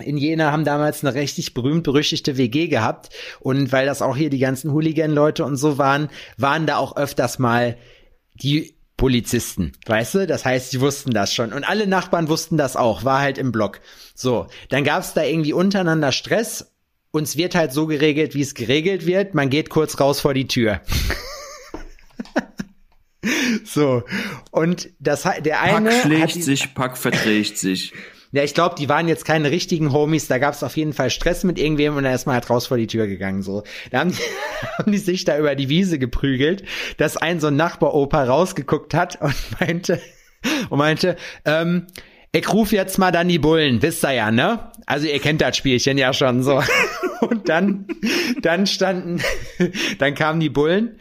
in 0.00 0.16
Jena 0.16 0.52
haben 0.52 0.64
damals 0.64 1.04
eine 1.04 1.14
richtig 1.14 1.54
berühmt-berüchtigte 1.54 2.36
WG 2.36 2.68
gehabt. 2.68 3.10
Und 3.40 3.72
weil 3.72 3.86
das 3.86 4.02
auch 4.02 4.16
hier 4.16 4.30
die 4.30 4.38
ganzen 4.38 4.72
Hooligan-Leute 4.72 5.44
und 5.44 5.56
so 5.56 5.78
waren, 5.78 6.08
waren 6.36 6.66
da 6.66 6.76
auch 6.76 6.96
öfters 6.96 7.38
mal 7.38 7.76
die 8.34 8.74
Polizisten, 9.00 9.72
weißt 9.86 10.14
du? 10.14 10.26
Das 10.26 10.44
heißt, 10.44 10.72
sie 10.72 10.80
wussten 10.82 11.12
das 11.12 11.32
schon. 11.32 11.54
Und 11.54 11.64
alle 11.64 11.86
Nachbarn 11.86 12.28
wussten 12.28 12.58
das 12.58 12.76
auch, 12.76 13.02
war 13.02 13.20
halt 13.20 13.38
im 13.38 13.50
Block. 13.50 13.80
So, 14.14 14.46
dann 14.68 14.84
gab's 14.84 15.14
da 15.14 15.24
irgendwie 15.24 15.54
untereinander 15.54 16.12
Stress. 16.12 16.70
Uns 17.10 17.38
wird 17.38 17.54
halt 17.54 17.72
so 17.72 17.86
geregelt, 17.86 18.34
wie 18.34 18.42
es 18.42 18.54
geregelt 18.54 19.06
wird. 19.06 19.32
Man 19.32 19.48
geht 19.48 19.70
kurz 19.70 19.98
raus 19.98 20.20
vor 20.20 20.34
die 20.34 20.48
Tür. 20.48 20.82
so, 23.64 24.02
und 24.50 24.90
das 24.98 25.22
der 25.22 25.62
eine. 25.62 25.88
Pack 25.88 26.02
schlägt 26.02 26.44
sich, 26.44 26.74
Pack 26.74 26.98
verträgt 26.98 27.56
sich. 27.56 27.94
Ja, 28.32 28.44
ich 28.44 28.54
glaube, 28.54 28.76
die 28.78 28.88
waren 28.88 29.08
jetzt 29.08 29.24
keine 29.24 29.50
richtigen 29.50 29.92
Homies, 29.92 30.28
da 30.28 30.38
gab 30.38 30.54
es 30.54 30.62
auf 30.62 30.76
jeden 30.76 30.92
Fall 30.92 31.10
Stress 31.10 31.42
mit 31.42 31.58
irgendwem 31.58 31.96
und 31.96 32.04
dann 32.04 32.14
ist 32.14 32.26
man 32.26 32.34
halt 32.34 32.48
raus 32.48 32.68
vor 32.68 32.76
die 32.76 32.86
Tür 32.86 33.08
gegangen. 33.08 33.42
So. 33.42 33.64
Da 33.90 34.00
haben 34.00 34.12
die, 34.12 34.18
haben 34.78 34.92
die 34.92 34.98
sich 34.98 35.24
da 35.24 35.36
über 35.36 35.54
die 35.56 35.68
Wiese 35.68 35.98
geprügelt, 35.98 36.62
dass 36.96 37.16
ein 37.16 37.40
so 37.40 37.48
ein 37.48 37.56
Nachbaroper 37.56 38.28
rausgeguckt 38.28 38.94
hat 38.94 39.20
und 39.20 39.34
meinte, 39.60 40.00
und 40.68 40.78
meinte, 40.78 41.16
ähm, 41.44 41.86
ich 42.32 42.52
ruf 42.52 42.70
jetzt 42.70 42.98
mal 42.98 43.10
dann 43.10 43.26
die 43.26 43.40
Bullen, 43.40 43.82
wisst 43.82 44.04
ihr 44.04 44.12
ja, 44.12 44.30
ne? 44.30 44.70
Also 44.86 45.08
ihr 45.08 45.18
kennt 45.18 45.40
das 45.40 45.56
Spielchen 45.56 45.98
ja 45.98 46.12
schon 46.12 46.42
so. 46.44 46.62
Und 47.20 47.48
dann, 47.48 47.86
dann 48.40 48.66
standen, 48.66 49.20
dann 49.98 50.14
kamen 50.14 50.40
die 50.40 50.48
Bullen. 50.48 50.98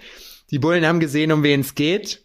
Die 0.51 0.59
Bullen 0.59 0.85
haben 0.85 0.99
gesehen, 0.99 1.31
um 1.31 1.43
wen 1.43 1.61
es 1.61 1.75
geht. 1.75 2.23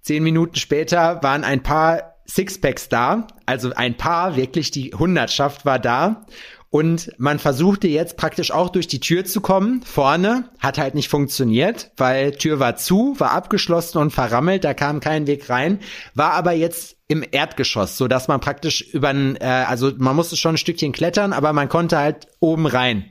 Zehn 0.00 0.22
Minuten 0.22 0.56
später 0.56 1.22
waren 1.22 1.44
ein 1.44 1.62
paar 1.62 2.11
Sixpacks 2.32 2.88
da, 2.88 3.26
also 3.44 3.72
ein 3.74 3.96
paar, 3.96 4.36
wirklich 4.36 4.70
die 4.70 4.94
Hundertschaft 4.94 5.66
war 5.66 5.78
da. 5.78 6.24
Und 6.70 7.12
man 7.18 7.38
versuchte 7.38 7.86
jetzt 7.86 8.16
praktisch 8.16 8.50
auch 8.50 8.70
durch 8.70 8.86
die 8.86 9.00
Tür 9.00 9.26
zu 9.26 9.42
kommen. 9.42 9.82
Vorne 9.82 10.48
hat 10.58 10.78
halt 10.78 10.94
nicht 10.94 11.10
funktioniert, 11.10 11.90
weil 11.98 12.32
Tür 12.32 12.58
war 12.60 12.76
zu, 12.76 13.14
war 13.18 13.32
abgeschlossen 13.32 13.98
und 13.98 14.10
verrammelt, 14.10 14.64
da 14.64 14.72
kam 14.72 15.00
kein 15.00 15.26
Weg 15.26 15.50
rein. 15.50 15.80
War 16.14 16.32
aber 16.32 16.52
jetzt 16.52 16.96
im 17.08 17.22
Erdgeschoss, 17.30 17.98
so 17.98 18.08
dass 18.08 18.26
man 18.28 18.40
praktisch 18.40 18.80
über 18.80 19.10
ein, 19.10 19.36
äh, 19.36 19.44
also 19.68 19.92
man 19.98 20.16
musste 20.16 20.38
schon 20.38 20.54
ein 20.54 20.58
Stückchen 20.58 20.92
klettern, 20.92 21.34
aber 21.34 21.52
man 21.52 21.68
konnte 21.68 21.98
halt 21.98 22.28
oben 22.40 22.64
rein. 22.66 23.04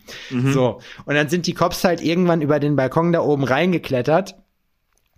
So. 0.52 0.80
Und 1.06 1.14
dann 1.14 1.30
sind 1.30 1.46
die 1.46 1.54
Cops 1.54 1.84
halt 1.84 2.02
irgendwann 2.02 2.42
über 2.42 2.60
den 2.60 2.76
Balkon 2.76 3.12
da 3.12 3.22
oben 3.22 3.44
reingeklettert 3.44 4.41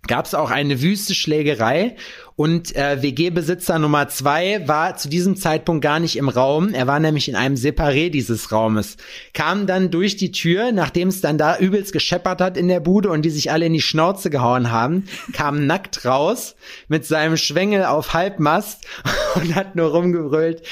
gab 0.06 0.26
es 0.26 0.34
auch 0.34 0.50
eine 0.50 0.82
wüste 0.82 1.14
Schlägerei 1.14 1.96
und 2.36 2.74
äh, 2.74 3.00
WG-Besitzer 3.00 3.78
Nummer 3.78 4.08
zwei 4.08 4.66
war 4.66 4.96
zu 4.96 5.08
diesem 5.08 5.36
Zeitpunkt 5.36 5.82
gar 5.82 6.00
nicht 6.00 6.16
im 6.16 6.28
Raum. 6.28 6.74
Er 6.74 6.88
war 6.88 6.98
nämlich 6.98 7.28
in 7.28 7.36
einem 7.36 7.54
Separé 7.54 8.10
dieses 8.10 8.50
Raumes. 8.50 8.96
Kam 9.34 9.68
dann 9.68 9.92
durch 9.92 10.16
die 10.16 10.32
Tür, 10.32 10.72
nachdem 10.72 11.08
es 11.08 11.20
dann 11.20 11.38
da 11.38 11.56
übelst 11.56 11.92
gescheppert 11.92 12.40
hat 12.40 12.56
in 12.56 12.66
der 12.66 12.80
Bude 12.80 13.10
und 13.10 13.22
die 13.22 13.30
sich 13.30 13.52
alle 13.52 13.66
in 13.66 13.72
die 13.72 13.80
Schnauze 13.80 14.30
gehauen 14.30 14.72
haben, 14.72 15.04
kam 15.32 15.66
nackt 15.66 16.04
raus 16.04 16.56
mit 16.88 17.06
seinem 17.06 17.36
Schwengel 17.36 17.84
auf 17.84 18.14
Halbmast 18.14 18.84
und 19.36 19.54
hat 19.54 19.76
nur 19.76 19.90
rumgebrüllt, 19.90 20.62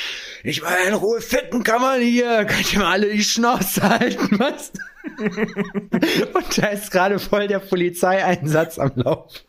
ich 0.43 0.63
mal 0.63 0.77
in 0.89 0.95
Ruhe 0.95 1.21
ficken 1.21 1.63
kann 1.63 1.81
man 1.81 2.01
hier, 2.01 2.45
könnt 2.45 2.73
ihr 2.73 2.81
mal 2.81 2.93
alle 2.93 3.13
die 3.13 3.23
Schnauze 3.23 3.83
halten, 3.89 4.39
was? 4.39 4.73
Und 6.35 6.59
da 6.59 6.67
ist 6.69 6.91
gerade 6.91 7.19
voll 7.19 7.49
der 7.49 7.59
Polizeieinsatz 7.59 8.79
am 8.79 8.93
Lauf. 8.97 9.45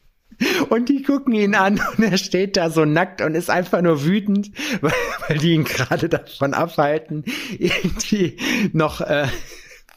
Und 0.70 0.89
die 0.89 1.03
gucken 1.03 1.34
ihn 1.36 1.53
an 1.55 1.80
und 1.95 2.03
er 2.03 2.18
steht 2.18 2.57
da 2.57 2.70
so 2.72 2.86
nackt 2.86 3.22
und 3.22 3.36
ist 3.36 3.51
einfach 3.51 3.82
nur 3.82 4.03
wütend, 4.03 4.49
weil, 4.82 4.91
weil 5.28 5.38
die 5.38 5.53
ihn 5.53 5.64
gerade 5.64 6.09
davon 6.09 6.53
abhalten, 6.55 7.24
irgendwie 7.59 8.38
noch 8.74 8.99
äh, 9.01 9.28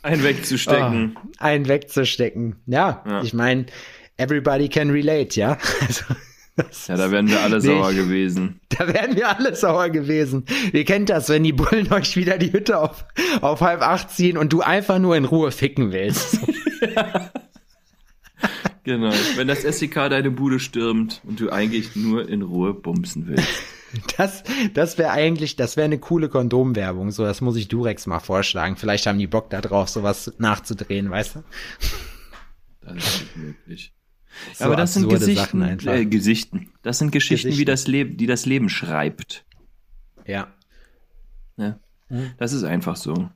Einen 0.02 0.22
wegzustecken. 0.22 1.16
oh, 1.16 1.28
einen 1.38 1.66
wegzustecken. 1.68 2.56
Ja, 2.66 3.02
Ja. 3.08 3.22
ich 3.22 3.32
meine, 3.32 3.66
everybody 4.18 4.68
can 4.68 4.90
relate, 4.90 5.40
ja. 5.40 5.56
Also, 5.86 6.04
Ja, 6.88 6.96
da 6.96 7.10
wären 7.10 7.28
wir 7.28 7.40
alle 7.42 7.56
Nee. 7.56 7.66
sauer 7.66 7.92
gewesen. 7.92 8.60
da 8.70 8.86
wären 8.92 9.14
wir 9.14 9.28
alle 9.36 9.54
sauer 9.54 9.90
gewesen. 9.90 10.44
Ihr 10.72 10.84
kennt 10.86 11.10
das, 11.10 11.28
wenn 11.28 11.42
die 11.44 11.52
Bullen 11.52 11.92
euch 11.92 12.16
wieder 12.16 12.38
die 12.38 12.52
Hütte 12.52 12.78
auf, 12.78 13.04
auf 13.42 13.60
halb 13.60 13.82
acht 13.82 14.10
ziehen 14.10 14.38
und 14.38 14.52
du 14.52 14.62
einfach 14.62 14.98
nur 14.98 15.16
in 15.16 15.24
Ruhe 15.26 15.50
ficken 15.52 15.92
willst. 15.92 16.38
Genau. 18.84 19.10
Wenn 19.34 19.48
das 19.48 19.62
SEK 19.62 19.94
deine 20.10 20.30
Bude 20.30 20.60
stürmt 20.60 21.20
und 21.24 21.40
du 21.40 21.50
eigentlich 21.50 21.96
nur 21.96 22.28
in 22.28 22.42
Ruhe 22.42 22.72
bumsen 22.72 23.26
willst. 23.26 23.48
Das, 24.16 24.44
das 24.74 24.96
wäre 24.96 25.10
eigentlich, 25.10 25.56
das 25.56 25.76
wäre 25.76 25.86
eine 25.86 25.98
coole 25.98 26.28
Kondomwerbung. 26.28 27.10
So, 27.10 27.24
das 27.24 27.40
muss 27.40 27.56
ich 27.56 27.66
Durex 27.66 28.06
mal 28.06 28.20
vorschlagen. 28.20 28.76
Vielleicht 28.76 29.06
haben 29.06 29.18
die 29.18 29.26
Bock 29.26 29.50
da 29.50 29.60
drauf, 29.60 29.88
sowas 29.88 30.32
nachzudrehen, 30.38 31.10
weißt 31.10 31.34
du? 31.36 31.42
Das 32.82 32.96
ist 32.96 33.20
nicht 33.22 33.36
möglich. 33.36 33.92
So 34.54 34.64
Aber 34.64 34.76
das 34.76 34.94
sind 34.94 35.08
Gesichten, 35.08 35.62
äh, 35.62 36.06
Gesichten. 36.06 36.70
Das 36.82 36.98
sind 36.98 37.12
Geschichten, 37.12 37.56
wie 37.56 37.64
das 37.64 37.86
Leben, 37.86 38.16
die 38.16 38.26
das 38.26 38.46
Leben 38.46 38.68
schreibt. 38.68 39.44
Ja. 40.26 40.48
Ne? 41.56 41.78
Hm. 42.08 42.32
Das 42.38 42.52
ist 42.52 42.64
einfach 42.64 42.96
so. 42.96 43.28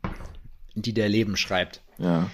Die 0.74 0.94
der 0.94 1.08
Leben 1.08 1.36
schreibt. 1.36 1.82
Ja. 1.98 2.30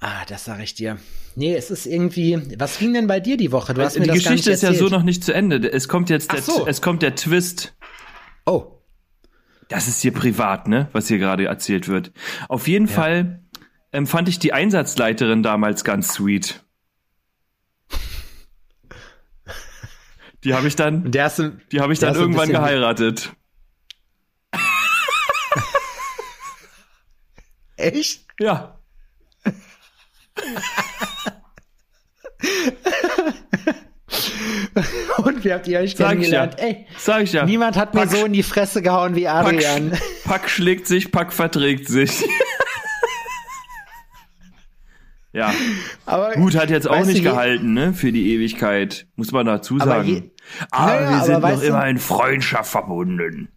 Ah, 0.00 0.24
das 0.26 0.44
sag 0.46 0.60
ich 0.60 0.74
dir. 0.74 0.98
Nee, 1.36 1.54
es 1.54 1.70
ist 1.70 1.86
irgendwie, 1.86 2.38
was 2.58 2.78
ging 2.78 2.94
denn 2.94 3.06
bei 3.06 3.20
dir 3.20 3.36
die 3.36 3.52
Woche? 3.52 3.74
Du 3.74 3.82
hast 3.82 3.98
mir 3.98 4.04
die 4.04 4.08
das 4.08 4.24
Geschichte 4.24 4.50
ist 4.50 4.62
ja 4.62 4.72
so 4.72 4.88
noch 4.88 5.02
nicht 5.02 5.22
zu 5.22 5.32
Ende. 5.32 5.70
Es 5.70 5.88
kommt 5.88 6.08
jetzt 6.08 6.32
der, 6.32 6.42
so. 6.42 6.66
es 6.66 6.80
kommt 6.80 7.02
der 7.02 7.14
Twist. 7.14 7.74
Oh, 8.46 8.78
Das 9.68 9.88
ist 9.88 10.00
hier 10.00 10.12
privat, 10.12 10.68
ne? 10.68 10.88
Was 10.92 11.08
hier 11.08 11.18
gerade 11.18 11.44
erzählt 11.44 11.86
wird. 11.86 12.12
Auf 12.48 12.66
jeden 12.66 12.88
Fall 12.88 13.42
ähm, 13.92 14.06
fand 14.06 14.28
ich 14.28 14.38
die 14.38 14.52
Einsatzleiterin 14.52 15.42
damals 15.42 15.84
ganz 15.84 16.14
sweet. 16.14 16.64
Die 20.44 20.54
habe 20.54 20.68
ich 20.68 20.76
dann, 20.76 21.10
der 21.10 21.24
hast 21.24 21.38
du, 21.38 21.50
die 21.70 21.80
habe 21.80 21.92
ich 21.92 21.98
dann 21.98 22.14
ein 22.14 22.20
irgendwann 22.20 22.48
geheiratet. 22.48 23.32
Echt? 27.76 28.26
Ja. 28.38 28.78
Und 35.18 35.44
wie 35.44 35.52
habt 35.52 35.68
ihr 35.68 35.78
euch 35.80 35.94
Sag 35.96 36.18
ich 36.18 36.30
ja. 36.30 36.46
kennengelernt? 36.48 36.58
Ey, 36.58 36.86
Sag 36.98 37.22
ich 37.22 37.32
ja. 37.32 37.44
niemand 37.44 37.76
hat 37.76 37.94
mir 37.94 38.00
Pack- 38.02 38.10
so 38.10 38.24
in 38.24 38.32
die 38.32 38.42
Fresse 38.42 38.82
gehauen 38.82 39.14
wie 39.14 39.24
Pack, 39.24 39.46
Adrian. 39.46 39.92
Pack 40.24 40.48
schlägt 40.48 40.86
sich, 40.86 41.12
Pack 41.12 41.32
verträgt 41.32 41.88
sich. 41.88 42.10
ja, 45.32 45.52
Aber 46.06 46.32
gut, 46.32 46.56
hat 46.56 46.70
jetzt 46.70 46.88
auch 46.88 47.04
nicht 47.04 47.22
gehalten, 47.22 47.72
ne? 47.72 47.92
Für 47.92 48.12
die 48.12 48.32
Ewigkeit, 48.34 49.06
muss 49.16 49.32
man 49.32 49.46
dazu 49.46 49.76
Aber 49.76 49.84
sagen. 49.86 50.08
je- 50.08 50.22
aber 50.70 50.86
Naja, 50.86 51.26
wir 51.26 51.36
aber 51.36 51.48
sind 51.56 51.58
noch 51.58 51.62
immer 51.62 51.86
in 51.88 51.98
Freundschaft 51.98 52.70
verbunden. 52.70 53.48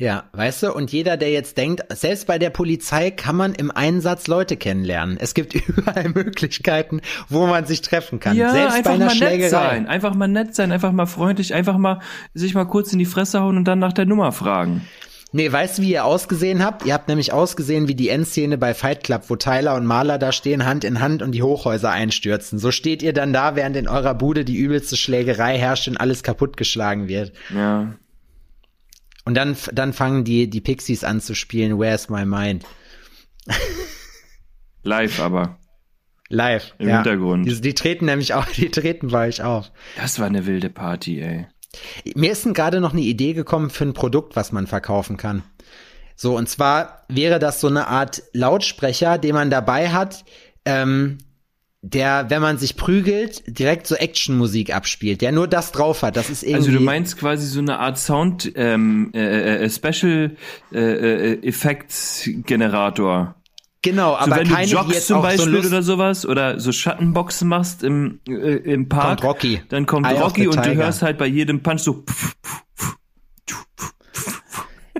Ja, 0.00 0.24
weißt 0.32 0.62
du, 0.62 0.72
und 0.72 0.92
jeder, 0.92 1.16
der 1.16 1.32
jetzt 1.32 1.58
denkt, 1.58 1.82
selbst 1.92 2.28
bei 2.28 2.38
der 2.38 2.50
Polizei 2.50 3.10
kann 3.10 3.34
man 3.34 3.52
im 3.54 3.72
Einsatz 3.72 4.28
Leute 4.28 4.56
kennenlernen. 4.56 5.16
Es 5.20 5.34
gibt 5.34 5.54
überall 5.68 6.10
Möglichkeiten, 6.10 7.00
wo 7.28 7.48
man 7.48 7.64
sich 7.64 7.82
treffen 7.82 8.20
kann. 8.20 8.36
Ja, 8.36 8.50
selbst 8.52 8.74
bei 8.74 8.78
einfach 8.78 8.92
einer 8.92 9.06
mal 9.06 9.14
nett 9.14 9.16
Schlägerei. 9.16 9.48
sein, 9.48 9.86
einfach 9.88 10.14
mal 10.14 10.28
nett 10.28 10.54
sein, 10.54 10.70
einfach 10.70 10.92
mal 10.92 11.06
freundlich, 11.06 11.52
einfach 11.52 11.78
mal 11.78 11.98
sich 12.32 12.54
mal 12.54 12.66
kurz 12.66 12.92
in 12.92 13.00
die 13.00 13.06
Fresse 13.06 13.40
hauen 13.40 13.56
und 13.56 13.64
dann 13.64 13.80
nach 13.80 13.92
der 13.92 14.06
Nummer 14.06 14.30
fragen. 14.30 14.82
Nee, 15.30 15.52
weißt 15.52 15.78
du, 15.78 15.82
wie 15.82 15.92
ihr 15.92 16.06
ausgesehen 16.06 16.64
habt? 16.64 16.86
Ihr 16.86 16.94
habt 16.94 17.08
nämlich 17.08 17.34
ausgesehen 17.34 17.86
wie 17.86 17.94
die 17.94 18.08
Endszene 18.08 18.56
bei 18.56 18.72
Fight 18.72 19.04
Club, 19.04 19.24
wo 19.28 19.36
Tyler 19.36 19.74
und 19.74 19.84
Marla 19.84 20.16
da 20.16 20.32
stehen, 20.32 20.64
Hand 20.64 20.84
in 20.84 21.00
Hand 21.00 21.20
und 21.20 21.32
die 21.32 21.42
Hochhäuser 21.42 21.90
einstürzen. 21.90 22.58
So 22.58 22.70
steht 22.70 23.02
ihr 23.02 23.12
dann 23.12 23.34
da, 23.34 23.54
während 23.54 23.76
in 23.76 23.88
eurer 23.88 24.14
Bude 24.14 24.46
die 24.46 24.56
übelste 24.56 24.96
Schlägerei 24.96 25.58
herrscht 25.58 25.86
und 25.86 25.98
alles 25.98 26.22
kaputtgeschlagen 26.22 27.08
wird. 27.08 27.32
Ja, 27.54 27.94
Und 29.26 29.34
dann, 29.34 29.54
dann 29.72 29.92
fangen 29.92 30.24
die, 30.24 30.48
die 30.48 30.62
Pixies 30.62 31.04
an 31.04 31.20
zu 31.20 31.34
spielen, 31.34 31.78
Where's 31.78 32.08
My 32.08 32.24
Mind? 32.24 32.64
live 34.82 35.20
aber. 35.20 35.58
Live. 36.30 36.74
Im 36.78 36.88
Hintergrund. 36.88 37.46
Die, 37.46 37.60
die 37.60 37.74
treten 37.74 38.06
nämlich 38.06 38.34
auch, 38.34 38.46
die 38.56 38.70
treten 38.70 39.08
bei 39.08 39.28
euch 39.28 39.42
auf. 39.42 39.70
Das 39.96 40.18
war 40.18 40.26
eine 40.26 40.46
wilde 40.46 40.70
Party, 40.70 41.20
ey. 41.20 41.46
Mir 42.14 42.32
ist 42.32 42.52
gerade 42.54 42.80
noch 42.80 42.92
eine 42.92 43.02
Idee 43.02 43.34
gekommen 43.34 43.70
für 43.70 43.84
ein 43.84 43.92
Produkt, 43.92 44.36
was 44.36 44.52
man 44.52 44.66
verkaufen 44.66 45.16
kann. 45.16 45.42
So, 46.16 46.36
und 46.36 46.48
zwar 46.48 47.04
wäre 47.08 47.38
das 47.38 47.60
so 47.60 47.68
eine 47.68 47.86
Art 47.86 48.22
Lautsprecher, 48.32 49.18
den 49.18 49.34
man 49.34 49.50
dabei 49.50 49.90
hat, 49.90 50.24
ähm, 50.64 51.18
der, 51.80 52.28
wenn 52.28 52.42
man 52.42 52.58
sich 52.58 52.76
prügelt, 52.76 53.44
direkt 53.46 53.86
so 53.86 53.94
Actionmusik 53.94 54.74
abspielt, 54.74 55.20
der 55.20 55.30
nur 55.30 55.46
das 55.46 55.70
drauf 55.70 56.02
hat. 56.02 56.16
Das 56.16 56.28
ist 56.28 56.42
irgendwie. 56.42 56.56
Also 56.56 56.72
du 56.72 56.80
meinst 56.80 57.16
quasi 57.18 57.46
so 57.46 57.60
eine 57.60 57.78
Art 57.78 57.98
Sound 57.98 58.50
ähm, 58.56 59.12
äh, 59.14 59.64
äh, 59.64 59.70
Special 59.70 60.36
äh, 60.72 60.78
äh, 60.78 61.46
Effects 61.46 62.28
Generator. 62.44 63.36
Genau, 63.82 64.12
So 64.12 64.16
aber 64.18 64.36
wenn 64.36 64.48
du 64.48 64.54
keine, 64.54 64.66
die 64.66 64.72
joggst 64.72 65.06
zum 65.06 65.16
so 65.16 65.22
Beispiel 65.22 65.48
Lust, 65.52 65.68
oder 65.68 65.82
sowas 65.82 66.26
oder 66.26 66.60
so 66.60 66.72
Schattenboxen 66.72 67.48
machst 67.48 67.82
im 67.82 68.20
äh, 68.28 68.32
im 68.32 68.88
Park, 68.88 69.20
Kommt 69.20 69.24
Rocky. 69.24 69.62
dann 69.68 69.86
kommt 69.86 70.06
Eye 70.06 70.18
Rocky 70.20 70.46
und 70.48 70.56
du 70.64 70.74
hörst 70.74 71.02
halt 71.02 71.18
bei 71.18 71.26
jedem 71.26 71.62
Punch 71.62 71.80
so 71.80 72.04
pff, 72.04 72.34
pff, 72.42 72.96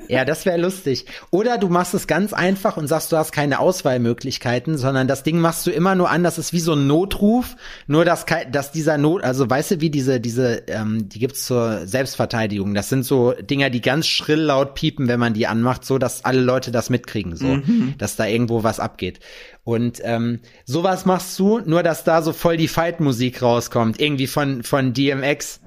Ja, 0.08 0.24
das 0.24 0.46
wäre 0.46 0.58
lustig. 0.58 1.06
Oder 1.30 1.58
du 1.58 1.68
machst 1.68 1.94
es 1.94 2.06
ganz 2.06 2.32
einfach 2.32 2.76
und 2.76 2.86
sagst, 2.88 3.12
du 3.12 3.16
hast 3.16 3.30
keine 3.32 3.60
Auswahlmöglichkeiten, 3.60 4.78
sondern 4.78 5.06
das 5.06 5.22
Ding 5.22 5.38
machst 5.38 5.66
du 5.66 5.70
immer 5.70 5.94
nur 5.94 6.10
an, 6.10 6.24
das 6.24 6.38
ist 6.38 6.52
wie 6.52 6.60
so 6.60 6.72
ein 6.72 6.86
Notruf, 6.86 7.56
nur 7.86 8.04
dass, 8.04 8.24
dass 8.50 8.72
dieser 8.72 8.96
Not, 8.96 9.22
also 9.22 9.48
weißt 9.48 9.72
du, 9.72 9.80
wie 9.80 9.90
diese, 9.90 10.18
diese, 10.18 10.62
ähm, 10.68 11.08
die 11.08 11.18
gibt's 11.18 11.44
zur 11.44 11.86
Selbstverteidigung. 11.86 12.74
Das 12.74 12.88
sind 12.88 13.04
so 13.04 13.32
Dinger, 13.32 13.70
die 13.70 13.82
ganz 13.82 14.06
schrill 14.06 14.40
laut 14.40 14.74
piepen, 14.74 15.08
wenn 15.08 15.20
man 15.20 15.34
die 15.34 15.46
anmacht, 15.46 15.84
so 15.84 15.98
dass 15.98 16.24
alle 16.24 16.40
Leute 16.40 16.70
das 16.70 16.90
mitkriegen, 16.90 17.36
so, 17.36 17.58
dass 17.98 18.16
da 18.16 18.26
irgendwo 18.26 18.62
was 18.62 18.80
abgeht. 18.80 19.20
Und 19.64 20.00
ähm, 20.02 20.40
sowas 20.64 21.04
machst 21.04 21.38
du, 21.38 21.60
nur 21.60 21.82
dass 21.82 22.02
da 22.02 22.22
so 22.22 22.32
voll 22.32 22.56
die 22.56 22.68
Fight-Musik 22.68 23.42
rauskommt, 23.42 24.00
irgendwie 24.00 24.26
von, 24.26 24.62
von 24.62 24.94
DMX. 24.94 25.60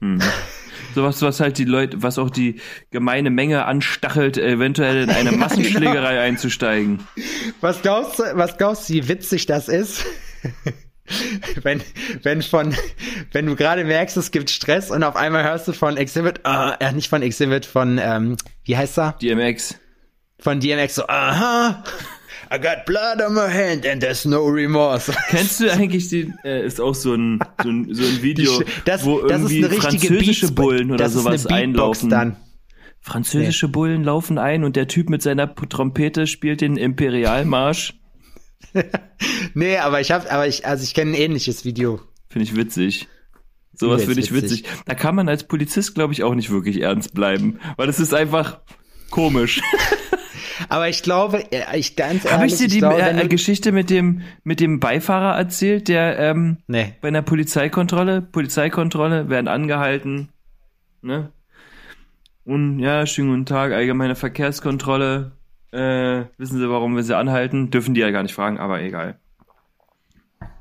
sowas 0.94 1.22
was 1.22 1.40
halt 1.40 1.58
die 1.58 1.64
Leute, 1.64 2.02
was 2.02 2.18
auch 2.18 2.30
die 2.30 2.60
gemeine 2.90 3.30
Menge 3.30 3.64
anstachelt, 3.64 4.38
eventuell 4.38 5.04
in 5.04 5.10
eine 5.10 5.32
Massenschlägerei 5.36 6.20
einzusteigen. 6.20 7.06
Was 7.60 7.82
glaubst 7.82 8.18
du, 8.18 8.24
was 8.34 8.56
glaubst 8.58 8.88
du, 8.88 8.94
wie 8.94 9.08
witzig 9.08 9.46
das 9.46 9.68
ist? 9.68 10.04
wenn, 11.62 11.82
wenn 12.22 12.42
von, 12.42 12.74
wenn 13.32 13.46
du 13.46 13.56
gerade 13.56 13.84
merkst, 13.84 14.16
es 14.16 14.30
gibt 14.30 14.50
Stress 14.50 14.90
und 14.90 15.02
auf 15.02 15.16
einmal 15.16 15.44
hörst 15.44 15.68
du 15.68 15.72
von 15.72 15.96
Exhibit, 15.96 16.40
äh, 16.44 16.72
äh, 16.80 16.92
nicht 16.92 17.08
von 17.08 17.22
Exhibit, 17.22 17.66
von, 17.66 17.98
ähm, 17.98 18.36
wie 18.64 18.76
heißt 18.76 18.98
er? 18.98 19.12
DMX. 19.20 19.76
Von 20.38 20.60
DMX 20.60 20.96
so, 20.96 21.06
aha, 21.06 21.84
I 22.54 22.58
got 22.58 22.84
blood 22.84 23.22
on 23.22 23.34
my 23.34 23.48
hand 23.48 23.86
and 23.86 24.02
there's 24.02 24.26
no 24.26 24.44
remorse. 24.46 25.10
Kennst 25.30 25.60
du 25.60 25.70
eigentlich 25.72 26.08
den, 26.10 26.34
äh, 26.44 26.66
ist 26.66 26.80
auch 26.80 26.94
so 26.94 27.14
ein, 27.14 27.40
so 27.62 27.68
ein, 27.70 27.94
so 27.94 28.02
ein 28.04 28.22
Video, 28.22 28.58
Die 28.60 28.64
das, 28.84 29.04
wo 29.04 29.20
das 29.20 29.30
irgendwie 29.30 29.64
richtige 29.64 29.80
französische 30.08 30.46
Beats- 30.48 30.54
Bullen 30.54 30.90
oder 30.90 30.98
das 31.04 31.14
ist 31.14 31.22
sowas 31.22 31.46
einlaufen. 31.46 32.10
dann. 32.10 32.36
Französische 33.00 33.68
Bullen 33.68 34.04
laufen 34.04 34.38
ein 34.38 34.64
und 34.64 34.76
der 34.76 34.86
Typ 34.86 35.08
mit 35.08 35.22
seiner 35.22 35.52
Trompete 35.54 36.26
spielt 36.26 36.60
den 36.60 36.76
Imperialmarsch. 36.76 37.94
Nee, 39.54 39.76
aber 39.78 40.00
ich 40.00 40.12
hab, 40.12 40.32
aber 40.32 40.46
ich, 40.46 40.66
also 40.66 40.84
ich 40.84 40.94
kenne 40.94 41.12
ein 41.12 41.14
ähnliches 41.14 41.64
Video. 41.64 42.00
Finde 42.28 42.44
ich 42.44 42.56
witzig. 42.56 43.08
Sowas 43.74 44.04
finde 44.04 44.20
ich 44.20 44.32
witzig. 44.32 44.60
witzig. 44.62 44.82
Da 44.86 44.94
kann 44.94 45.14
man 45.14 45.28
als 45.28 45.46
Polizist, 45.46 45.94
glaube 45.94 46.12
ich, 46.12 46.22
auch 46.22 46.34
nicht 46.34 46.50
wirklich 46.50 46.80
ernst 46.80 47.12
bleiben, 47.14 47.58
weil 47.76 47.88
es 47.88 47.98
ist 48.00 48.14
einfach 48.14 48.60
komisch. 49.10 49.60
Aber 50.68 50.88
ich 50.88 51.02
glaube, 51.02 51.44
äh, 51.52 51.78
ich 51.78 51.96
ganz 51.96 52.24
ehrlich, 52.24 52.32
Habe 52.32 52.46
ich 52.46 52.56
dir 52.56 52.68
die 52.68 52.78
glaube, 52.78 53.00
äh, 53.00 53.28
Geschichte 53.28 53.72
mit 53.72 53.90
dem 53.90 54.22
mit 54.44 54.60
dem 54.60 54.80
Beifahrer 54.80 55.36
erzählt, 55.36 55.88
der 55.88 56.18
ähm, 56.18 56.58
Nee. 56.66 56.94
bei 57.00 57.08
einer 57.08 57.22
Polizeikontrolle, 57.22 58.22
Polizeikontrolle 58.22 59.28
werden 59.28 59.48
angehalten, 59.48 60.28
ne? 61.02 61.30
Und 62.44 62.80
ja, 62.80 63.06
schönen 63.06 63.30
guten 63.30 63.46
Tag, 63.46 63.72
allgemeine 63.72 64.16
Verkehrskontrolle. 64.16 65.32
Äh, 65.70 66.24
wissen 66.38 66.58
Sie, 66.58 66.68
warum 66.68 66.96
wir 66.96 67.02
Sie 67.04 67.16
anhalten? 67.16 67.70
Dürfen 67.70 67.94
die 67.94 68.00
ja 68.00 68.10
gar 68.10 68.22
nicht 68.24 68.34
fragen, 68.34 68.58
aber 68.58 68.82
egal. 68.82 69.18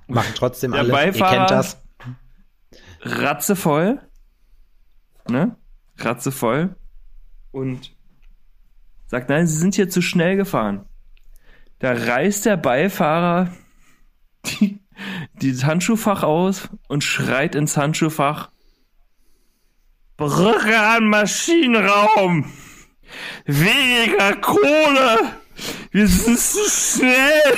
machen 0.08 0.32
trotzdem 0.36 0.72
Der 0.72 0.82
alle. 0.82 0.90
Ihr 0.90 0.94
Beifahrer- 0.94 1.36
kennt 1.38 1.52
das. 1.52 1.82
ratzevoll, 3.02 4.00
ne? 5.30 5.56
Ratzevoll 5.98 6.76
und 7.52 7.92
sagt, 9.12 9.28
nein, 9.28 9.45
Sie 9.45 9.57
sind 9.57 9.76
hier 9.76 9.89
zu 9.89 10.01
schnell 10.01 10.38
gefahren. 10.38 10.86
Da 11.80 11.91
reißt 11.91 12.45
der 12.45 12.55
Beifahrer 12.55 13.53
die, 14.45 14.80
die 15.34 15.51
das 15.51 15.66
Handschuhfach 15.66 16.24
aus 16.24 16.70
und 16.88 17.03
schreit 17.03 17.53
ins 17.55 17.76
Handschuhfach. 17.76 18.51
Brücke 20.16 20.80
an 20.80 21.09
Maschinenraum! 21.09 22.53
Weniger 23.45 24.38
Kohle! 24.38 25.34
Wir 25.91 26.07
sind 26.07 26.39
zu 26.39 26.70
schnell! 26.70 27.57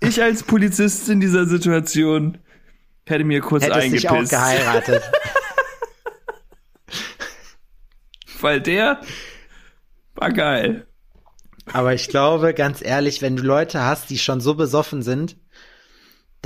Ich 0.00 0.22
als 0.22 0.44
Polizist 0.44 1.10
in 1.10 1.20
dieser 1.20 1.44
Situation 1.44 2.38
hätte 3.06 3.24
mir 3.24 3.40
kurz 3.40 3.64
Hättest 3.64 3.92
dich 3.92 4.08
auch 4.08 4.12
eingepisst. 4.14 4.32
geheiratet. 4.32 5.02
Weil 8.40 8.60
der 8.60 9.00
war 10.14 10.32
geil. 10.32 10.86
Aber 11.72 11.94
ich 11.94 12.08
glaube, 12.08 12.54
ganz 12.54 12.82
ehrlich, 12.84 13.22
wenn 13.22 13.36
du 13.36 13.42
Leute 13.42 13.82
hast, 13.82 14.10
die 14.10 14.18
schon 14.18 14.40
so 14.40 14.54
besoffen 14.54 15.02
sind, 15.02 15.36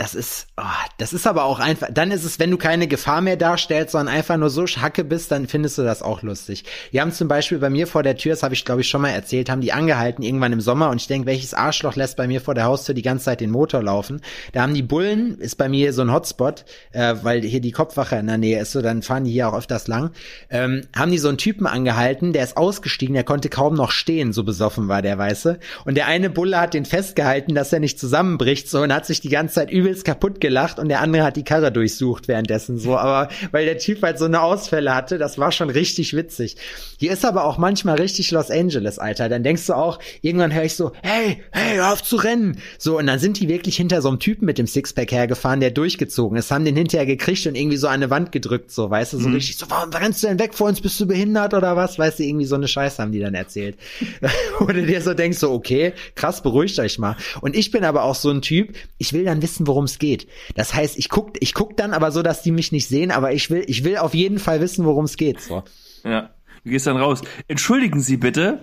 das 0.00 0.14
ist, 0.14 0.46
oh, 0.56 0.62
das 0.96 1.12
ist 1.12 1.26
aber 1.26 1.44
auch 1.44 1.58
einfach, 1.58 1.88
dann 1.92 2.10
ist 2.10 2.24
es, 2.24 2.38
wenn 2.38 2.50
du 2.50 2.56
keine 2.56 2.88
Gefahr 2.88 3.20
mehr 3.20 3.36
darstellst, 3.36 3.92
sondern 3.92 4.14
einfach 4.14 4.38
nur 4.38 4.48
so 4.48 4.64
Hacke 4.64 5.04
bist, 5.04 5.30
dann 5.30 5.46
findest 5.46 5.76
du 5.76 5.82
das 5.82 6.02
auch 6.02 6.22
lustig. 6.22 6.64
Die 6.92 7.00
haben 7.02 7.12
zum 7.12 7.28
Beispiel 7.28 7.58
bei 7.58 7.68
mir 7.68 7.86
vor 7.86 8.02
der 8.02 8.16
Tür, 8.16 8.32
das 8.32 8.42
habe 8.42 8.54
ich 8.54 8.64
glaube 8.64 8.80
ich 8.80 8.88
schon 8.88 9.02
mal 9.02 9.10
erzählt, 9.10 9.50
haben 9.50 9.60
die 9.60 9.72
angehalten 9.72 10.22
irgendwann 10.22 10.54
im 10.54 10.62
Sommer 10.62 10.88
und 10.88 11.02
ich 11.02 11.06
denke, 11.06 11.26
welches 11.26 11.52
Arschloch 11.52 11.96
lässt 11.96 12.16
bei 12.16 12.26
mir 12.26 12.40
vor 12.40 12.54
der 12.54 12.64
Haustür 12.64 12.94
die 12.94 13.02
ganze 13.02 13.26
Zeit 13.26 13.42
den 13.42 13.50
Motor 13.50 13.82
laufen? 13.82 14.22
Da 14.52 14.62
haben 14.62 14.72
die 14.72 14.82
Bullen, 14.82 15.38
ist 15.38 15.56
bei 15.56 15.68
mir 15.68 15.92
so 15.92 16.00
ein 16.00 16.12
Hotspot, 16.12 16.64
äh, 16.92 17.16
weil 17.22 17.42
hier 17.42 17.60
die 17.60 17.72
Kopfwache 17.72 18.16
in 18.16 18.26
der 18.26 18.38
Nähe 18.38 18.60
ist, 18.60 18.72
so 18.72 18.80
dann 18.80 19.02
fahren 19.02 19.24
die 19.24 19.32
hier 19.32 19.48
auch 19.50 19.58
öfters 19.58 19.86
lang, 19.86 20.12
ähm, 20.48 20.86
haben 20.96 21.10
die 21.10 21.18
so 21.18 21.28
einen 21.28 21.36
Typen 21.36 21.66
angehalten, 21.66 22.32
der 22.32 22.44
ist 22.44 22.56
ausgestiegen, 22.56 23.14
der 23.14 23.24
konnte 23.24 23.50
kaum 23.50 23.74
noch 23.74 23.90
stehen, 23.90 24.32
so 24.32 24.44
besoffen 24.44 24.88
war 24.88 25.02
der, 25.02 25.18
weiße. 25.18 25.58
Und 25.84 25.96
der 25.96 26.06
eine 26.06 26.30
Bulle 26.30 26.58
hat 26.58 26.72
den 26.72 26.86
festgehalten, 26.86 27.54
dass 27.54 27.70
er 27.70 27.80
nicht 27.80 28.00
zusammenbricht, 28.00 28.70
so 28.70 28.80
und 28.80 28.94
hat 28.94 29.04
sich 29.04 29.20
die 29.20 29.28
ganze 29.28 29.56
Zeit 29.56 29.70
übelst 29.90 30.04
kaputt 30.04 30.40
gelacht 30.40 30.78
und 30.78 30.88
der 30.88 31.00
andere 31.00 31.24
hat 31.24 31.36
die 31.36 31.44
Karre 31.44 31.72
durchsucht 31.72 32.28
währenddessen 32.28 32.78
so. 32.78 32.96
Aber 32.96 33.28
weil 33.50 33.64
der 33.64 33.78
Typ 33.78 34.02
halt 34.02 34.18
so 34.18 34.24
eine 34.24 34.40
Ausfälle 34.40 34.94
hatte, 34.94 35.18
das 35.18 35.38
war 35.38 35.52
schon 35.52 35.70
richtig 35.70 36.14
witzig. 36.14 36.56
Hier 36.98 37.12
ist 37.12 37.24
aber 37.24 37.44
auch 37.44 37.58
manchmal 37.58 37.96
richtig 37.96 38.30
Los 38.30 38.50
Angeles, 38.50 38.98
Alter. 38.98 39.28
Dann 39.28 39.42
denkst 39.42 39.66
du 39.66 39.74
auch, 39.74 39.98
irgendwann 40.22 40.54
höre 40.54 40.64
ich 40.64 40.76
so, 40.76 40.92
hey, 41.02 41.42
hey, 41.50 41.76
hör 41.76 41.92
auf 41.92 42.02
zu 42.02 42.16
rennen. 42.16 42.58
So, 42.78 42.98
und 42.98 43.06
dann 43.06 43.18
sind 43.18 43.40
die 43.40 43.48
wirklich 43.48 43.76
hinter 43.76 44.02
so 44.02 44.08
einem 44.08 44.18
Typen 44.18 44.46
mit 44.46 44.58
dem 44.58 44.66
Sixpack 44.66 45.12
hergefahren, 45.12 45.60
der 45.60 45.70
durchgezogen 45.70 46.38
ist, 46.38 46.50
haben 46.50 46.64
den 46.64 46.76
hinterher 46.76 47.06
gekriegt 47.06 47.46
und 47.46 47.54
irgendwie 47.54 47.76
so 47.76 47.88
an 47.88 47.94
eine 47.94 48.10
Wand 48.10 48.32
gedrückt, 48.32 48.70
so, 48.70 48.90
weißt 48.90 49.14
du, 49.14 49.18
so 49.18 49.28
richtig 49.28 49.58
so, 49.58 49.66
warum 49.68 49.90
rennst 49.90 50.22
du 50.22 50.28
denn 50.28 50.38
weg 50.38 50.54
vor 50.54 50.68
uns? 50.68 50.80
Bist 50.80 50.98
du 51.00 51.06
behindert 51.06 51.54
oder 51.54 51.76
was? 51.76 51.98
Weißt 51.98 52.18
du, 52.18 52.22
irgendwie 52.22 52.46
so 52.46 52.54
eine 52.54 52.68
Scheiße 52.68 53.02
haben 53.02 53.12
die 53.12 53.20
dann 53.20 53.34
erzählt. 53.34 53.76
Du 54.70 54.86
dir 54.86 55.02
so 55.02 55.14
denkst, 55.14 55.38
so, 55.38 55.50
okay, 55.50 55.94
krass, 56.14 56.42
beruhigt 56.42 56.78
euch 56.78 56.98
mal. 56.98 57.16
Und 57.40 57.56
ich 57.56 57.70
bin 57.70 57.84
aber 57.84 58.04
auch 58.04 58.14
so 58.14 58.30
ein 58.30 58.40
Typ, 58.40 58.74
ich 58.98 59.12
will 59.12 59.24
dann 59.24 59.42
wissen, 59.42 59.66
worum 59.66 59.79
es 59.84 59.98
geht. 59.98 60.26
Das 60.54 60.74
heißt, 60.74 60.98
ich 60.98 61.08
guck, 61.08 61.32
ich 61.40 61.54
guck 61.54 61.76
dann 61.76 61.92
aber 61.92 62.10
so, 62.12 62.22
dass 62.22 62.42
die 62.42 62.52
mich 62.52 62.72
nicht 62.72 62.88
sehen, 62.88 63.10
aber 63.10 63.32
ich 63.32 63.50
will, 63.50 63.64
ich 63.66 63.84
will 63.84 63.96
auf 63.96 64.14
jeden 64.14 64.38
Fall 64.38 64.60
wissen, 64.60 64.84
worum 64.84 65.04
es 65.04 65.16
geht, 65.16 65.40
so. 65.40 65.62
Ja. 66.04 66.30
Du 66.64 66.70
gehst 66.70 66.86
dann 66.86 66.96
raus. 66.98 67.22
Entschuldigen 67.48 68.00
Sie 68.00 68.16
bitte. 68.18 68.60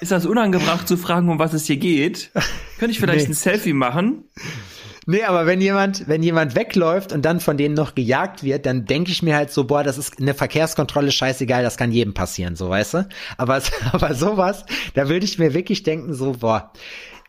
Ist 0.00 0.12
das 0.12 0.24
unangebracht 0.24 0.88
zu 0.88 0.96
fragen, 0.96 1.28
um 1.28 1.38
was 1.38 1.52
es 1.52 1.66
hier 1.66 1.76
geht? 1.76 2.30
Könnte 2.78 2.92
ich 2.92 3.00
vielleicht 3.00 3.26
Nee. 3.26 3.32
ein 3.32 3.34
Selfie 3.34 3.74
machen? 3.74 4.24
Nee, 5.06 5.24
aber 5.24 5.46
wenn 5.46 5.60
jemand, 5.60 6.08
wenn 6.08 6.22
jemand 6.22 6.54
wegläuft 6.54 7.12
und 7.12 7.24
dann 7.24 7.40
von 7.40 7.56
denen 7.56 7.74
noch 7.74 7.94
gejagt 7.94 8.44
wird, 8.44 8.64
dann 8.66 8.84
denke 8.84 9.10
ich 9.10 9.22
mir 9.22 9.34
halt 9.34 9.50
so, 9.50 9.64
boah, 9.64 9.82
das 9.82 9.98
ist 9.98 10.20
eine 10.20 10.34
Verkehrskontrolle, 10.34 11.10
scheißegal, 11.10 11.62
das 11.62 11.76
kann 11.76 11.90
jedem 11.90 12.14
passieren, 12.14 12.54
so, 12.54 12.68
weißt 12.68 12.94
du? 12.94 13.08
Aber, 13.36 13.60
aber 13.92 14.14
sowas, 14.14 14.64
da 14.94 15.08
würde 15.08 15.24
ich 15.24 15.38
mir 15.38 15.52
wirklich 15.52 15.82
denken, 15.82 16.14
so, 16.14 16.32
boah, 16.38 16.72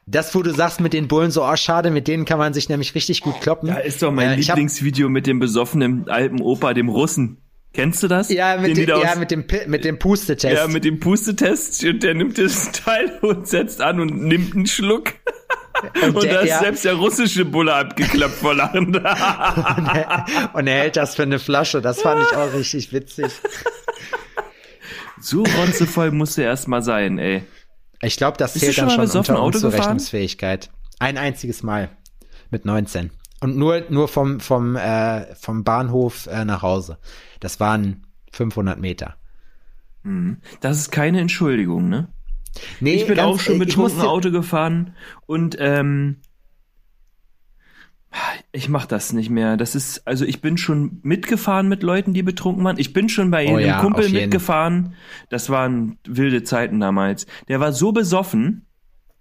das, 0.05 0.33
wo 0.35 0.41
du 0.41 0.51
sagst 0.53 0.81
mit 0.81 0.93
den 0.93 1.07
Bullen, 1.07 1.31
so, 1.31 1.43
oh, 1.45 1.55
schade, 1.55 1.91
mit 1.91 2.07
denen 2.07 2.25
kann 2.25 2.37
man 2.39 2.53
sich 2.53 2.69
nämlich 2.69 2.93
richtig 2.95 3.21
gut 3.21 3.39
kloppen. 3.41 3.69
Da 3.69 3.75
ist 3.77 4.01
doch 4.01 4.11
mein 4.11 4.31
Äh, 4.31 4.39
ich 4.39 4.49
hab- 4.49 4.57
Lieblingsvideo 4.57 5.09
mit 5.09 5.27
dem 5.27 5.39
besoffenen 5.39 6.09
alten 6.09 6.41
Opa, 6.41 6.73
dem 6.73 6.89
Russen. 6.89 7.37
Kennst 7.73 8.03
du 8.03 8.09
das? 8.09 8.29
Ja, 8.29 8.57
mit, 8.57 8.75
Den 8.75 8.87
ja 8.89 8.95
aus- 8.95 9.15
mit 9.15 9.31
dem, 9.31 9.45
mit 9.67 9.85
dem 9.85 9.97
Pustetest. 9.97 10.53
ja, 10.57 10.67
mit 10.67 10.83
dem 10.83 10.99
Pustetest 10.99 11.85
und 11.85 12.03
der 12.03 12.15
nimmt 12.15 12.37
das 12.37 12.71
Teil 12.73 13.17
und 13.21 13.47
setzt 13.47 13.79
an 13.81 14.01
und 14.01 14.21
nimmt 14.23 14.53
einen 14.55 14.65
Schluck. 14.67 15.13
Und, 16.03 16.21
der- 16.23 16.33
da 16.33 16.39
ist 16.41 16.49
ja. 16.49 16.59
selbst 16.59 16.83
der 16.83 16.95
russische 16.95 17.45
Bulle 17.45 17.73
abgeklappt 17.73 18.33
vor 18.35 18.53
Lachen. 18.53 18.87
und, 18.97 19.05
er, 19.05 20.25
und 20.53 20.67
er 20.67 20.79
hält 20.81 20.97
das 20.97 21.15
für 21.15 21.23
eine 21.23 21.39
Flasche. 21.39 21.81
Das 21.81 22.01
fand 22.01 22.21
ich 22.29 22.35
auch 22.35 22.53
richtig 22.53 22.91
witzig. 22.91 23.31
so 25.21 25.43
rotzevoll 25.43 26.11
musste 26.11 26.41
er 26.43 26.49
erst 26.49 26.67
mal 26.67 26.81
sein, 26.81 27.17
ey. 27.19 27.43
Ich 28.01 28.17
glaube, 28.17 28.37
das 28.37 28.53
Bist 28.53 28.65
zählt 28.65 28.75
schon 28.75 28.87
dann 28.89 29.07
schon 29.07 29.19
unter? 29.19 29.43
Unzurechnungsfähigkeit. 29.43 30.69
Ein 30.99 31.17
einziges 31.17 31.63
Mal. 31.63 31.89
Mit 32.49 32.65
19. 32.65 33.11
Und 33.41 33.57
nur, 33.57 33.83
nur 33.89 34.07
vom, 34.07 34.39
vom, 34.39 34.75
äh, 34.75 35.33
vom 35.35 35.63
Bahnhof 35.63 36.27
äh, 36.27 36.45
nach 36.45 36.61
Hause. 36.61 36.97
Das 37.39 37.59
waren 37.59 38.05
500 38.33 38.79
Meter. 38.79 39.15
Das 40.61 40.77
ist 40.79 40.91
keine 40.91 41.19
Entschuldigung, 41.21 41.87
ne? 41.89 42.07
Nee, 42.79 42.95
ich 42.95 43.07
bin 43.07 43.15
ganz- 43.17 43.27
auch 43.35 43.39
schon 43.39 43.59
betrunken 43.59 43.95
musste- 43.97 44.09
Auto 44.09 44.31
gefahren 44.31 44.95
und 45.27 45.55
ähm, 45.59 46.17
ich 48.51 48.69
mach 48.69 48.85
das 48.85 49.13
nicht 49.13 49.29
mehr. 49.29 49.57
Das 49.57 49.75
ist, 49.75 50.07
also 50.07 50.25
ich 50.25 50.41
bin 50.41 50.57
schon 50.57 50.99
mitgefahren 51.03 51.67
mit 51.67 51.83
Leuten, 51.83 52.13
die 52.13 52.23
betrunken 52.23 52.63
waren. 52.63 52.77
Ich 52.77 52.93
bin 52.93 53.09
schon 53.09 53.31
bei 53.31 53.47
Oh 53.47 53.55
einem 53.55 53.67
ja, 53.67 53.79
Kumpel 53.79 54.09
mitgefahren. 54.09 54.95
Das 55.29 55.49
waren 55.49 55.97
wilde 56.05 56.43
Zeiten 56.43 56.79
damals. 56.79 57.25
Der 57.47 57.59
war 57.59 57.73
so 57.73 57.91
besoffen, 57.91 58.65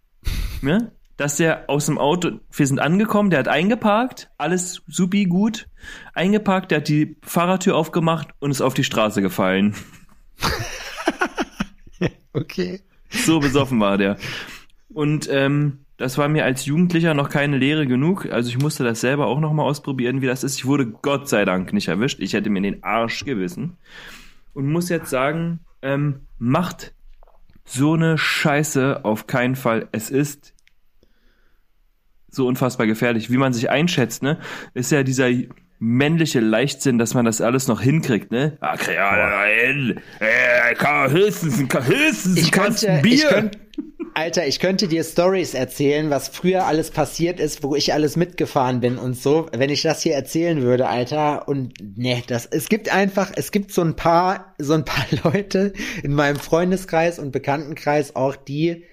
ne, 0.63 0.93
dass 1.17 1.37
der 1.37 1.69
aus 1.69 1.87
dem 1.87 1.99
Auto, 1.99 2.41
wir 2.51 2.67
sind 2.67 2.81
angekommen, 2.81 3.31
der 3.31 3.41
hat 3.41 3.49
eingeparkt, 3.49 4.31
alles 4.39 4.83
supi 4.89 5.25
gut, 5.25 5.69
eingeparkt, 6.15 6.71
der 6.71 6.79
hat 6.79 6.89
die 6.89 7.17
Fahrertür 7.23 7.77
aufgemacht 7.77 8.29
und 8.39 8.51
ist 8.51 8.63
auf 8.63 8.75
die 8.75 8.85
Straße 8.85 9.23
gefallen. 9.23 9.75
Okay. 12.33 12.81
So 13.11 13.41
besoffen 13.41 13.81
war 13.81 13.99
der. 13.99 14.17
Und 14.89 15.29
ähm, 15.31 15.85
das 16.01 16.19
war 16.19 16.29
mir 16.29 16.45
als 16.45 16.65
Jugendlicher 16.67 17.15
noch 17.15 17.29
keine 17.29 17.59
Lehre 17.59 17.87
genug. 17.87 18.27
Also 18.33 18.49
ich 18.49 18.59
musste 18.59 18.83
das 18.85 19.01
selber 19.01 19.27
auch 19.27 19.39
noch 19.39 19.53
mal 19.53 19.63
ausprobieren, 19.63 20.21
wie 20.23 20.27
das 20.27 20.43
ist. 20.43 20.57
Ich 20.57 20.67
wurde 20.67 20.87
Gott 20.87 21.29
sei 21.29 21.45
Dank 21.45 21.73
nicht 21.73 21.89
erwischt. 21.89 22.19
Ich 22.21 22.33
hätte 22.33 22.51
mir 22.51 22.63
den 22.63 22.83
Arsch 22.83 23.25
gewissen. 23.25 23.77
Und 24.55 24.71
muss 24.73 24.89
jetzt 24.89 25.11
sagen, 25.11 25.61
ähm, 25.83 26.21
macht 26.39 26.93
so 27.65 27.93
eine 27.95 28.19
Scheiße 28.19 29.05
auf 29.05 29.27
keinen 29.27 29.55
Fall. 29.55 29.89
Es 29.93 30.11
ist 30.11 30.55
so 32.31 32.47
unfassbar 32.47 32.87
gefährlich. 32.87 33.31
Wie 33.31 33.37
man 33.37 33.53
sich 33.53 33.71
einschätzt, 33.71 34.23
ne? 34.23 34.39
Ist 34.75 34.91
ja 34.93 35.03
dieser 35.03 35.29
männliche 35.79 36.41
Leichtsinn, 36.41 36.99
dass 36.99 37.15
man 37.15 37.25
das 37.25 37.41
alles 37.41 37.67
noch 37.69 37.81
hinkriegt, 37.81 38.31
ne? 38.31 38.59
Krieg 38.79 38.95
ja. 38.97 39.45
Äh, 39.47 40.75
kann 40.77 41.11
höchstens, 41.11 41.59
ein- 41.59 41.69
höchstens 41.87 42.37
Ich 42.39 42.47
ein 42.47 42.51
Kasten 42.51 42.87
könnte, 42.87 43.09
ich 43.09 43.21
Bier. 43.21 43.29
könnte, 43.29 43.59
Alter, 44.21 44.47
ich 44.47 44.61
könnte 44.61 44.87
dir 44.87 45.03
Stories 45.03 45.55
erzählen, 45.55 46.11
was 46.11 46.29
früher 46.29 46.67
alles 46.67 46.91
passiert 46.91 47.41
ist, 47.41 47.63
wo 47.63 47.75
ich 47.75 47.95
alles 47.95 48.17
mitgefahren 48.17 48.81
bin 48.81 48.99
und 48.99 49.17
so, 49.17 49.47
wenn 49.51 49.71
ich 49.71 49.81
das 49.81 50.03
hier 50.03 50.15
erzählen 50.15 50.61
würde, 50.61 50.89
Alter. 50.89 51.49
Und 51.49 51.73
ne, 51.97 52.23
das, 52.27 52.45
es 52.45 52.69
gibt 52.69 52.93
einfach, 52.93 53.33
es 53.35 53.51
gibt 53.51 53.73
so 53.73 53.81
ein 53.81 53.97
paar, 53.97 54.55
so 54.59 54.75
ein 54.75 54.85
paar 54.85 55.07
Leute 55.25 55.73
in 56.03 56.13
meinem 56.13 56.37
Freundeskreis 56.37 57.19
und 57.19 57.31
Bekanntenkreis 57.31 58.15
auch, 58.15 58.37
die 58.37 58.85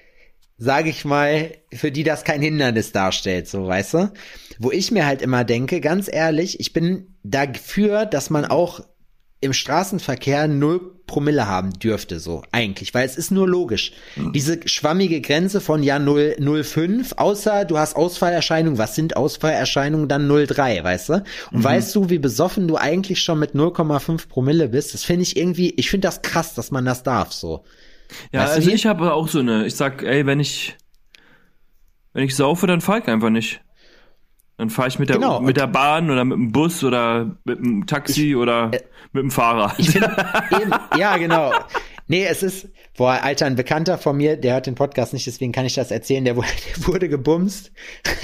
sage 0.58 0.90
ich 0.90 1.04
mal, 1.04 1.52
für 1.74 1.92
die 1.92 2.06
das 2.06 2.24
kein 2.24 2.42
Hindernis 2.42 2.94
darstellt, 2.94 3.50
so 3.50 3.68
weißt 3.68 3.96
du? 3.96 4.14
Wo 4.60 4.72
ich 4.72 4.92
mir 4.94 5.06
halt 5.06 5.22
immer 5.22 5.44
denke, 5.44 5.82
ganz 5.82 6.10
ehrlich, 6.10 6.62
ich 6.62 6.72
bin 6.72 7.18
dafür, 7.24 8.06
dass 8.06 8.30
man 8.30 8.46
auch 8.46 8.80
im 9.40 9.54
Straßenverkehr 9.54 10.48
null 10.48 10.94
Promille 11.06 11.48
haben 11.48 11.72
dürfte, 11.72 12.20
so 12.20 12.44
eigentlich, 12.52 12.94
weil 12.94 13.06
es 13.06 13.18
ist 13.18 13.32
nur 13.32 13.48
logisch. 13.48 13.94
Mhm. 14.16 14.34
Diese 14.34 14.60
schwammige 14.68 15.22
Grenze 15.22 15.62
von 15.62 15.82
ja 15.82 16.00
0, 16.00 16.36
0,5, 16.40 17.16
außer 17.16 17.64
du 17.64 17.78
hast 17.78 17.96
Ausfallerscheinungen, 17.96 18.78
was 18.78 18.96
sind 18.96 19.16
Ausfallerscheinungen, 19.16 20.10
dann 20.10 20.30
0,3, 20.30 20.84
weißt 20.84 21.10
du? 21.10 21.14
Und 21.52 21.60
mhm. 21.60 21.64
weißt 21.64 21.96
du, 21.96 22.10
wie 22.10 22.20
besoffen 22.20 22.68
du 22.68 22.76
eigentlich 22.76 23.22
schon 23.22 23.40
mit 23.40 23.54
0,5 23.54 24.28
Promille 24.28 24.70
bist? 24.70 24.94
Das 24.94 25.06
finde 25.06 25.24
ich 25.24 25.38
irgendwie, 25.38 25.74
ich 25.78 25.90
finde 25.90 26.08
das 26.08 26.22
krass, 26.22 26.54
dass 26.56 26.72
man 26.72 26.84
das 26.84 27.04
darf, 27.04 27.32
so. 27.32 27.64
Ja, 28.32 28.42
weißt 28.42 28.56
also 28.56 28.70
ich 28.70 28.86
habe 28.86 29.14
auch 29.14 29.28
so 29.28 29.40
eine, 29.40 29.66
ich 29.66 29.76
sag, 29.76 30.04
ey, 30.04 30.26
wenn 30.26 30.40
ich, 30.42 30.76
wenn 32.14 32.24
ich 32.24 32.36
saufe, 32.36 32.68
dann 32.68 32.82
fahr 32.82 32.98
ich 32.98 33.08
einfach 33.08 33.30
nicht. 33.30 33.62
Dann 34.58 34.72
fahre 34.72 34.88
ich 34.88 34.98
mit 34.98 35.08
der, 35.10 35.18
genau, 35.18 35.40
mit 35.40 35.56
der 35.56 35.68
Bahn 35.68 36.10
oder 36.10 36.26
mit 36.26 36.36
dem 36.36 36.52
Bus 36.52 36.84
oder 36.84 37.38
mit 37.46 37.60
dem 37.60 37.86
Taxi 37.86 38.30
ich, 38.30 38.36
oder 38.36 38.72
äh, 38.74 38.80
mit 39.14 39.24
dem 39.24 39.32
Fahrrad. 39.32 39.80
Eben, 39.80 40.72
ja, 40.98 41.18
genau. 41.18 41.54
Nee, 42.10 42.26
es 42.26 42.42
ist, 42.42 42.70
boah, 42.96 43.20
Alter, 43.22 43.46
ein 43.46 43.56
Bekannter 43.56 43.98
von 43.98 44.16
mir, 44.16 44.38
der 44.38 44.54
hört 44.54 44.66
den 44.66 44.76
Podcast 44.76 45.12
nicht, 45.12 45.28
deswegen 45.28 45.52
kann 45.52 45.66
ich 45.66 45.76
das 45.76 45.92
erzählen, 45.92 46.24
der 46.24 46.38
wurde, 46.38 46.48
der 46.78 46.88
wurde 46.88 47.10
gebumst, 47.10 47.72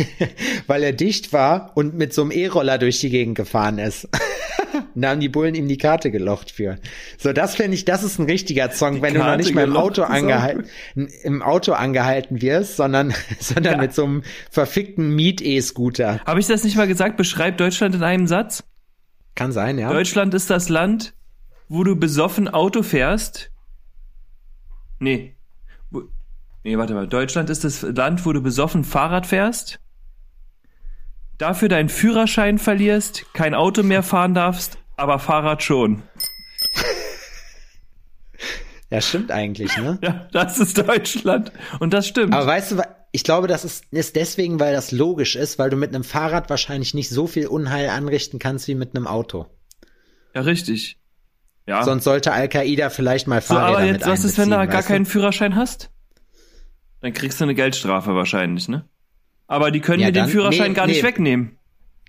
weil 0.68 0.84
er 0.84 0.94
dicht 0.94 1.34
war 1.34 1.72
und 1.76 1.94
mit 1.94 2.14
so 2.14 2.22
einem 2.22 2.32
E-Roller 2.32 2.78
durch 2.78 3.00
die 3.02 3.10
Gegend 3.10 3.36
gefahren 3.36 3.80
ist. 3.80 4.08
da 4.96 5.10
haben 5.10 5.20
die 5.20 5.28
Bullen 5.28 5.54
ihm 5.54 5.68
die 5.68 5.78
Karte 5.78 6.12
gelocht 6.12 6.52
für. 6.52 6.78
So, 7.18 7.34
das 7.34 7.56
finde 7.56 7.76
ich, 7.76 7.84
das 7.84 8.04
ist 8.04 8.20
ein 8.20 8.26
richtiger 8.26 8.72
Song, 8.72 8.96
die 8.96 9.02
wenn 9.02 9.16
Karte 9.16 9.26
du 9.26 9.32
noch 9.32 9.38
nicht 9.38 9.54
mal 9.54 9.66
im 9.66 9.76
Auto 9.76 10.04
angehalten, 10.04 10.66
im 11.24 11.42
Auto 11.42 11.74
angehalten 11.74 12.42
wirst, 12.42 12.78
sondern, 12.78 13.14
sondern 13.40 13.74
ja. 13.74 13.82
mit 13.82 13.94
so 13.94 14.06
einem 14.06 14.24
verfickten 14.50 15.14
Miet-E-Scooter. 15.14 16.22
Habe 16.26 16.40
ich 16.40 16.48
das 16.48 16.64
nicht 16.64 16.78
mal 16.78 16.88
gesagt? 16.88 17.18
Beschreib 17.18 17.58
Deutschland 17.58 17.96
in 17.96 18.04
einem 18.04 18.28
Satz? 18.28 18.64
Kann 19.36 19.52
sein, 19.52 19.78
ja. 19.78 19.92
Deutschland 19.92 20.34
ist 20.34 20.50
das 20.50 20.70
Land, 20.70 21.14
wo 21.70 21.84
du 21.84 21.96
besoffen 21.96 22.48
Auto 22.48 22.84
fährst. 22.84 23.52
Nee. 25.00 25.36
Nee, 26.64 26.78
warte 26.78 26.94
mal. 26.94 27.08
Deutschland 27.08 27.50
ist 27.50 27.64
das 27.64 27.82
Land, 27.82 28.26
wo 28.26 28.32
du 28.32 28.42
besoffen 28.42 28.84
Fahrrad 28.84 29.28
fährst 29.28 29.80
dafür 31.38 31.68
deinen 31.68 31.90
Führerschein 31.90 32.58
verlierst, 32.58 33.26
kein 33.34 33.54
Auto 33.54 33.84
mehr 33.84 34.04
fahren 34.04 34.34
darfst, 34.34 34.78
aber 34.96 35.20
Fahrrad 35.20 35.64
schon. 35.64 36.04
Ja, 38.90 39.02
stimmt 39.02 39.32
eigentlich, 39.32 39.76
ne? 39.78 39.98
Ja, 40.04 40.28
das 40.32 40.60
ist 40.60 40.78
Deutschland. 40.78 41.52
Und 41.80 41.94
das 41.94 42.08
stimmt. 42.08 42.34
Aber 42.34 42.46
weißt 42.46 42.72
du, 42.74 42.82
ich 43.16 43.24
glaube, 43.24 43.47
das 43.47 43.64
ist, 43.64 43.86
ist 43.91 44.16
deswegen, 44.16 44.59
weil 44.59 44.74
das 44.74 44.91
logisch 44.91 45.36
ist, 45.36 45.59
weil 45.59 45.70
du 45.70 45.78
mit 45.78 45.93
einem 45.93 46.03
Fahrrad 46.03 46.49
wahrscheinlich 46.49 46.95
nicht 46.95 47.09
so 47.09 47.28
viel 47.28 47.45
Unheil 47.45 47.89
anrichten 47.89 48.39
kannst 48.39 48.68
wie 48.68 48.74
mit 48.74 48.95
einem 48.95 49.05
Auto. 49.05 49.45
Ja, 50.34 50.41
richtig. 50.41 50.97
Ja. 51.68 51.84
Sonst 51.84 52.05
sollte 52.05 52.34
Al-Qaida 52.34 52.89
vielleicht 52.89 53.28
mal 53.28 53.41
Fahrräder 53.41 53.70
so, 53.70 53.78
aber 53.78 53.86
jetzt, 53.86 54.07
was 54.07 54.26
ist, 54.26 54.38
wenn 54.39 54.49
du 54.49 54.68
gar 54.68 54.82
keinen 54.82 55.05
Führerschein 55.05 55.55
hast? 55.55 55.91
Dann 57.01 57.14
kriegst 57.14 57.39
du 57.39 57.43
eine 57.43 57.53
Geldstrafe 57.53 58.16
wahrscheinlich, 58.16 58.68
ne? 58.68 58.89
Aber 59.45 59.70
die 59.70 59.80
können 59.80 60.01
ja, 60.01 60.07
dir 60.07 60.24
den 60.24 60.30
Führerschein 60.30 60.72
nee, 60.72 60.76
gar 60.76 60.88
nicht 60.88 61.03
nee. 61.03 61.07
wegnehmen. 61.07 61.59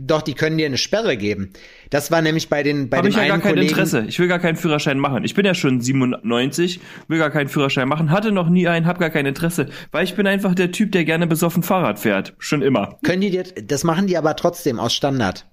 Doch, 0.00 0.22
die 0.22 0.34
können 0.34 0.58
dir 0.58 0.66
eine 0.66 0.76
Sperre 0.76 1.16
geben. 1.16 1.52
Das 1.90 2.10
war 2.10 2.20
nämlich 2.20 2.48
bei 2.48 2.64
den 2.64 2.90
bei 2.90 2.96
Hab 2.96 3.04
dem 3.04 3.10
ich 3.10 3.16
ja 3.16 3.28
gar 3.28 3.38
kein 3.38 3.52
Kollegen 3.52 3.70
Interesse. 3.70 4.04
Ich 4.08 4.18
will 4.18 4.26
gar 4.26 4.40
keinen 4.40 4.56
Führerschein 4.56 4.98
machen. 4.98 5.22
Ich 5.22 5.34
bin 5.34 5.46
ja 5.46 5.54
schon 5.54 5.80
97, 5.80 6.80
will 7.06 7.18
gar 7.18 7.30
keinen 7.30 7.48
Führerschein 7.48 7.86
machen, 7.86 8.10
hatte 8.10 8.32
noch 8.32 8.48
nie 8.48 8.66
einen, 8.66 8.86
hab 8.86 8.98
gar 8.98 9.10
kein 9.10 9.26
Interesse, 9.26 9.68
weil 9.92 10.02
ich 10.04 10.14
bin 10.14 10.26
einfach 10.26 10.54
der 10.54 10.72
Typ, 10.72 10.90
der 10.90 11.04
gerne 11.04 11.28
besoffen 11.28 11.62
Fahrrad 11.62 12.00
fährt, 12.00 12.34
schon 12.38 12.62
immer. 12.62 12.98
Können 13.04 13.20
die 13.20 13.30
dir 13.30 13.44
das 13.44 13.84
machen 13.84 14.08
die 14.08 14.16
aber 14.16 14.34
trotzdem 14.34 14.80
aus 14.80 14.94
Standard. 14.94 15.46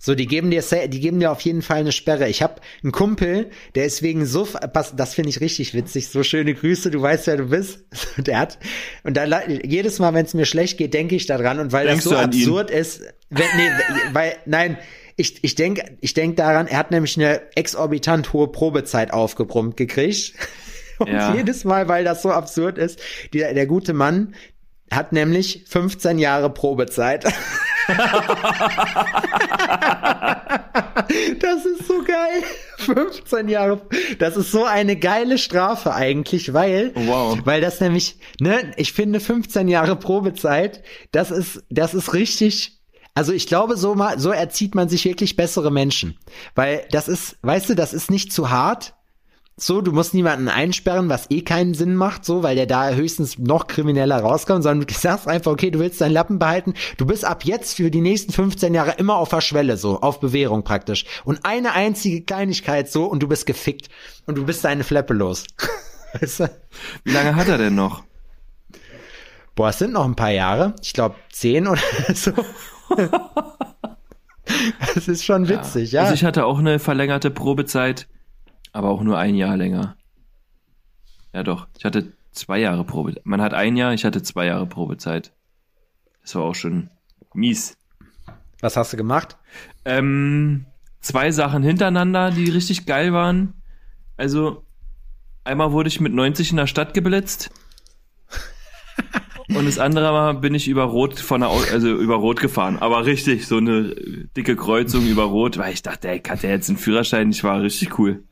So, 0.00 0.14
die 0.14 0.26
geben 0.26 0.50
dir, 0.50 0.62
die 0.62 1.00
geben 1.00 1.18
dir 1.18 1.32
auf 1.32 1.40
jeden 1.40 1.60
Fall 1.60 1.78
eine 1.78 1.90
Sperre. 1.90 2.28
Ich 2.28 2.40
habe 2.40 2.60
einen 2.84 2.92
Kumpel, 2.92 3.50
der 3.74 3.84
ist 3.84 4.00
wegen 4.00 4.26
so, 4.26 4.46
das 4.96 5.14
finde 5.14 5.30
ich 5.30 5.40
richtig 5.40 5.74
witzig. 5.74 6.08
So 6.08 6.22
schöne 6.22 6.54
Grüße, 6.54 6.92
du 6.92 7.02
weißt, 7.02 7.26
wer 7.26 7.36
du 7.36 7.46
bist. 7.46 7.84
Der 8.18 8.38
hat 8.38 8.58
und 9.02 9.16
da 9.16 9.26
jedes 9.48 9.98
Mal, 9.98 10.14
wenn 10.14 10.24
es 10.24 10.34
mir 10.34 10.46
schlecht 10.46 10.78
geht, 10.78 10.94
denke 10.94 11.16
ich 11.16 11.26
daran 11.26 11.58
und 11.58 11.72
weil 11.72 11.86
Denkst 11.86 12.04
das 12.04 12.12
so 12.12 12.16
absurd 12.16 12.70
ihn? 12.70 12.76
ist, 12.76 13.02
wenn, 13.30 13.46
nee, 13.56 13.70
weil 14.12 14.36
nein, 14.46 14.78
ich 15.16 15.42
ich 15.42 15.56
denke 15.56 15.96
ich 16.00 16.14
denk 16.14 16.36
daran, 16.36 16.68
er 16.68 16.78
hat 16.78 16.92
nämlich 16.92 17.16
eine 17.16 17.40
exorbitant 17.56 18.32
hohe 18.32 18.48
Probezeit 18.48 19.12
aufgebrummt 19.12 19.76
gekriegt. 19.76 20.34
Und 20.98 21.12
ja. 21.12 21.32
jedes 21.32 21.64
Mal, 21.64 21.86
weil 21.86 22.02
das 22.02 22.22
so 22.22 22.32
absurd 22.32 22.76
ist, 22.76 23.00
der, 23.32 23.54
der 23.54 23.66
gute 23.66 23.92
Mann 23.92 24.34
hat 24.90 25.12
nämlich 25.12 25.64
15 25.68 26.18
Jahre 26.18 26.50
Probezeit. 26.50 27.24
das 31.40 31.64
ist 31.64 31.86
so 31.86 32.02
geil. 32.02 32.42
15 32.78 33.48
Jahre. 33.48 33.80
Das 34.18 34.36
ist 34.36 34.50
so 34.50 34.64
eine 34.64 34.96
geile 34.96 35.38
Strafe 35.38 35.94
eigentlich, 35.94 36.52
weil, 36.52 36.92
wow. 36.94 37.38
weil 37.44 37.60
das 37.60 37.80
nämlich, 37.80 38.18
ne, 38.40 38.72
ich 38.76 38.92
finde 38.92 39.20
15 39.20 39.68
Jahre 39.68 39.96
Probezeit, 39.96 40.82
das 41.12 41.30
ist, 41.30 41.64
das 41.70 41.94
ist 41.94 42.14
richtig, 42.14 42.80
also 43.14 43.32
ich 43.32 43.46
glaube, 43.46 43.76
so 43.76 43.94
mal, 43.94 44.18
so 44.18 44.30
erzieht 44.30 44.74
man 44.74 44.88
sich 44.88 45.04
wirklich 45.04 45.36
bessere 45.36 45.72
Menschen. 45.72 46.18
Weil 46.54 46.86
das 46.90 47.08
ist, 47.08 47.36
weißt 47.42 47.70
du, 47.70 47.74
das 47.74 47.92
ist 47.92 48.10
nicht 48.10 48.32
zu 48.32 48.50
hart, 48.50 48.94
so, 49.60 49.80
du 49.80 49.92
musst 49.92 50.14
niemanden 50.14 50.48
einsperren, 50.48 51.08
was 51.08 51.30
eh 51.30 51.42
keinen 51.42 51.74
Sinn 51.74 51.96
macht, 51.96 52.24
so, 52.24 52.42
weil 52.42 52.54
der 52.54 52.66
da 52.66 52.90
höchstens 52.90 53.38
noch 53.38 53.66
krimineller 53.66 54.20
rauskommt, 54.20 54.62
sondern 54.62 54.86
du 54.86 54.94
sagst 54.98 55.26
einfach, 55.26 55.50
okay, 55.50 55.70
du 55.70 55.80
willst 55.80 56.00
deinen 56.00 56.12
Lappen 56.12 56.38
behalten, 56.38 56.74
du 56.96 57.06
bist 57.06 57.24
ab 57.24 57.44
jetzt 57.44 57.74
für 57.74 57.90
die 57.90 58.00
nächsten 58.00 58.32
15 58.32 58.72
Jahre 58.72 58.92
immer 58.98 59.16
auf 59.16 59.30
der 59.30 59.40
Schwelle, 59.40 59.76
so, 59.76 60.00
auf 60.00 60.20
Bewährung 60.20 60.62
praktisch. 60.62 61.04
Und 61.24 61.44
eine 61.44 61.72
einzige 61.72 62.22
Kleinigkeit 62.22 62.90
so 62.90 63.06
und 63.06 63.22
du 63.22 63.28
bist 63.28 63.46
gefickt 63.46 63.88
und 64.26 64.36
du 64.38 64.44
bist 64.44 64.64
deine 64.64 64.84
Fleppe 64.84 65.14
los. 65.14 65.44
weißt 66.20 66.40
du? 66.40 66.50
Wie 67.04 67.12
lange 67.12 67.34
hat 67.34 67.48
er 67.48 67.58
denn 67.58 67.74
noch? 67.74 68.04
Boah, 69.56 69.70
es 69.70 69.78
sind 69.78 69.92
noch 69.92 70.04
ein 70.04 70.14
paar 70.14 70.30
Jahre. 70.30 70.74
Ich 70.82 70.92
glaube 70.92 71.16
zehn 71.32 71.66
oder 71.66 71.80
so. 72.14 72.30
das 74.94 75.08
ist 75.08 75.24
schon 75.24 75.48
witzig, 75.48 75.90
ja. 75.90 76.02
ja. 76.02 76.04
Also 76.04 76.14
ich 76.14 76.24
hatte 76.24 76.44
auch 76.44 76.60
eine 76.60 76.78
verlängerte 76.78 77.32
Probezeit 77.32 78.06
aber 78.78 78.90
auch 78.90 79.02
nur 79.02 79.18
ein 79.18 79.34
Jahr 79.34 79.56
länger. 79.56 79.96
Ja 81.34 81.42
doch, 81.42 81.66
ich 81.76 81.84
hatte 81.84 82.12
zwei 82.30 82.60
Jahre 82.60 82.84
Probezeit. 82.84 83.26
Man 83.26 83.42
hat 83.42 83.52
ein 83.52 83.76
Jahr, 83.76 83.92
ich 83.92 84.04
hatte 84.04 84.22
zwei 84.22 84.46
Jahre 84.46 84.66
Probezeit. 84.66 85.32
Das 86.22 86.36
war 86.36 86.42
auch 86.42 86.54
schon 86.54 86.88
mies. 87.34 87.76
Was 88.60 88.76
hast 88.76 88.92
du 88.92 88.96
gemacht? 88.96 89.36
Ähm, 89.84 90.66
zwei 91.00 91.32
Sachen 91.32 91.64
hintereinander, 91.64 92.30
die 92.30 92.50
richtig 92.50 92.86
geil 92.86 93.12
waren. 93.12 93.54
Also, 94.16 94.64
einmal 95.42 95.72
wurde 95.72 95.88
ich 95.88 96.00
mit 96.00 96.14
90 96.14 96.52
in 96.52 96.56
der 96.56 96.68
Stadt 96.68 96.94
geblitzt. 96.94 97.50
Und 99.48 99.64
das 99.64 99.78
andere 99.78 100.12
Mal 100.12 100.34
bin 100.34 100.54
ich 100.54 100.68
über 100.68 100.84
Rot 100.84 101.18
von 101.18 101.40
der, 101.40 101.50
also 101.50 101.88
über 101.96 102.16
Rot 102.16 102.40
gefahren. 102.40 102.78
Aber 102.78 103.06
richtig, 103.06 103.46
so 103.46 103.56
eine 103.56 103.94
dicke 104.36 104.54
Kreuzung 104.56 105.06
über 105.06 105.24
Rot, 105.24 105.56
weil 105.56 105.72
ich 105.72 105.82
dachte, 105.82 106.08
ey, 106.08 106.20
hat 106.20 106.42
der 106.42 106.50
jetzt 106.50 106.68
einen 106.68 106.78
Führerschein? 106.78 107.30
Ich 107.30 107.42
war 107.42 107.62
richtig 107.62 107.98
cool. 107.98 108.27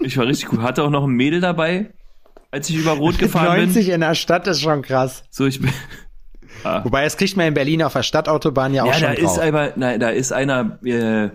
Ich 0.00 0.16
war 0.16 0.26
richtig 0.26 0.52
cool. 0.52 0.62
Hatte 0.62 0.82
auch 0.82 0.90
noch 0.90 1.04
ein 1.04 1.10
Mädel 1.10 1.40
dabei, 1.40 1.92
als 2.50 2.70
ich 2.70 2.76
über 2.76 2.92
Rot 2.92 3.18
gefahren 3.18 3.58
90 3.58 3.58
bin. 3.58 3.66
90 3.74 3.88
in 3.90 4.00
der 4.00 4.14
Stadt 4.14 4.46
ist 4.46 4.60
schon 4.60 4.82
krass. 4.82 5.24
So, 5.30 5.46
ich 5.46 5.60
bin. 5.60 5.70
Ah. 6.64 6.84
Wobei, 6.84 7.04
das 7.04 7.16
kriegt 7.16 7.36
man 7.36 7.46
in 7.46 7.54
Berlin 7.54 7.82
auf 7.82 7.92
der 7.92 8.02
Stadtautobahn 8.02 8.74
ja 8.74 8.82
auch 8.82 8.88
ja, 8.88 8.94
schon 8.94 9.02
da 9.02 9.14
drauf. 9.14 9.36
ist 9.36 9.38
aber, 9.38 9.72
nein, 9.76 10.00
da 10.00 10.10
ist 10.10 10.32
einer 10.32 10.78
äh, 10.84 11.30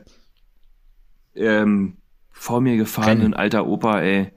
ähm, 1.35 1.97
vor 2.31 2.61
mir 2.61 2.77
gefahren, 2.77 3.19
Kein. 3.19 3.21
ein 3.21 3.33
alter 3.33 3.65
Opa, 3.65 4.01
ey. 4.01 4.31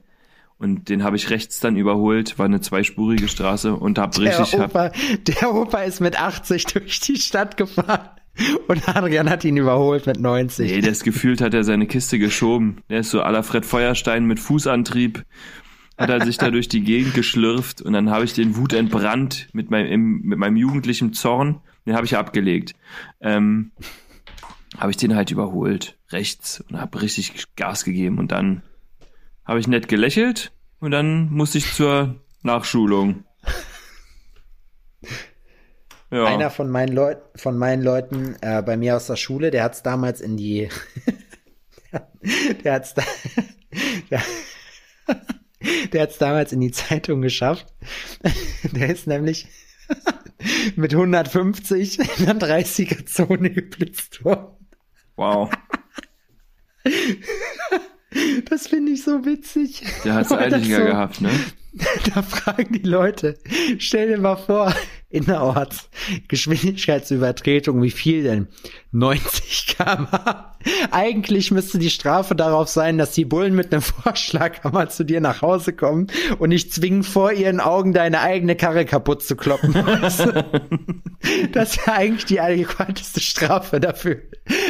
Und 0.57 0.89
den 0.89 1.03
habe 1.03 1.15
ich 1.15 1.29
rechts 1.29 1.59
dann 1.59 1.77
überholt, 1.77 2.37
war 2.37 2.45
eine 2.45 2.59
zweispurige 2.59 3.27
Straße 3.27 3.75
und 3.75 3.97
hab 3.97 4.11
der 4.13 4.23
richtig. 4.39 4.59
Opa, 4.59 4.85
hab, 4.85 4.95
der 5.25 5.55
Opa 5.55 5.81
ist 5.83 6.01
mit 6.01 6.19
80 6.19 6.65
durch 6.65 6.99
die 6.99 7.17
Stadt 7.17 7.55
gefahren. 7.55 8.09
Und 8.67 8.87
Adrian 8.87 9.29
hat 9.29 9.43
ihn 9.43 9.57
überholt 9.57 10.05
mit 10.05 10.19
90. 10.19 10.71
Nee, 10.71 10.81
das 10.81 11.03
gefühlt 11.03 11.41
hat 11.41 11.53
er 11.53 11.63
seine 11.63 11.87
Kiste 11.87 12.19
geschoben. 12.19 12.77
Der 12.89 12.99
ist 12.99 13.09
so 13.09 13.21
aller 13.21 13.43
Fred 13.43 13.65
Feuerstein 13.65 14.25
mit 14.25 14.39
Fußantrieb. 14.39 15.25
Hat 15.97 16.09
er 16.09 16.23
sich 16.23 16.37
da 16.37 16.49
durch 16.49 16.69
die 16.69 16.81
Gegend 16.81 17.13
geschlürft 17.13 17.81
und 17.81 17.91
dann 17.91 18.09
habe 18.09 18.23
ich 18.23 18.33
den 18.33 18.55
Wut 18.55 18.71
entbrannt 18.71 19.49
mit 19.51 19.69
meinem, 19.69 20.21
mit 20.21 20.39
meinem 20.39 20.55
jugendlichen 20.55 21.11
Zorn. 21.11 21.59
Den 21.85 21.95
habe 21.95 22.05
ich 22.05 22.15
abgelegt. 22.15 22.73
Ähm, 23.19 23.71
habe 24.77 24.91
ich 24.91 24.97
den 24.97 25.15
halt 25.15 25.31
überholt, 25.31 25.97
rechts, 26.09 26.63
und 26.69 26.79
habe 26.79 27.01
richtig 27.01 27.55
Gas 27.55 27.83
gegeben. 27.83 28.17
Und 28.17 28.31
dann 28.31 28.61
habe 29.43 29.59
ich 29.59 29.67
nett 29.67 29.89
gelächelt 29.89 30.53
und 30.79 30.91
dann 30.91 31.29
musste 31.31 31.57
ich 31.57 31.73
zur 31.73 32.15
Nachschulung. 32.43 33.25
Ja. 36.11 36.25
Einer 36.25 36.49
von 36.49 36.69
meinen, 36.69 36.93
Leut 36.93 37.17
von 37.35 37.57
meinen 37.57 37.83
Leuten 37.83 38.35
äh, 38.41 38.61
bei 38.63 38.77
mir 38.77 38.95
aus 38.95 39.05
der 39.07 39.15
Schule, 39.15 39.51
der 39.51 39.63
hat 39.63 39.75
es 39.75 39.83
damals 39.83 40.21
in 40.21 40.37
die, 40.37 40.69
der, 41.91 42.07
der 42.63 42.73
hat's 42.73 42.93
da, 42.95 43.03
der, 44.09 44.21
Der 45.91 46.01
hat 46.01 46.09
es 46.11 46.17
damals 46.17 46.51
in 46.53 46.61
die 46.61 46.71
Zeitung 46.71 47.21
geschafft. 47.21 47.67
Der 48.71 48.89
ist 48.89 49.07
nämlich 49.07 49.47
mit 50.75 50.93
150 50.93 51.99
in 52.19 52.25
der 52.25 52.35
30er 52.39 53.05
Zone 53.05 53.49
geblitzt 53.51 54.23
worden. 54.23 54.55
Wow. 55.15 55.49
Das 58.49 58.67
finde 58.67 58.93
ich 58.93 59.03
so 59.03 59.25
witzig. 59.25 59.83
Der 60.05 60.13
hat's 60.15 60.29
Weil 60.31 60.49
das 60.49 60.61
eiliger 60.61 60.77
so- 60.77 60.85
gehabt, 60.85 61.21
ne? 61.21 61.29
Da 62.13 62.21
fragen 62.21 62.73
die 62.73 62.87
Leute, 62.87 63.37
stell 63.77 64.07
dir 64.07 64.19
mal 64.19 64.35
vor, 64.35 64.73
innerorts 65.09 65.89
Geschwindigkeitsübertretung, 66.27 67.81
wie 67.81 67.91
viel 67.91 68.23
denn? 68.23 68.47
90 68.91 69.77
km/h. 69.77 70.55
Eigentlich 70.91 71.51
müsste 71.51 71.79
die 71.79 71.89
Strafe 71.89 72.35
darauf 72.35 72.67
sein, 72.67 72.97
dass 72.97 73.11
die 73.11 73.25
Bullen 73.25 73.55
mit 73.55 73.71
einem 73.71 73.81
Vorschlaghammer 73.81 74.89
zu 74.89 75.03
dir 75.03 75.21
nach 75.21 75.41
Hause 75.41 75.73
kommen 75.73 76.07
und 76.37 76.51
dich 76.51 76.71
zwingen, 76.71 77.03
vor 77.03 77.31
ihren 77.31 77.59
Augen 77.59 77.93
deine 77.93 78.21
eigene 78.21 78.55
Karre 78.55 78.85
kaputt 78.85 79.23
zu 79.23 79.35
kloppen. 79.35 79.73
Das 81.51 81.77
wäre 81.77 81.93
eigentlich 81.93 82.25
die 82.25 82.39
adäquateste 82.39 83.19
Strafe 83.19 83.81
dafür. 83.81 84.21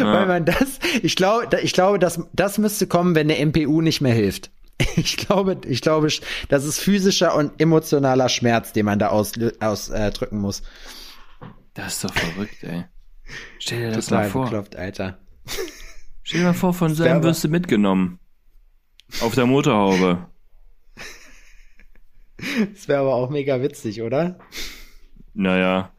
Weil 0.02 0.26
man 0.26 0.45
das, 0.45 0.80
ich 1.04 1.16
glaube, 1.16 1.47
ich 1.62 1.74
glaube, 1.74 2.00
das, 2.00 2.22
das 2.34 2.58
müsste 2.58 2.88
kommen, 2.88 3.14
wenn 3.14 3.28
der 3.28 3.45
MPU 3.45 3.82
nicht 3.82 4.02
mehr 4.02 4.14
hilft. 4.14 4.50
Ich 4.96 5.18
glaube, 5.18 5.58
ich 5.68 5.82
glaube, 5.82 6.08
das 6.48 6.66
ist 6.66 6.80
physischer 6.80 7.36
und 7.36 7.60
emotionaler 7.62 8.30
Schmerz, 8.30 8.74
den 8.74 8.86
man 8.86 9.00
da 9.00 9.10
ausdrücken 9.10 9.62
aus, 9.62 9.90
äh, 9.90 10.12
muss. 10.32 10.64
Das 11.74 11.96
ist 11.96 12.04
doch 12.04 12.14
verrückt, 12.14 12.64
ey. 12.64 12.86
Stell 13.60 13.80
dir 13.82 13.92
das 13.92 14.06
Total 14.08 14.24
mal 14.24 14.30
vor. 14.30 14.44
bekloppt, 14.46 14.76
Alter. 14.76 15.20
Stell 16.24 16.42
dir 16.42 16.48
mal 16.48 16.54
vor, 16.54 16.74
von 16.74 16.94
seinem 16.94 17.24
wirst 17.24 17.44
du 17.44 17.50
mitgenommen. 17.50 18.20
Auf 19.22 19.36
der 19.36 19.46
Motorhaube. 19.46 20.28
Das 22.74 22.88
wäre 22.88 23.02
aber 23.02 23.16
auch 23.16 23.30
mega 23.30 23.62
witzig, 23.62 24.02
oder? 24.02 24.40
Naja, 25.34 25.92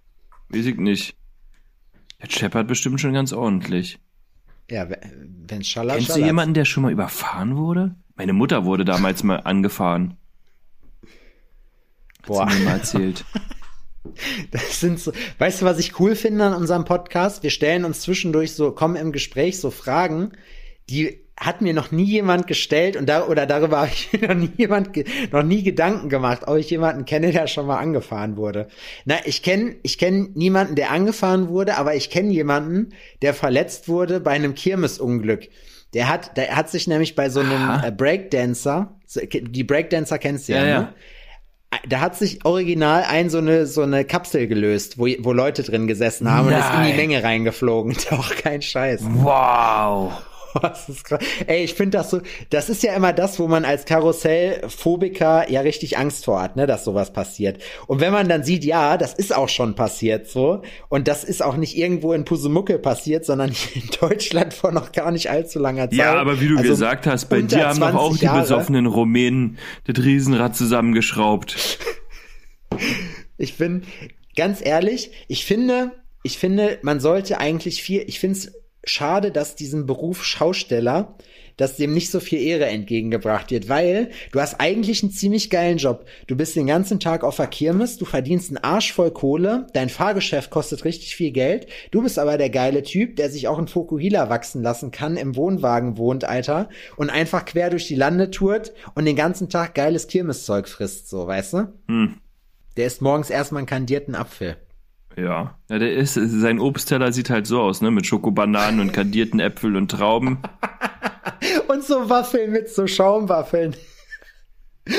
weiß 0.48 0.66
ich 0.66 0.76
nicht. 0.76 1.16
Der 2.22 2.30
scheppert 2.30 2.66
bestimmt 2.68 3.00
schon 3.00 3.12
ganz 3.12 3.32
ordentlich. 3.32 3.98
Ja, 4.70 4.88
wenn 4.88 5.64
schallert, 5.64 5.96
Kennst 5.96 6.16
du 6.16 6.20
jemanden, 6.20 6.54
der 6.54 6.64
schon 6.64 6.82
mal 6.82 6.92
überfahren 6.92 7.56
wurde? 7.56 7.96
Meine 8.20 8.34
Mutter 8.34 8.66
wurde 8.66 8.84
damals 8.84 9.22
mal 9.22 9.36
angefahren. 9.36 10.18
Hat 12.18 12.26
Boah. 12.26 12.44
mir 12.44 12.64
mal 12.66 12.72
erzählt. 12.72 13.24
Das 14.50 14.80
sind 14.80 14.98
so, 14.98 15.12
weißt 15.38 15.60
du, 15.60 15.66
was 15.66 15.78
ich 15.78 16.00
cool 16.00 16.16
finde 16.16 16.44
an 16.44 16.54
unserem 16.54 16.84
Podcast? 16.84 17.42
Wir 17.42 17.50
stellen 17.50 17.84
uns 17.84 18.00
zwischendurch 18.00 18.52
so, 18.52 18.72
kommen 18.72 18.96
im 18.96 19.12
Gespräch 19.12 19.60
so 19.60 19.70
Fragen, 19.70 20.32
die 20.88 21.20
hat 21.38 21.60
mir 21.60 21.74
noch 21.74 21.90
nie 21.90 22.04
jemand 22.04 22.46
gestellt 22.46 22.96
und 22.96 23.08
da, 23.08 23.26
oder 23.26 23.46
darüber 23.46 23.78
habe 23.80 23.90
ich 23.92 24.12
mir 24.20 24.28
noch 24.28 24.34
nie 24.34 24.52
jemand, 24.56 24.90
noch 25.32 25.42
nie 25.42 25.62
Gedanken 25.62 26.08
gemacht, 26.08 26.42
ob 26.46 26.56
ich 26.56 26.70
jemanden 26.70 27.04
kenne, 27.04 27.30
der 27.30 27.46
schon 27.46 27.66
mal 27.66 27.78
angefahren 27.78 28.36
wurde. 28.36 28.68
Na, 29.04 29.16
ich 29.24 29.42
kenne, 29.42 29.76
ich 29.82 29.96
kenne 29.96 30.30
niemanden, 30.34 30.74
der 30.74 30.90
angefahren 30.90 31.48
wurde, 31.48 31.76
aber 31.76 31.94
ich 31.94 32.10
kenne 32.10 32.32
jemanden, 32.32 32.94
der 33.22 33.32
verletzt 33.32 33.88
wurde 33.88 34.20
bei 34.20 34.32
einem 34.32 34.54
Kirmesunglück. 34.54 35.48
Der 35.94 36.08
hat, 36.08 36.36
der 36.36 36.54
hat 36.56 36.70
sich 36.70 36.86
nämlich 36.86 37.16
bei 37.16 37.28
so 37.28 37.40
einem 37.40 37.52
Aha. 37.70 37.88
äh, 37.88 37.90
Breakdancer, 37.90 38.96
die 39.32 39.64
Breakdancer 39.64 40.18
kennst 40.18 40.48
du 40.48 40.52
ja, 40.52 40.64
Ja, 40.64 40.80
ne? 40.80 40.94
Da 41.88 42.00
hat 42.00 42.16
sich 42.16 42.44
original 42.44 43.04
ein 43.08 43.30
so 43.30 43.38
eine 43.38 43.64
so 43.66 43.82
eine 43.82 44.04
Kapsel 44.04 44.48
gelöst, 44.48 44.98
wo, 44.98 45.06
wo 45.20 45.32
Leute 45.32 45.62
drin 45.62 45.86
gesessen 45.86 46.28
haben 46.28 46.48
und 46.48 46.52
ist 46.52 46.66
in 46.74 46.82
die 46.82 46.88
Nein. 46.88 46.96
Menge 46.96 47.22
reingeflogen. 47.22 47.96
Doch 48.10 48.34
kein 48.34 48.60
Scheiß. 48.60 49.02
Wow. 49.04 50.12
Das 50.62 50.88
ist 50.88 51.04
krass. 51.04 51.22
Ey, 51.46 51.64
ich 51.64 51.74
finde 51.74 51.98
das 51.98 52.10
so, 52.10 52.20
das 52.50 52.68
ist 52.68 52.82
ja 52.82 52.94
immer 52.94 53.12
das, 53.12 53.38
wo 53.38 53.48
man 53.48 53.64
als 53.64 53.84
Karussellphobiker 53.84 55.50
ja 55.50 55.60
richtig 55.60 55.98
Angst 55.98 56.24
vor 56.24 56.40
hat, 56.42 56.56
ne, 56.56 56.66
dass 56.66 56.84
sowas 56.84 57.12
passiert. 57.12 57.62
Und 57.86 58.00
wenn 58.00 58.12
man 58.12 58.28
dann 58.28 58.42
sieht, 58.44 58.64
ja, 58.64 58.96
das 58.96 59.14
ist 59.14 59.34
auch 59.34 59.48
schon 59.48 59.74
passiert 59.74 60.28
so 60.28 60.62
und 60.88 61.08
das 61.08 61.24
ist 61.24 61.42
auch 61.42 61.56
nicht 61.56 61.76
irgendwo 61.76 62.12
in 62.12 62.24
Pusemucke 62.24 62.78
passiert, 62.78 63.24
sondern 63.24 63.50
hier 63.52 63.82
in 63.82 63.88
Deutschland 64.00 64.54
vor 64.54 64.72
noch 64.72 64.92
gar 64.92 65.10
nicht 65.10 65.30
allzu 65.30 65.58
langer 65.58 65.88
Zeit. 65.90 65.98
Ja, 65.98 66.14
aber 66.14 66.40
wie 66.40 66.48
du 66.48 66.56
Also 66.58 66.70
gesagt 66.70 67.06
hast, 67.06 67.26
bei 67.28 67.42
dir 67.42 67.68
haben 67.68 67.80
doch 67.80 67.94
auch 67.94 68.08
20 68.08 68.18
die 68.20 68.24
Jahre. 68.26 68.40
besoffenen 68.40 68.86
Rumänen 68.86 69.58
das 69.84 70.04
Riesenrad 70.04 70.56
zusammengeschraubt. 70.56 71.78
Ich 73.36 73.56
bin 73.56 73.82
ganz 74.36 74.60
ehrlich, 74.64 75.10
ich 75.28 75.44
finde, 75.44 75.92
ich 76.22 76.38
finde, 76.38 76.78
man 76.82 77.00
sollte 77.00 77.40
eigentlich 77.40 77.82
viel, 77.82 78.04
ich 78.06 78.20
finde 78.20 78.38
es 78.38 78.52
schade, 78.84 79.30
dass 79.30 79.56
diesem 79.56 79.86
Beruf 79.86 80.24
Schausteller, 80.24 81.14
dass 81.56 81.76
dem 81.76 81.92
nicht 81.92 82.10
so 82.10 82.20
viel 82.20 82.40
Ehre 82.40 82.66
entgegengebracht 82.66 83.50
wird, 83.50 83.68
weil 83.68 84.10
du 84.32 84.40
hast 84.40 84.60
eigentlich 84.60 85.02
einen 85.02 85.12
ziemlich 85.12 85.50
geilen 85.50 85.76
Job. 85.76 86.06
Du 86.26 86.34
bist 86.34 86.56
den 86.56 86.66
ganzen 86.66 87.00
Tag 87.00 87.22
auf 87.22 87.36
der 87.36 87.48
Kirmes, 87.48 87.98
du 87.98 88.06
verdienst 88.06 88.48
einen 88.48 88.64
Arsch 88.64 88.92
voll 88.92 89.10
Kohle, 89.10 89.66
dein 89.74 89.90
Fahrgeschäft 89.90 90.50
kostet 90.50 90.84
richtig 90.84 91.14
viel 91.14 91.32
Geld, 91.32 91.66
du 91.90 92.02
bist 92.02 92.18
aber 92.18 92.38
der 92.38 92.48
geile 92.48 92.82
Typ, 92.82 93.16
der 93.16 93.30
sich 93.30 93.46
auch 93.46 93.58
in 93.58 93.68
Fokuhila 93.68 94.30
wachsen 94.30 94.62
lassen 94.62 94.90
kann, 94.90 95.18
im 95.18 95.36
Wohnwagen 95.36 95.98
wohnt, 95.98 96.24
Alter, 96.24 96.70
und 96.96 97.10
einfach 97.10 97.44
quer 97.44 97.68
durch 97.68 97.86
die 97.86 97.96
Lande 97.96 98.30
tourt 98.30 98.72
und 98.94 99.04
den 99.04 99.16
ganzen 99.16 99.50
Tag 99.50 99.74
geiles 99.74 100.06
Kirmeszeug 100.06 100.66
frisst, 100.66 101.10
so, 101.10 101.26
weißt 101.26 101.52
du? 101.52 101.72
Hm. 101.88 102.16
Der 102.76 102.86
isst 102.86 103.02
morgens 103.02 103.28
erstmal 103.28 103.58
einen 103.58 103.66
kandierten 103.66 104.14
Apfel. 104.14 104.56
Ja. 105.20 105.54
ja, 105.68 105.78
der 105.78 105.92
ist, 105.92 106.14
sein 106.14 106.60
Obstteller 106.60 107.12
sieht 107.12 107.28
halt 107.30 107.46
so 107.46 107.60
aus, 107.60 107.82
ne, 107.82 107.90
mit 107.90 108.06
Schokobananen 108.06 108.80
und 108.80 108.92
kandierten 108.92 109.38
Äpfel 109.38 109.76
und 109.76 109.90
Trauben. 109.90 110.38
Und 111.68 111.84
so 111.84 112.10
Waffeln 112.10 112.52
mit 112.52 112.68
so 112.68 112.86
Schaumwaffeln. 112.86 113.74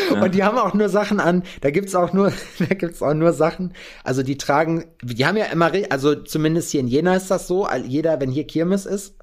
Und 0.09 0.35
die 0.35 0.43
haben 0.43 0.57
auch 0.57 0.73
nur 0.73 0.89
Sachen 0.89 1.19
an, 1.19 1.43
da 1.61 1.69
gibt's 1.69 1.95
auch 1.95 2.13
nur, 2.13 2.31
da 2.59 2.65
gibt's 2.75 3.01
auch 3.01 3.13
nur 3.13 3.33
Sachen, 3.33 3.73
also 4.03 4.23
die 4.23 4.37
tragen, 4.37 4.85
die 5.03 5.25
haben 5.25 5.37
ja 5.37 5.45
immer, 5.45 5.71
also 5.89 6.15
zumindest 6.15 6.71
hier 6.71 6.79
in 6.79 6.87
Jena 6.87 7.15
ist 7.15 7.29
das 7.29 7.47
so, 7.47 7.67
jeder, 7.85 8.19
wenn 8.21 8.31
hier 8.31 8.45
Kirmes 8.45 8.85
ist, 8.85 9.15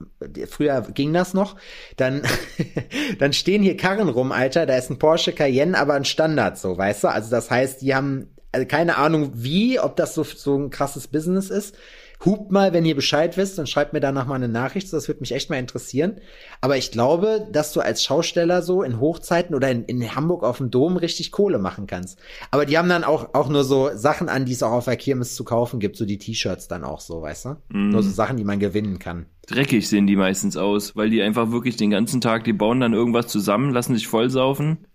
früher 0.49 0.82
ging 0.92 1.12
das 1.12 1.32
noch, 1.32 1.57
dann, 1.96 2.22
dann 3.18 3.32
stehen 3.32 3.62
hier 3.62 3.76
Karren 3.76 4.09
rum, 4.09 4.32
Alter, 4.32 4.66
da 4.66 4.76
ist 4.76 4.90
ein 4.90 4.99
Porsche 4.99 5.32
Cayenne, 5.32 5.78
aber 5.78 5.94
ein 5.94 6.05
Standard 6.05 6.59
so, 6.59 6.76
weißt 6.76 7.05
du, 7.05 7.09
also 7.09 7.30
das 7.30 7.51
heißt, 7.51 7.80
die 7.80 7.94
haben 7.94 8.28
also 8.53 8.66
keine 8.66 8.96
Ahnung 8.96 9.32
wie, 9.34 9.78
ob 9.80 9.96
das 9.96 10.14
so, 10.14 10.22
so 10.24 10.57
ein 10.57 10.70
krasses 10.70 11.09
Business 11.09 11.51
ist, 11.51 11.76
Hupt 12.24 12.51
mal, 12.51 12.72
wenn 12.72 12.84
ihr 12.84 12.96
Bescheid 12.96 13.36
wisst 13.36 13.61
und 13.61 13.68
schreibt 13.68 13.92
mir 13.92 14.01
danach 14.01 14.26
mal 14.26 14.34
eine 14.34 14.49
Nachricht, 14.49 14.92
das 14.92 15.07
würde 15.07 15.20
mich 15.20 15.30
echt 15.32 15.51
mal 15.51 15.57
interessieren. 15.57 16.16
Aber 16.61 16.76
ich 16.76 16.90
glaube, 16.90 17.46
dass 17.53 17.72
du 17.72 17.80
als 17.80 18.03
Schausteller 18.03 18.61
so 18.62 18.82
in 18.82 18.99
Hochzeiten 18.99 19.55
oder 19.55 19.70
in, 19.70 19.84
in 19.84 20.16
Hamburg 20.16 20.42
auf 20.42 20.59
dem 20.59 20.72
Dom 20.72 20.96
richtig 20.96 21.30
Kohle 21.30 21.61
machen 21.61 21.86
kannst. 21.86 22.18
Aber 22.51 22.66
die 22.66 22.76
haben 22.76 22.88
dann 22.88 23.05
auch, 23.05 23.34
auch 23.34 23.49
nur 23.49 23.62
so 23.62 23.90
Sachen 23.94 24.28
an, 24.28 24.46
die 24.46 24.53
es 24.53 24.64
auch 24.64 24.72
auf 24.72 24.86
der 24.86 24.96
Kirmes 24.96 25.36
zu 25.36 25.44
kaufen 25.44 25.78
gibt, 25.78 25.96
so 25.96 26.05
die 26.05 26.18
T-Shirts 26.18 26.66
dann 26.66 26.82
auch 26.82 26.99
so, 26.99 27.22
weißt 27.22 27.44
du? 27.44 27.57
Nur 27.68 28.03
so 28.03 28.11
Sachen, 28.11 28.36
die 28.36 28.42
man 28.44 28.59
gewinnen 28.59 28.99
kann. 28.99 29.26
Dreckig 29.46 29.88
sehen 29.88 30.09
die 30.09 30.16
meistens 30.16 30.57
aus, 30.57 30.96
weil 30.96 31.11
die 31.11 31.22
einfach 31.22 31.53
wirklich 31.53 31.76
den 31.76 31.90
ganzen 31.90 32.20
Tag, 32.20 32.42
die 32.42 32.53
bauen 32.53 32.80
dann 32.80 32.94
irgendwas 32.94 33.28
zusammen, 33.28 33.70
lassen 33.72 33.94
sich 33.94 34.09
vollsaufen, 34.09 34.88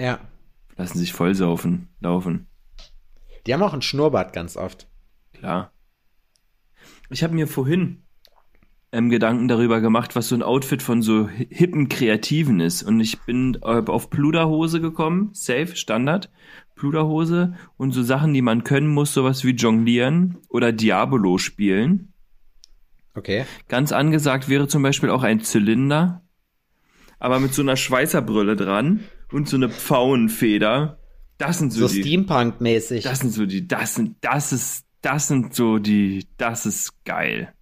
Ja. 0.00 0.18
lassen 0.76 0.98
sich 0.98 1.12
vollsaufen, 1.12 1.90
laufen. 2.00 2.48
Die 3.46 3.54
haben 3.54 3.62
auch 3.62 3.72
einen 3.72 3.82
Schnurrbart 3.82 4.32
ganz 4.32 4.56
oft. 4.56 4.88
Klar. 5.32 5.72
Ich 7.10 7.22
habe 7.22 7.34
mir 7.34 7.46
vorhin 7.46 8.02
ähm, 8.92 9.10
Gedanken 9.10 9.48
darüber 9.48 9.80
gemacht, 9.80 10.16
was 10.16 10.28
so 10.28 10.34
ein 10.34 10.42
Outfit 10.42 10.82
von 10.82 11.02
so 11.02 11.28
hi- 11.28 11.48
hippen 11.50 11.88
Kreativen 11.88 12.60
ist. 12.60 12.82
Und 12.82 13.00
ich 13.00 13.20
bin 13.20 13.62
auf 13.62 14.10
Pluderhose 14.10 14.80
gekommen, 14.80 15.30
safe, 15.32 15.76
Standard, 15.76 16.30
Pluderhose 16.74 17.54
und 17.76 17.92
so 17.92 18.02
Sachen, 18.02 18.34
die 18.34 18.42
man 18.42 18.64
können 18.64 18.88
muss, 18.88 19.14
sowas 19.14 19.44
wie 19.44 19.52
Jonglieren 19.52 20.38
oder 20.48 20.72
Diabolo 20.72 21.38
spielen. 21.38 22.12
Okay. 23.14 23.46
Ganz 23.68 23.92
angesagt 23.92 24.48
wäre 24.48 24.68
zum 24.68 24.82
Beispiel 24.82 25.10
auch 25.10 25.22
ein 25.22 25.40
Zylinder, 25.40 26.22
aber 27.18 27.40
mit 27.40 27.54
so 27.54 27.62
einer 27.62 27.76
Schweißerbrille 27.76 28.56
dran 28.56 29.04
und 29.32 29.48
so 29.48 29.56
eine 29.56 29.70
Pfauenfeder. 29.70 30.98
Das 31.38 31.58
sind 31.58 31.72
so, 31.72 31.86
So. 31.86 31.94
Steampunk-mäßig. 32.00 33.04
Das 33.04 33.20
sind 33.20 33.32
so 33.32 33.46
die, 33.46 33.66
das 33.68 33.94
sind, 33.94 34.16
das 34.22 34.52
ist, 34.52 34.84
das 35.02 35.28
sind 35.28 35.54
so 35.54 35.78
die, 35.78 36.26
das 36.38 36.66
ist 36.66 37.04
geil. 37.04 37.52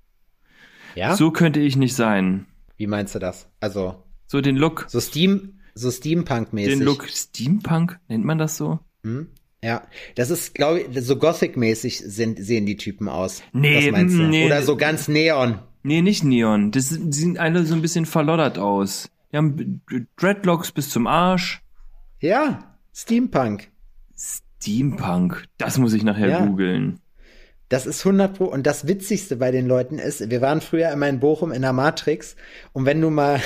Ja? 0.94 1.16
So 1.16 1.30
könnte 1.30 1.60
ich 1.60 1.76
nicht 1.76 1.94
sein. 1.96 2.46
Wie 2.76 2.86
meinst 2.86 3.14
du 3.14 3.18
das? 3.18 3.48
Also, 3.60 4.02
So 4.26 4.40
den 4.40 4.56
Look, 4.56 4.86
so 4.88 5.00
Steam, 5.00 5.58
so 5.74 5.90
Steampunk-mäßig. 5.90 6.78
den 6.78 6.82
Look 6.82 7.08
Steampunk, 7.08 7.98
nennt 8.08 8.24
man 8.24 8.38
das 8.38 8.56
so? 8.56 8.78
Hm? 9.02 9.28
Ja, 9.62 9.82
das 10.14 10.30
ist, 10.30 10.54
glaube 10.54 10.80
ich, 10.82 11.00
so 11.04 11.16
Gothic-mäßig 11.16 11.98
sind, 12.00 12.38
sehen 12.38 12.66
die 12.66 12.76
Typen 12.76 13.08
aus. 13.08 13.42
Nee, 13.52 13.86
Was 13.86 13.92
meinst 13.92 14.14
du? 14.16 14.22
nee. 14.22 14.46
Oder 14.46 14.62
so 14.62 14.76
ganz 14.76 15.08
Neon. 15.08 15.58
Nee, 15.82 16.02
nicht 16.02 16.22
Neon. 16.22 16.70
Das 16.70 16.90
sind, 16.90 17.14
die 17.14 17.18
sehen 17.18 17.38
alle 17.38 17.64
so 17.64 17.74
ein 17.74 17.82
bisschen 17.82 18.06
verloddert 18.06 18.58
aus. 18.58 19.10
Die 19.32 19.36
haben 19.38 19.80
Dreadlocks 20.16 20.70
bis 20.70 20.90
zum 20.90 21.06
Arsch. 21.06 21.62
Ja, 22.20 22.73
Steampunk. 22.94 23.68
Steampunk. 24.16 25.44
Das 25.58 25.78
muss 25.78 25.92
ich 25.92 26.04
nachher 26.04 26.28
Ja. 26.28 26.46
googeln. 26.46 27.00
Das 27.68 27.86
ist 27.86 28.04
100 28.04 28.36
Pro. 28.36 28.44
Und 28.44 28.66
das 28.66 28.86
Witzigste 28.86 29.36
bei 29.36 29.50
den 29.50 29.66
Leuten 29.66 29.98
ist, 29.98 30.30
wir 30.30 30.40
waren 30.40 30.60
früher 30.60 30.90
immer 30.92 31.08
in 31.08 31.18
Bochum 31.18 31.50
in 31.50 31.62
der 31.62 31.72
Matrix. 31.72 32.36
Und 32.72 32.86
wenn 32.86 33.00
du 33.00 33.10
mal, 33.10 33.40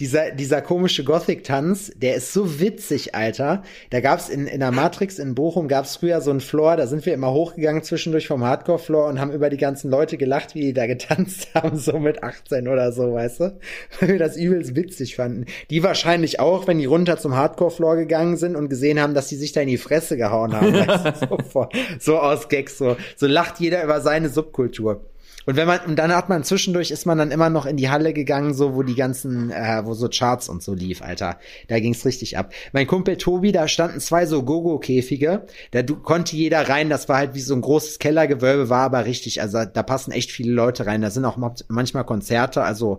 dieser, 0.00 0.30
dieser 0.30 0.62
komische 0.62 1.04
Gothic-Tanz, 1.04 1.92
der 1.94 2.16
ist 2.16 2.32
so 2.32 2.58
witzig, 2.58 3.14
Alter. 3.14 3.62
Da 3.90 4.00
gab's 4.00 4.30
in, 4.30 4.46
in 4.46 4.60
der 4.60 4.72
Matrix 4.72 5.18
in 5.18 5.34
Bochum 5.34 5.68
gab's 5.68 5.96
früher 5.96 6.22
so 6.22 6.30
einen 6.30 6.40
Floor, 6.40 6.76
da 6.76 6.86
sind 6.86 7.04
wir 7.04 7.12
immer 7.12 7.32
hochgegangen 7.32 7.82
zwischendurch 7.82 8.26
vom 8.26 8.42
Hardcore-Floor 8.42 9.08
und 9.08 9.20
haben 9.20 9.30
über 9.30 9.50
die 9.50 9.58
ganzen 9.58 9.90
Leute 9.90 10.16
gelacht, 10.16 10.54
wie 10.54 10.62
die 10.62 10.72
da 10.72 10.86
getanzt 10.86 11.48
haben, 11.54 11.76
so 11.76 11.98
mit 11.98 12.22
18 12.22 12.66
oder 12.66 12.92
so, 12.92 13.12
weißt 13.12 13.40
du? 13.40 13.58
Weil 14.00 14.08
wir 14.08 14.18
das 14.18 14.38
übelst 14.38 14.74
witzig 14.74 15.16
fanden. 15.16 15.44
Die 15.68 15.82
wahrscheinlich 15.82 16.40
auch, 16.40 16.66
wenn 16.66 16.78
die 16.78 16.86
runter 16.86 17.18
zum 17.18 17.36
Hardcore-Floor 17.36 17.96
gegangen 17.96 18.38
sind 18.38 18.56
und 18.56 18.70
gesehen 18.70 18.98
haben, 18.98 19.12
dass 19.12 19.28
die 19.28 19.36
sich 19.36 19.52
da 19.52 19.60
in 19.60 19.68
die 19.68 19.78
Fresse 19.78 20.16
gehauen 20.16 20.54
haben. 20.54 20.72
weißt 20.74 21.22
du? 21.22 21.36
so, 21.52 21.68
so 21.98 22.18
aus 22.18 22.48
Gags, 22.48 22.78
so. 22.78 22.96
So 23.16 23.26
lacht 23.26 23.60
jeder 23.60 23.84
über 23.84 24.00
seine 24.00 24.30
Subkultur. 24.30 25.04
Und 25.46 25.56
wenn 25.56 25.66
man, 25.66 25.80
und 25.80 25.96
dann 25.96 26.14
hat 26.14 26.28
man 26.28 26.44
zwischendurch 26.44 26.90
ist 26.90 27.06
man 27.06 27.18
dann 27.18 27.30
immer 27.30 27.50
noch 27.50 27.66
in 27.66 27.76
die 27.76 27.90
Halle 27.90 28.12
gegangen, 28.12 28.54
so 28.54 28.74
wo 28.74 28.82
die 28.82 28.94
ganzen, 28.94 29.50
äh, 29.50 29.82
wo 29.84 29.94
so 29.94 30.08
Charts 30.08 30.48
und 30.48 30.62
so 30.62 30.74
lief, 30.74 31.02
Alter. 31.02 31.38
Da 31.68 31.80
ging's 31.80 32.04
richtig 32.04 32.36
ab. 32.36 32.52
Mein 32.72 32.86
Kumpel 32.86 33.16
Tobi, 33.16 33.52
da 33.52 33.68
standen 33.68 34.00
zwei 34.00 34.26
so 34.26 34.42
Gogo-Käfige. 34.42 35.46
Da 35.70 35.82
du, 35.82 35.96
konnte 35.96 36.36
jeder 36.36 36.68
rein, 36.68 36.90
das 36.90 37.08
war 37.08 37.16
halt 37.16 37.34
wie 37.34 37.40
so 37.40 37.54
ein 37.54 37.62
großes 37.62 37.98
Kellergewölbe, 37.98 38.68
war 38.68 38.84
aber 38.84 39.06
richtig, 39.06 39.40
also 39.40 39.64
da 39.64 39.82
passen 39.82 40.12
echt 40.12 40.30
viele 40.30 40.52
Leute 40.52 40.86
rein. 40.86 41.02
Da 41.02 41.10
sind 41.10 41.24
auch 41.24 41.38
manchmal 41.68 42.04
Konzerte, 42.04 42.62
also 42.62 42.98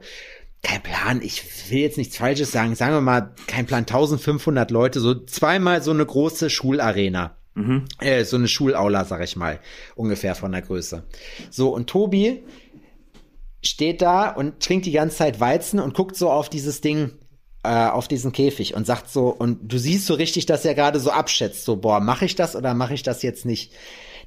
kein 0.63 0.83
Plan, 0.83 1.21
ich 1.23 1.71
will 1.71 1.79
jetzt 1.79 1.97
nichts 1.97 2.17
Falsches 2.17 2.51
sagen, 2.51 2.75
sagen 2.75 2.93
wir 2.93 3.01
mal, 3.01 3.33
kein 3.47 3.65
Plan, 3.65 3.79
1500 3.81 4.69
Leute, 4.69 4.99
so 4.99 5.15
zweimal 5.15 5.81
so 5.81 5.91
eine 5.91 6.05
große 6.05 6.49
Schularena. 6.49 7.35
Mhm. 7.53 7.85
Äh, 7.99 8.23
so 8.23 8.37
eine 8.37 8.47
Schulaula, 8.47 9.05
sag 9.05 9.23
ich 9.23 9.35
mal, 9.35 9.59
ungefähr 9.95 10.35
von 10.35 10.51
der 10.51 10.61
Größe. 10.61 11.03
So, 11.49 11.69
und 11.73 11.87
Tobi 11.87 12.43
steht 13.63 14.01
da 14.01 14.29
und 14.29 14.59
trinkt 14.59 14.85
die 14.85 14.91
ganze 14.91 15.17
Zeit 15.17 15.39
Weizen 15.39 15.79
und 15.79 15.93
guckt 15.93 16.15
so 16.15 16.31
auf 16.31 16.49
dieses 16.49 16.81
Ding, 16.81 17.11
äh, 17.63 17.87
auf 17.87 18.07
diesen 18.07 18.31
Käfig 18.31 18.73
und 18.73 18.85
sagt 18.85 19.09
so, 19.09 19.27
und 19.27 19.71
du 19.71 19.77
siehst 19.77 20.07
so 20.07 20.13
richtig, 20.15 20.45
dass 20.45 20.65
er 20.65 20.73
gerade 20.75 20.99
so 20.99 21.11
abschätzt, 21.11 21.65
so, 21.65 21.75
boah, 21.75 21.99
mache 21.99 22.25
ich 22.25 22.35
das 22.35 22.55
oder 22.55 22.73
mache 22.73 22.93
ich 22.93 23.03
das 23.03 23.21
jetzt 23.21 23.45
nicht? 23.45 23.73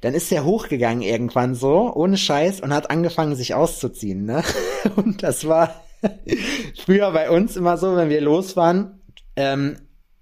Dann 0.01 0.13
ist 0.13 0.31
er 0.31 0.45
hochgegangen 0.45 1.01
irgendwann 1.01 1.55
so, 1.55 1.93
ohne 1.93 2.17
Scheiß, 2.17 2.61
und 2.61 2.73
hat 2.73 2.91
angefangen, 2.91 3.35
sich 3.35 3.53
auszuziehen, 3.53 4.25
ne? 4.25 4.43
Und 4.95 5.23
das 5.23 5.47
war 5.47 5.83
früher 6.85 7.11
bei 7.11 7.29
uns 7.29 7.55
immer 7.55 7.77
so, 7.77 7.95
wenn 7.95 8.09
wir 8.09 8.21
los 8.21 8.55
waren, 8.55 9.01
ähm, 9.35 9.77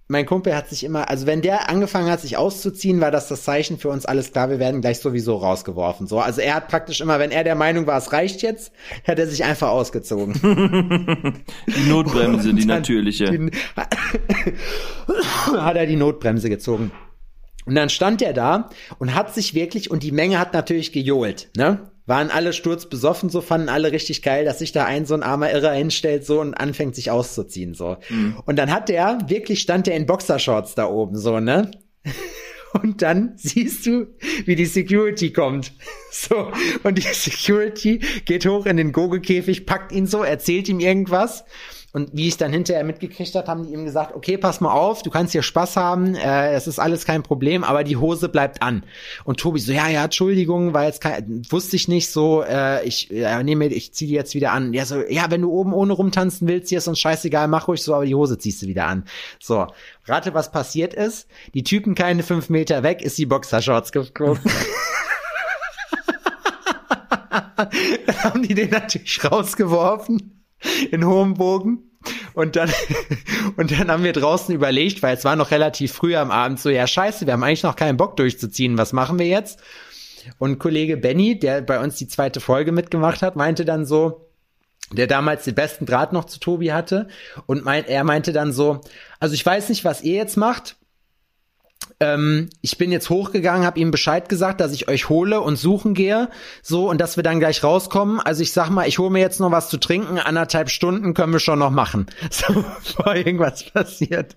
mein 0.08 0.26
Kumpel 0.26 0.56
hat 0.56 0.70
sich 0.70 0.84
immer, 0.84 1.10
also 1.10 1.26
wenn 1.26 1.42
der 1.42 1.70
angefangen 1.70 2.10
hat, 2.12 2.22
sich 2.22 2.36
auszuziehen, 2.38 3.00
war 3.00 3.12
das 3.12 3.30
das 3.30 3.44
Zeichen 3.44 3.78
für 3.78 3.90
uns 3.90 4.06
alles 4.06 4.32
klar, 4.32 4.50
wir 4.50 4.60
werden 4.60 4.82
gleich 4.82 5.00
sowieso 5.00 5.38
rausgeworfen. 5.38 6.08
So, 6.08 6.20
also 6.20 6.42
er 6.42 6.56
hat 6.56 6.68
praktisch 6.68 7.00
immer, 7.02 7.20
wenn 7.20 7.32
er 7.32 7.44
der 7.44 7.56
Meinung 7.56 7.88
war, 7.88 7.98
es 7.98 8.12
reicht 8.12 8.42
jetzt, 8.42 8.74
hat 9.08 9.18
er 9.18 9.28
sich 9.28 9.44
einfach 9.44 9.70
ausgezogen. 9.70 10.34
die 11.68 11.90
Notbremse, 11.90 12.54
die 12.54 12.66
natürliche. 12.66 13.32
Die, 13.32 13.52
hat 15.58 15.76
er 15.78 15.86
die 15.86 15.96
Notbremse 15.96 16.50
gezogen. 16.50 16.92
Und 17.66 17.76
dann 17.76 17.90
stand 17.90 18.22
er 18.22 18.34
da 18.34 18.70
und 19.00 19.16
hat 19.16 19.34
sich 19.34 19.54
wirklich, 19.54 19.90
und 19.90 20.04
die 20.04 20.12
Menge 20.12 20.38
hat 20.38 20.54
natürlich 20.54 20.92
gejohlt, 20.92 21.50
ne? 21.56 21.93
Waren 22.06 22.32
alle 22.32 22.54
sturzbesoffen, 22.54 23.30
so 23.30 23.42
fanden 23.42 23.70
alle 23.70 23.92
richtig 23.92 24.22
geil, 24.22 24.46
dass 24.46 24.60
sich 24.60 24.72
da 24.72 24.86
ein 24.86 25.06
so 25.06 25.14
ein 25.14 25.24
armer 25.24 25.52
Irrer 25.52 25.72
hinstellt 25.72 26.26
so 26.26 26.42
und 26.42 26.54
anfängt 26.54 26.96
sich 26.96 27.12
auszuziehen 27.12 27.74
so. 27.74 27.98
Mhm. 28.10 28.38
Und 28.46 28.58
dann 28.58 28.72
hat 28.72 28.90
der 28.90 29.20
wirklich 29.28 29.62
stand 29.62 29.88
der 29.88 29.96
in 29.96 30.06
Boxershorts 30.06 30.76
da 30.76 30.88
oben 30.88 31.18
so, 31.18 31.40
ne? 31.40 31.72
Und 32.82 33.04
dann 33.04 33.34
siehst 33.36 33.86
du, 33.86 34.08
wie 34.46 34.56
die 34.56 34.66
Security 34.66 35.32
kommt. 35.32 35.74
So. 36.16 36.52
Und 36.84 37.00
die 37.00 37.02
Security 37.02 38.00
geht 38.26 38.46
hoch 38.46 38.68
in 38.68 38.78
den 38.78 38.92
Gogelkäfig, 38.92 39.66
packt 39.66 39.92
ihn 39.92 40.06
so, 40.06 40.22
erzählt 40.22 40.70
ihm 40.70 40.80
irgendwas. 40.80 41.44
Und 41.94 42.10
wie 42.12 42.28
ich 42.28 42.38
dann 42.38 42.52
hinterher 42.52 42.84
mitgekriegt 42.84 43.36
habe, 43.36 43.48
haben 43.48 43.68
die 43.68 43.72
ihm 43.72 43.86
gesagt, 43.86 44.16
okay, 44.16 44.36
pass 44.36 44.62
mal 44.62 44.72
auf, 44.72 45.04
du 45.04 45.12
kannst 45.12 45.32
hier 45.32 45.44
Spaß 45.44 45.78
haben, 45.78 46.16
äh, 46.16 46.54
es 46.54 46.66
ist 46.66 46.80
alles 46.80 47.06
kein 47.06 47.22
Problem, 47.22 47.64
aber 47.64 47.84
die 47.84 47.98
Hose 47.98 48.30
bleibt 48.30 48.64
an. 48.64 48.84
Und 49.26 49.40
Tobi 49.40 49.60
so, 49.60 49.72
ja, 49.72 49.88
ja, 49.88 50.06
Entschuldigung, 50.06 50.74
weil 50.74 50.88
jetzt 50.88 51.06
wusste 51.52 51.76
ich 51.76 51.88
nicht 51.88 52.12
so, 52.12 52.42
äh, 52.42 52.84
ich 52.84 53.12
äh, 53.12 53.44
nehme, 53.44 53.68
ich 53.68 53.94
zieh 53.94 54.08
die 54.08 54.14
jetzt 54.14 54.34
wieder 54.34 54.54
an. 54.54 54.74
Ja, 54.74 54.86
so, 54.86 55.04
ja, 55.08 55.30
wenn 55.30 55.44
du 55.44 55.52
oben 55.52 55.72
ohne 55.72 55.94
rumtanzen 55.94 56.48
willst, 56.48 56.70
hier 56.70 56.80
ist 56.80 56.88
uns 56.88 57.00
scheißegal, 57.00 57.48
mach 57.48 57.68
ruhig 57.68 57.84
so, 57.84 57.94
aber 57.94 58.08
die 58.08 58.16
Hose 58.16 58.40
ziehst 58.40 58.64
du 58.64 58.68
wieder 58.68 58.88
an. 58.88 59.06
So, 59.40 59.68
rate, 60.08 60.34
was 60.34 60.52
passiert 60.52 60.96
ist. 60.96 61.28
Die 61.54 61.64
Typen 61.64 61.94
keine 61.94 62.24
fünf 62.24 62.50
Meter 62.50 62.82
weg, 62.82 63.04
ist 63.04 63.20
die 63.20 63.28
Boxershorts 63.28 63.92
geflogen. 63.92 64.42
dann 67.56 68.24
haben 68.24 68.42
die 68.42 68.56
den 68.56 68.72
natürlich 68.72 69.24
rausgeworfen 69.24 70.43
in 70.92 71.06
hohem 71.06 71.36
Bogen. 71.36 71.80
Und 72.34 72.56
dann, 72.56 72.72
und 73.58 73.72
dann 73.72 73.90
haben 73.90 74.04
wir 74.04 74.14
draußen 74.14 74.54
überlegt, 74.54 75.02
weil 75.04 75.16
es 75.16 75.26
war 75.26 75.36
noch 75.36 75.52
relativ 75.52 75.94
früh 75.94 76.16
am 76.16 76.32
Abend, 76.32 76.60
so, 76.60 76.70
ja, 76.70 76.86
scheiße, 76.88 77.26
wir 77.26 77.34
haben 77.34 77.44
eigentlich 77.44 77.64
noch 77.64 77.76
keinen 77.76 77.98
Bock 77.98 78.18
durchzuziehen, 78.18 78.78
was 78.78 78.94
machen 78.94 79.20
wir 79.20 79.28
jetzt? 79.28 79.62
Und 80.38 80.60
Kollege 80.60 80.98
Benny, 80.98 81.38
der 81.38 81.62
bei 81.62 81.80
uns 81.80 81.96
die 81.96 82.08
zweite 82.08 82.40
Folge 82.40 82.72
mitgemacht 82.72 83.22
hat, 83.22 83.36
meinte 83.36 83.66
dann 83.66 83.86
so, 83.86 84.30
der 84.92 85.08
damals 85.08 85.46
den 85.46 85.56
besten 85.56 85.86
Draht 85.86 86.14
noch 86.14 86.26
zu 86.26 86.40
Tobi 86.40 86.72
hatte, 86.72 87.08
und 87.46 87.64
meint, 87.64 87.88
er 87.88 88.04
meinte 88.04 88.34
dann 88.34 88.52
so, 88.52 88.82
also 89.20 89.34
ich 89.34 89.46
weiß 89.46 89.70
nicht, 89.70 89.86
was 89.86 90.02
ihr 90.02 90.16
jetzt 90.16 90.38
macht, 90.38 90.78
ähm, 92.00 92.50
ich 92.62 92.78
bin 92.78 92.92
jetzt 92.92 93.10
hochgegangen, 93.10 93.66
habe 93.66 93.80
ihm 93.80 93.92
Bescheid 93.92 94.30
gesagt, 94.30 94.62
dass 94.62 94.74
ich 94.74 94.88
euch 94.88 95.10
hole 95.10 95.42
und 95.42 95.58
suchen 95.58 95.94
gehe, 95.94 96.30
so 96.62 96.90
und 96.90 97.00
dass 97.00 97.16
wir 97.16 97.24
dann 97.24 97.40
gleich 97.40 97.64
rauskommen. 97.64 98.20
Also 98.20 98.42
ich 98.42 98.52
sag 98.52 98.70
mal, 98.70 98.88
ich 98.88 99.00
hole 99.00 99.12
mir 99.12 99.20
jetzt 99.20 99.40
noch 99.40 99.52
was 99.52 99.70
zu 99.70 99.78
trinken, 99.78 100.18
anderthalb 100.20 100.70
Stunden 100.70 101.14
können 101.14 101.34
wir 101.34 101.40
schon 101.40 101.60
noch 101.60 101.72
machen, 101.72 102.08
so 102.30 102.54
bevor 102.54 103.16
irgendwas 103.16 103.64
passiert. 103.64 104.36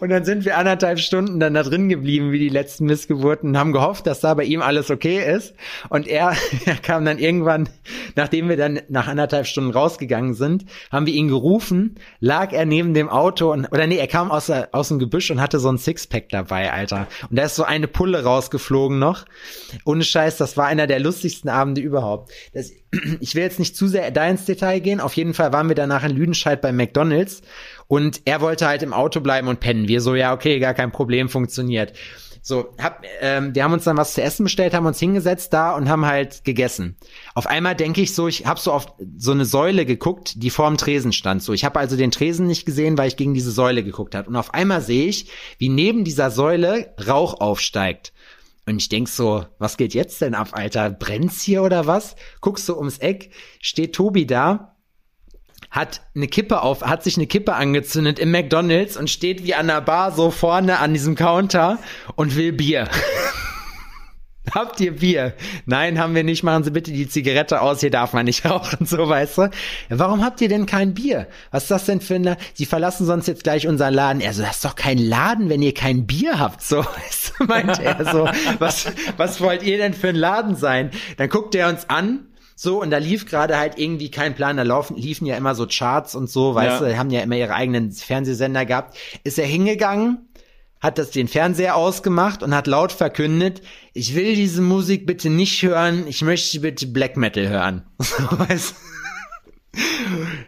Und 0.00 0.08
dann 0.10 0.24
sind 0.24 0.44
wir 0.44 0.58
anderthalb 0.58 0.98
Stunden 0.98 1.40
dann 1.40 1.54
da 1.54 1.62
drin 1.62 1.88
geblieben, 1.88 2.32
wie 2.32 2.38
die 2.38 2.48
letzten 2.48 2.86
Missgeburten, 2.86 3.50
und 3.50 3.58
haben 3.58 3.72
gehofft, 3.72 4.06
dass 4.06 4.20
da 4.20 4.34
bei 4.34 4.44
ihm 4.44 4.62
alles 4.62 4.90
okay 4.90 5.24
ist. 5.34 5.54
Und 5.88 6.06
er, 6.06 6.34
er 6.64 6.76
kam 6.76 7.04
dann 7.04 7.18
irgendwann, 7.18 7.68
nachdem 8.16 8.48
wir 8.48 8.56
dann 8.56 8.80
nach 8.88 9.08
anderthalb 9.08 9.46
Stunden 9.46 9.70
rausgegangen 9.70 10.34
sind, 10.34 10.64
haben 10.90 11.06
wir 11.06 11.14
ihn 11.14 11.28
gerufen, 11.28 11.96
lag 12.20 12.52
er 12.52 12.66
neben 12.66 12.94
dem 12.94 13.08
Auto 13.08 13.52
und 13.52 13.66
oder 13.70 13.86
nee, 13.86 13.98
er 13.98 14.06
kam 14.06 14.30
aus, 14.30 14.50
aus 14.50 14.88
dem 14.88 14.98
Gebüsch 14.98 15.30
und 15.30 15.40
hatte 15.40 15.58
so 15.58 15.70
ein 15.70 15.78
Sixpack 15.78 16.28
dabei, 16.28 16.72
Alter. 16.72 16.93
Und 17.30 17.36
da 17.36 17.44
ist 17.44 17.56
so 17.56 17.64
eine 17.64 17.88
Pulle 17.88 18.24
rausgeflogen 18.24 18.98
noch. 18.98 19.24
Ohne 19.84 20.04
Scheiß, 20.04 20.36
das 20.36 20.56
war 20.56 20.66
einer 20.66 20.86
der 20.86 21.00
lustigsten 21.00 21.50
Abende 21.50 21.80
überhaupt. 21.80 22.32
Das, 22.52 22.72
ich 23.20 23.34
will 23.34 23.42
jetzt 23.42 23.58
nicht 23.58 23.76
zu 23.76 23.88
sehr 23.88 24.10
da 24.10 24.26
ins 24.26 24.44
Detail 24.44 24.80
gehen. 24.80 25.00
Auf 25.00 25.14
jeden 25.14 25.34
Fall 25.34 25.52
waren 25.52 25.68
wir 25.68 25.76
danach 25.76 26.04
in 26.04 26.12
Lüdenscheid 26.12 26.60
bei 26.60 26.72
McDonalds 26.72 27.42
und 27.86 28.22
er 28.24 28.40
wollte 28.40 28.66
halt 28.66 28.82
im 28.82 28.92
Auto 28.92 29.20
bleiben 29.20 29.48
und 29.48 29.60
pennen. 29.60 29.88
Wir 29.88 30.00
so, 30.00 30.14
ja, 30.14 30.32
okay, 30.32 30.58
gar 30.58 30.74
kein 30.74 30.92
Problem, 30.92 31.28
funktioniert. 31.28 31.92
So, 32.46 32.74
hab, 32.78 33.06
ähm, 33.22 33.54
wir 33.54 33.64
haben 33.64 33.72
uns 33.72 33.84
dann 33.84 33.96
was 33.96 34.12
zu 34.12 34.20
essen 34.22 34.44
bestellt, 34.44 34.74
haben 34.74 34.84
uns 34.84 35.00
hingesetzt 35.00 35.54
da 35.54 35.74
und 35.74 35.88
haben 35.88 36.04
halt 36.04 36.44
gegessen. 36.44 36.98
Auf 37.34 37.46
einmal 37.46 37.74
denke 37.74 38.02
ich 38.02 38.14
so, 38.14 38.28
ich 38.28 38.44
habe 38.44 38.60
so 38.60 38.70
auf 38.70 38.92
so 39.16 39.32
eine 39.32 39.46
Säule 39.46 39.86
geguckt, 39.86 40.34
die 40.42 40.50
vorm 40.50 40.76
Tresen 40.76 41.14
stand. 41.14 41.42
So, 41.42 41.54
ich 41.54 41.64
habe 41.64 41.78
also 41.78 41.96
den 41.96 42.10
Tresen 42.10 42.46
nicht 42.46 42.66
gesehen, 42.66 42.98
weil 42.98 43.08
ich 43.08 43.16
gegen 43.16 43.32
diese 43.32 43.50
Säule 43.50 43.82
geguckt 43.82 44.14
habe. 44.14 44.28
Und 44.28 44.36
auf 44.36 44.52
einmal 44.52 44.82
sehe 44.82 45.06
ich, 45.06 45.30
wie 45.56 45.70
neben 45.70 46.04
dieser 46.04 46.30
Säule 46.30 46.92
Rauch 47.08 47.40
aufsteigt. 47.40 48.12
Und 48.66 48.76
ich 48.76 48.90
denk 48.90 49.08
so, 49.08 49.46
was 49.58 49.78
geht 49.78 49.94
jetzt 49.94 50.20
denn 50.20 50.34
ab, 50.34 50.50
Alter? 50.52 50.90
Brennt's 50.90 51.40
hier 51.40 51.62
oder 51.62 51.86
was? 51.86 52.14
Guckst 52.42 52.68
du 52.68 52.76
ums 52.76 52.98
Eck, 52.98 53.30
steht 53.62 53.94
Tobi 53.94 54.26
da 54.26 54.73
hat 55.74 56.02
eine 56.14 56.28
Kippe 56.28 56.62
auf, 56.62 56.82
hat 56.82 57.02
sich 57.02 57.16
eine 57.16 57.26
Kippe 57.26 57.54
angezündet 57.54 58.20
im 58.20 58.30
McDonalds 58.30 58.96
und 58.96 59.10
steht 59.10 59.44
wie 59.44 59.56
an 59.56 59.66
der 59.66 59.80
Bar 59.80 60.12
so 60.12 60.30
vorne 60.30 60.78
an 60.78 60.92
diesem 60.92 61.16
Counter 61.16 61.78
und 62.14 62.36
will 62.36 62.52
Bier. 62.52 62.88
Habt 64.54 64.78
ihr 64.78 64.94
Bier? 64.96 65.32
Nein, 65.66 65.98
haben 65.98 66.14
wir 66.14 66.22
nicht. 66.22 66.44
Machen 66.44 66.62
Sie 66.62 66.70
bitte 66.70 66.92
die 66.92 67.08
Zigarette 67.08 67.60
aus. 67.60 67.80
Hier 67.80 67.90
darf 67.90 68.12
man 68.12 68.26
nicht 68.26 68.44
rauchen, 68.48 68.86
so 68.86 69.08
weißt 69.08 69.38
du. 69.38 69.50
Warum 69.88 70.22
habt 70.22 70.40
ihr 70.42 70.48
denn 70.48 70.66
kein 70.66 70.94
Bier? 70.94 71.26
Was 71.50 71.64
ist 71.64 71.70
das 71.70 71.86
denn 71.86 72.00
für 72.00 72.16
eine? 72.16 72.36
Sie 72.52 72.66
verlassen 72.66 73.06
sonst 73.06 73.26
jetzt 73.26 73.42
gleich 73.42 73.66
unseren 73.66 73.94
Laden. 73.94 74.20
Er 74.20 74.32
so, 74.32 74.42
das 74.42 74.56
ist 74.56 74.64
doch 74.64 74.76
kein 74.76 74.98
Laden, 74.98 75.48
wenn 75.48 75.62
ihr 75.62 75.74
kein 75.74 76.06
Bier 76.06 76.38
habt. 76.38 76.62
So 76.62 76.76
weißt 77.06 77.32
du, 77.38 77.44
meint 77.46 77.80
er 77.80 78.04
so. 78.12 78.28
Was, 78.60 78.92
was 79.16 79.40
wollt 79.40 79.64
ihr 79.64 79.78
denn 79.78 79.94
für 79.94 80.10
ein 80.10 80.16
Laden 80.16 80.54
sein? 80.54 80.90
Dann 81.16 81.30
guckt 81.30 81.54
er 81.56 81.68
uns 81.68 81.88
an 81.88 82.26
so, 82.56 82.80
und 82.80 82.90
da 82.90 82.98
lief 82.98 83.26
gerade 83.26 83.58
halt 83.58 83.78
irgendwie 83.78 84.10
kein 84.10 84.34
Plan. 84.34 84.56
Da 84.56 84.62
laufen, 84.62 84.96
liefen 84.96 85.26
ja 85.26 85.36
immer 85.36 85.54
so 85.54 85.66
Charts 85.66 86.14
und 86.14 86.30
so, 86.30 86.54
weißt 86.54 86.80
ja. 86.80 86.88
du, 86.88 86.98
haben 86.98 87.10
ja 87.10 87.20
immer 87.20 87.36
ihre 87.36 87.54
eigenen 87.54 87.90
Fernsehsender 87.92 88.64
gehabt. 88.64 88.96
Ist 89.24 89.38
er 89.38 89.46
hingegangen, 89.46 90.28
hat 90.80 90.98
das 90.98 91.10
den 91.10 91.28
Fernseher 91.28 91.76
ausgemacht 91.76 92.42
und 92.42 92.54
hat 92.54 92.66
laut 92.66 92.92
verkündet, 92.92 93.62
ich 93.92 94.14
will 94.14 94.34
diese 94.34 94.62
Musik 94.62 95.06
bitte 95.06 95.30
nicht 95.30 95.62
hören, 95.62 96.06
ich 96.06 96.22
möchte 96.22 96.60
bitte 96.60 96.86
Black 96.86 97.16
Metal 97.16 97.48
hören. 97.48 97.82
weißt 97.98 98.74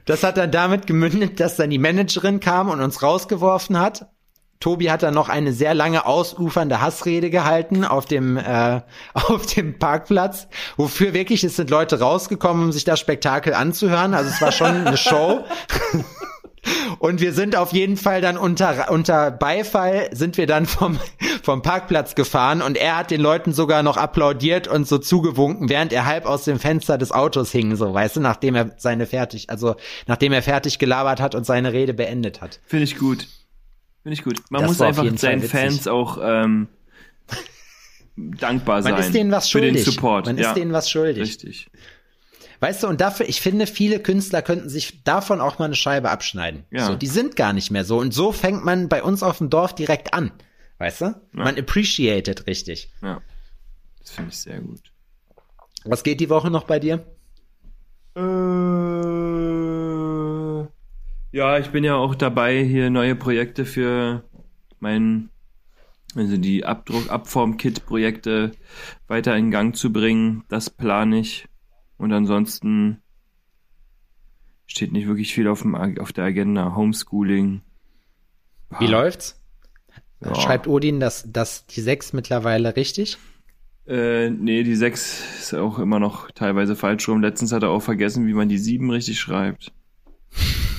das 0.04 0.22
hat 0.22 0.36
dann 0.36 0.52
damit 0.52 0.86
gemündet, 0.86 1.40
dass 1.40 1.56
dann 1.56 1.70
die 1.70 1.78
Managerin 1.78 2.38
kam 2.38 2.68
und 2.70 2.80
uns 2.80 3.02
rausgeworfen 3.02 3.76
hat 3.78 4.06
Tobi 4.60 4.90
hat 4.90 5.02
dann 5.02 5.14
noch 5.14 5.28
eine 5.28 5.52
sehr 5.52 5.74
lange 5.74 6.06
ausufernde 6.06 6.80
Hassrede 6.80 7.30
gehalten 7.30 7.84
auf 7.84 8.06
dem 8.06 8.36
äh, 8.36 8.80
auf 9.14 9.46
dem 9.46 9.78
Parkplatz, 9.78 10.48
wofür 10.76 11.14
wirklich 11.14 11.44
es 11.44 11.56
sind 11.56 11.70
Leute 11.70 12.00
rausgekommen, 12.00 12.64
um 12.64 12.72
sich 12.72 12.84
das 12.84 13.00
Spektakel 13.00 13.54
anzuhören. 13.54 14.14
Also 14.14 14.30
es 14.30 14.40
war 14.40 14.52
schon 14.52 14.86
eine 14.86 14.96
Show. 14.96 15.44
Und 16.98 17.20
wir 17.20 17.32
sind 17.32 17.56
auf 17.56 17.72
jeden 17.72 17.96
Fall 17.96 18.20
dann 18.20 18.36
unter, 18.36 18.90
unter 18.90 19.30
Beifall 19.30 20.08
sind 20.12 20.36
wir 20.36 20.46
dann 20.46 20.66
vom, 20.66 20.98
vom 21.42 21.62
Parkplatz 21.62 22.14
gefahren 22.14 22.62
und 22.62 22.76
er 22.76 22.96
hat 22.96 23.10
den 23.10 23.20
Leuten 23.20 23.52
sogar 23.52 23.82
noch 23.82 23.96
applaudiert 23.96 24.66
und 24.66 24.86
so 24.86 24.98
zugewunken, 24.98 25.68
während 25.68 25.92
er 25.92 26.06
halb 26.06 26.26
aus 26.26 26.44
dem 26.44 26.58
Fenster 26.58 26.98
des 26.98 27.12
Autos 27.12 27.52
hing, 27.52 27.76
so, 27.76 27.94
weißt 27.94 28.16
du, 28.16 28.20
nachdem 28.20 28.54
er 28.54 28.70
seine 28.78 29.06
fertig, 29.06 29.48
also, 29.50 29.76
nachdem 30.06 30.32
er 30.32 30.42
fertig 30.42 30.78
gelabert 30.78 31.20
hat 31.20 31.34
und 31.34 31.46
seine 31.46 31.72
Rede 31.72 31.94
beendet 31.94 32.40
hat. 32.40 32.60
Finde 32.66 32.84
ich 32.84 32.98
gut. 32.98 33.28
Finde 34.06 34.20
ich 34.20 34.22
gut. 34.22 34.40
Man 34.50 34.60
Das 34.62 34.70
muss 34.70 34.80
einfach 34.80 35.04
seinen. 35.18 35.42
Fans 35.42 35.88
auch 35.88 36.18
ähm, 36.22 36.68
dankbar 38.16 38.80
sein. 38.80 38.92
Man 38.92 39.00
ist 39.00 39.12
denen 39.12 39.32
was 39.32 39.48
für 39.48 39.58
schuldig. 39.58 39.84
den 39.84 39.92
Support. 39.92 40.26
Man 40.26 40.38
ja. 40.38 40.50
ist 40.50 40.54
denen 40.54 40.72
was 40.72 40.88
schuldig. 40.88 41.24
Richtig. 41.24 41.68
Weißt 42.60 42.84
du, 42.84 42.86
und 42.86 43.00
dafür, 43.00 43.28
ich 43.28 43.40
finde, 43.40 43.66
viele 43.66 43.98
Künstler 43.98 44.42
könnten 44.42 44.68
sich 44.68 45.02
davon 45.02 45.40
auch 45.40 45.58
mal 45.58 45.64
eine 45.64 45.74
Scheibe 45.74 46.08
abschneiden. 46.08 46.62
Ja. 46.70 46.86
So, 46.86 46.94
die 46.94 47.08
sind 47.08 47.34
gar 47.34 47.52
nicht 47.52 47.72
mehr 47.72 47.84
so. 47.84 47.98
Und 47.98 48.14
so 48.14 48.30
fängt 48.30 48.64
man 48.64 48.88
bei 48.88 49.02
uns 49.02 49.24
auf 49.24 49.38
dem 49.38 49.50
Dorf 49.50 49.74
direkt 49.74 50.14
an. 50.14 50.30
Weißt 50.78 51.00
du? 51.00 51.20
Man 51.32 51.58
appreciated 51.58 52.46
richtig. 52.46 52.92
Ja. 53.02 53.20
Das 53.98 54.12
finde 54.12 54.30
ich 54.30 54.38
sehr 54.38 54.60
gut. 54.60 54.92
Was 55.84 56.04
geht 56.04 56.20
die 56.20 56.30
Woche 56.30 56.52
noch 56.52 56.62
bei 56.62 56.78
dir? 56.78 57.04
Äh, 58.14 58.20
ja, 61.36 61.58
ich 61.58 61.68
bin 61.68 61.84
ja 61.84 61.96
auch 61.96 62.14
dabei, 62.14 62.64
hier 62.64 62.88
neue 62.88 63.14
Projekte 63.14 63.66
für 63.66 64.24
mein, 64.80 65.28
also 66.14 66.38
die 66.38 66.64
Abdruck, 66.64 67.10
Abform-Kit-Projekte 67.10 68.52
weiter 69.06 69.36
in 69.36 69.50
Gang 69.50 69.76
zu 69.76 69.92
bringen. 69.92 70.44
Das 70.48 70.70
plane 70.70 71.18
ich. 71.18 71.46
Und 71.98 72.10
ansonsten 72.14 73.02
steht 74.66 74.92
nicht 74.92 75.08
wirklich 75.08 75.34
viel 75.34 75.46
auf, 75.48 75.60
dem, 75.60 75.74
auf 75.74 76.14
der 76.14 76.24
Agenda. 76.24 76.74
Homeschooling. 76.74 77.60
Wie 78.78 78.86
läuft's? 78.86 79.38
Ja. 80.24 80.34
Schreibt 80.36 80.66
Odin, 80.66 81.00
dass, 81.00 81.30
dass 81.30 81.66
die 81.66 81.82
sechs 81.82 82.14
mittlerweile 82.14 82.76
richtig? 82.76 83.18
Äh, 83.86 84.30
nee, 84.30 84.62
die 84.62 84.74
6 84.74 85.38
ist 85.38 85.54
auch 85.54 85.78
immer 85.78 86.00
noch 86.00 86.30
teilweise 86.30 86.74
falsch 86.76 87.06
rum. 87.08 87.20
Letztens 87.20 87.52
hat 87.52 87.62
er 87.62 87.70
auch 87.70 87.82
vergessen, 87.82 88.26
wie 88.26 88.32
man 88.32 88.48
die 88.48 88.58
7 88.58 88.90
richtig 88.90 89.20
schreibt. 89.20 89.72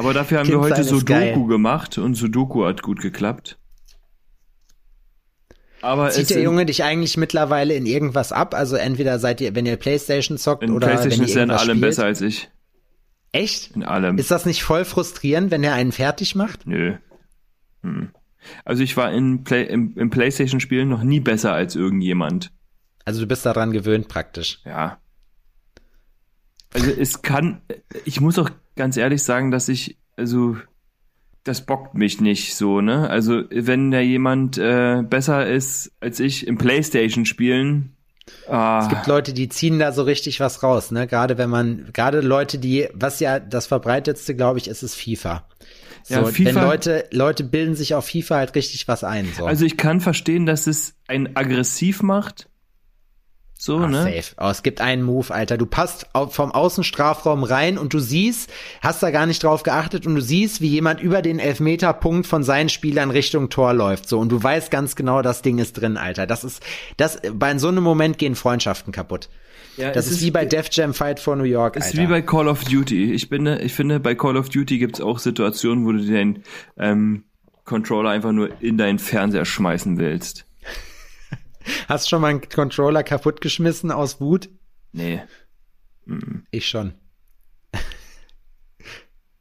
Aber 0.00 0.14
dafür 0.14 0.38
haben 0.38 0.48
wir 0.48 0.54
Kind 0.54 0.64
heute 0.64 0.76
sein 0.76 0.84
ist 0.84 0.88
Sudoku 0.88 1.12
geil. 1.12 1.46
gemacht 1.46 1.98
und 1.98 2.14
Sudoku 2.14 2.64
hat 2.64 2.80
gut 2.80 3.02
geklappt. 3.02 3.58
Aber 5.82 6.08
es 6.08 6.14
Zieht 6.14 6.30
der 6.30 6.40
Junge 6.40 6.64
dich 6.64 6.82
eigentlich 6.84 7.18
mittlerweile 7.18 7.74
in 7.74 7.84
irgendwas 7.84 8.32
ab? 8.32 8.54
Also 8.54 8.76
entweder 8.76 9.18
seid 9.18 9.42
ihr, 9.42 9.54
wenn 9.54 9.66
ihr 9.66 9.76
Playstation 9.76 10.38
zockt 10.38 10.62
in 10.62 10.70
oder 10.70 10.86
PlayStation 10.86 11.20
wenn 11.20 11.26
ist 11.26 11.34
ihr 11.34 11.40
er 11.40 11.44
in 11.44 11.50
allem 11.50 11.76
spielt? 11.76 11.80
besser 11.82 12.04
als 12.06 12.22
ich. 12.22 12.48
Echt? 13.32 13.76
In 13.76 13.82
allem. 13.82 14.16
Ist 14.16 14.30
das 14.30 14.46
nicht 14.46 14.62
voll 14.62 14.86
frustrierend, 14.86 15.50
wenn 15.50 15.62
er 15.62 15.74
einen 15.74 15.92
fertig 15.92 16.34
macht? 16.34 16.66
Nö. 16.66 16.94
Hm. 17.82 18.08
Also 18.64 18.82
ich 18.82 18.96
war 18.96 19.12
in 19.12 19.44
Play, 19.44 19.64
im, 19.64 19.98
im 19.98 20.08
PlayStation-Spielen 20.08 20.88
noch 20.88 21.02
nie 21.02 21.20
besser 21.20 21.52
als 21.52 21.76
irgendjemand. 21.76 22.52
Also 23.04 23.20
du 23.20 23.26
bist 23.26 23.44
daran 23.44 23.72
gewöhnt 23.72 24.08
praktisch. 24.08 24.60
Ja. 24.64 24.96
Also 26.72 26.90
es 26.90 27.20
kann, 27.20 27.60
ich 28.06 28.22
muss 28.22 28.38
auch 28.38 28.48
ganz 28.80 28.96
ehrlich 28.96 29.22
sagen, 29.22 29.50
dass 29.50 29.68
ich, 29.68 29.98
also 30.16 30.56
das 31.44 31.66
bockt 31.66 31.94
mich 31.94 32.18
nicht 32.22 32.54
so, 32.54 32.80
ne? 32.80 33.10
Also 33.10 33.42
wenn 33.50 33.90
da 33.90 34.00
jemand 34.00 34.56
äh, 34.56 35.02
besser 35.02 35.46
ist 35.46 35.92
als 36.00 36.18
ich 36.18 36.46
im 36.46 36.56
Playstation 36.56 37.26
spielen, 37.26 37.94
ah, 38.48 38.80
Es 38.82 38.88
gibt 38.88 39.06
Leute, 39.06 39.34
die 39.34 39.50
ziehen 39.50 39.78
da 39.78 39.92
so 39.92 40.02
richtig 40.02 40.40
was 40.40 40.62
raus, 40.62 40.92
ne? 40.92 41.06
Gerade 41.06 41.36
wenn 41.36 41.50
man, 41.50 41.90
gerade 41.92 42.22
Leute, 42.22 42.58
die, 42.58 42.88
was 42.94 43.20
ja 43.20 43.38
das 43.38 43.66
verbreitetste, 43.66 44.34
glaube 44.34 44.58
ich, 44.58 44.66
ist 44.66 44.82
es 44.82 44.94
FIFA. 44.94 45.44
So, 46.04 46.14
Ja, 46.14 46.24
FIFA 46.24 46.44
Denn 46.44 46.54
Leute, 46.54 47.04
Leute 47.10 47.44
bilden 47.44 47.74
sich 47.74 47.94
auf 47.94 48.06
FIFA 48.06 48.36
halt 48.36 48.54
richtig 48.54 48.88
was 48.88 49.04
ein. 49.04 49.28
So. 49.36 49.44
also 49.44 49.66
ich 49.66 49.76
kann 49.76 50.00
verstehen, 50.00 50.46
dass 50.46 50.66
es 50.66 50.94
einen 51.06 51.36
aggressiv 51.36 52.02
macht. 52.02 52.48
So, 53.62 53.76
Ah, 53.76 53.88
ne? 53.88 54.02
safe. 54.04 54.34
Oh, 54.40 54.48
es 54.48 54.62
gibt 54.62 54.80
einen 54.80 55.02
Move, 55.02 55.34
Alter. 55.34 55.58
Du 55.58 55.66
passt 55.66 56.06
vom 56.30 56.50
Außenstrafraum 56.50 57.44
rein 57.44 57.76
und 57.76 57.92
du 57.92 57.98
siehst, 57.98 58.50
hast 58.80 59.02
da 59.02 59.10
gar 59.10 59.26
nicht 59.26 59.44
drauf 59.44 59.64
geachtet 59.64 60.06
und 60.06 60.14
du 60.14 60.22
siehst, 60.22 60.62
wie 60.62 60.68
jemand 60.68 61.02
über 61.02 61.20
den 61.20 61.38
Elfmeterpunkt 61.38 62.26
von 62.26 62.42
seinen 62.42 62.70
Spielern 62.70 63.10
Richtung 63.10 63.50
Tor 63.50 63.74
läuft. 63.74 64.08
So, 64.08 64.18
und 64.18 64.32
du 64.32 64.42
weißt 64.42 64.70
ganz 64.70 64.96
genau, 64.96 65.20
das 65.20 65.42
Ding 65.42 65.58
ist 65.58 65.74
drin, 65.74 65.98
Alter. 65.98 66.26
Das 66.26 66.42
ist, 66.42 66.62
das, 66.96 67.20
bei 67.34 67.58
so 67.58 67.68
einem 67.68 67.82
Moment 67.84 68.16
gehen 68.16 68.34
Freundschaften 68.34 68.94
kaputt. 68.94 69.28
Ja, 69.76 69.90
Das 69.90 70.06
es 70.06 70.12
ist, 70.12 70.22
wie 70.22 70.30
bei 70.30 70.46
Def 70.46 70.68
Jam 70.72 70.94
Fight 70.94 71.20
for 71.20 71.36
New 71.36 71.44
York, 71.44 71.76
Ist 71.76 71.84
Alter. 71.88 71.98
wie 71.98 72.06
bei 72.06 72.22
Call 72.22 72.48
of 72.48 72.64
Duty. 72.64 73.12
Ich 73.12 73.26
finde, 73.28 73.58
ich 73.60 73.74
finde, 73.74 74.00
bei 74.00 74.14
Call 74.14 74.38
of 74.38 74.48
Duty 74.48 74.78
gibt's 74.78 75.02
auch 75.02 75.18
Situationen, 75.18 75.84
wo 75.84 75.92
du 75.92 75.98
den 76.02 76.44
ähm, 76.78 77.24
Controller 77.66 78.08
einfach 78.08 78.32
nur 78.32 78.48
in 78.62 78.78
deinen 78.78 78.98
Fernseher 78.98 79.44
schmeißen 79.44 79.98
willst. 79.98 80.46
Hast 81.88 82.08
schon 82.08 82.22
mal 82.22 82.28
einen 82.28 82.48
Controller 82.48 83.02
kaputtgeschmissen 83.02 83.90
aus 83.90 84.20
Wut? 84.20 84.48
Nee. 84.92 85.20
Ich 86.50 86.68
schon. 86.68 86.94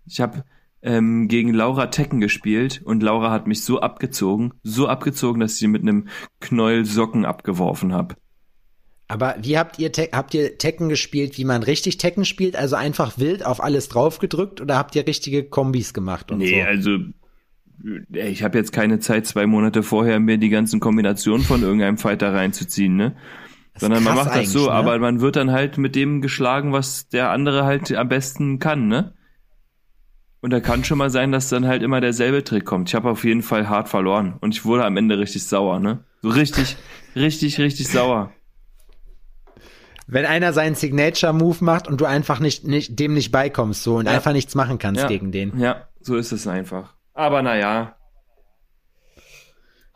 Ich 0.06 0.20
habe 0.20 0.44
ähm, 0.82 1.28
gegen 1.28 1.54
Laura 1.54 1.88
Tekken 1.88 2.20
gespielt 2.20 2.82
und 2.84 3.04
Laura 3.04 3.32
hat 3.32 3.48
mich 3.48 3.64
so 3.64 3.80
abgezogen, 3.80 4.54
so 4.64 4.88
abgezogen, 4.88 5.40
dass 5.40 5.54
ich 5.54 5.60
sie 5.60 5.68
mit 5.68 5.82
einem 5.82 6.08
Knäuel 6.40 6.86
Socken 6.86 7.26
abgeworfen 7.26 7.94
habe. 7.94 8.16
Aber 9.08 9.36
wie 9.42 9.58
habt 9.58 9.80
ihr, 9.80 9.92
Te 9.92 10.10
habt 10.12 10.34
ihr 10.36 10.58
Tekken 10.60 10.88
gespielt, 10.88 11.38
wie 11.40 11.46
man 11.46 11.64
richtig 11.64 11.98
Tekken 11.98 12.26
spielt? 12.26 12.56
Also 12.56 12.76
einfach 12.76 13.18
wild 13.18 13.44
auf 13.44 13.62
alles 13.64 13.90
draufgedrückt 13.90 14.62
oder 14.62 14.78
habt 14.78 14.96
ihr 14.96 15.08
richtige 15.08 15.44
Kombis 15.44 15.94
gemacht 15.94 16.32
und 16.32 16.38
Nee, 16.40 16.62
so? 16.62 16.68
also 16.68 16.92
äh, 16.92 17.14
ich 18.12 18.44
habe 18.44 18.58
jetzt 18.58 18.72
keine 18.72 19.00
Zeit, 19.00 19.26
zwei 19.26 19.46
Monate 19.46 19.84
vorher 19.84 20.20
mir 20.20 20.38
die 20.38 20.50
ganzen 20.50 20.80
Kombinationen 20.80 21.46
von 21.46 21.62
irgendeinem 21.64 21.98
Fighter 21.98 22.34
reinzuziehen, 22.34 22.96
ne? 22.96 23.16
Sondern 23.78 24.04
man 24.04 24.16
macht 24.16 24.36
das 24.36 24.52
so, 24.52 24.66
ne? 24.66 24.72
aber 24.72 25.00
man 25.00 25.22
wird 25.22 25.38
dann 25.38 25.52
halt 25.52 25.78
mit 25.78 25.96
dem 25.96 26.22
geschlagen, 26.22 26.74
was 26.74 27.08
der 27.08 27.30
andere 27.32 27.64
halt 27.64 27.94
am 27.94 28.10
besten 28.10 28.60
kann, 28.60 28.88
ne? 28.88 29.14
Und 30.42 30.52
da 30.52 30.60
kann 30.60 30.84
schon 30.84 30.98
mal 30.98 31.10
sein, 31.10 31.32
dass 31.32 31.50
dann 31.50 31.68
halt 31.68 31.84
immer 31.84 32.02
derselbe 32.02 32.44
Trick 32.44 32.66
kommt. 32.66 32.90
Ich 32.90 32.96
habe 32.96 33.10
auf 33.10 33.24
jeden 33.24 33.42
Fall 33.42 33.70
hart 33.70 33.90
verloren 33.90 34.36
und 34.42 34.54
ich 34.54 34.66
wurde 34.66 34.86
am 34.86 34.98
Ende 34.98 35.18
richtig 35.18 35.46
sauer, 35.46 35.80
ne? 35.80 36.04
So 36.22 36.30
richtig, 36.30 36.78
richtig, 37.16 37.60
richtig 37.60 37.88
sauer. 37.88 38.34
Wenn 40.08 40.26
einer 40.26 40.54
seinen 40.54 40.76
Signature-Move 40.76 41.64
macht 41.64 41.88
und 41.88 42.02
du 42.02 42.06
einfach 42.06 42.40
nicht, 42.40 42.66
nicht 42.66 43.00
dem 43.00 43.14
nicht 43.14 43.32
beikommst 43.32 43.84
so 43.84 43.98
und 43.98 44.08
Ja. 44.08 44.14
einfach 44.14 44.34
nichts 44.34 44.56
machen 44.56 44.80
kannst 44.80 45.02
Ja. 45.04 45.08
gegen 45.08 45.32
den. 45.32 45.58
Ja, 45.60 45.88
so 46.02 46.16
ist 46.16 46.32
es 46.32 46.48
einfach. 46.48 46.96
Aber 47.20 47.42
naja. 47.42 47.98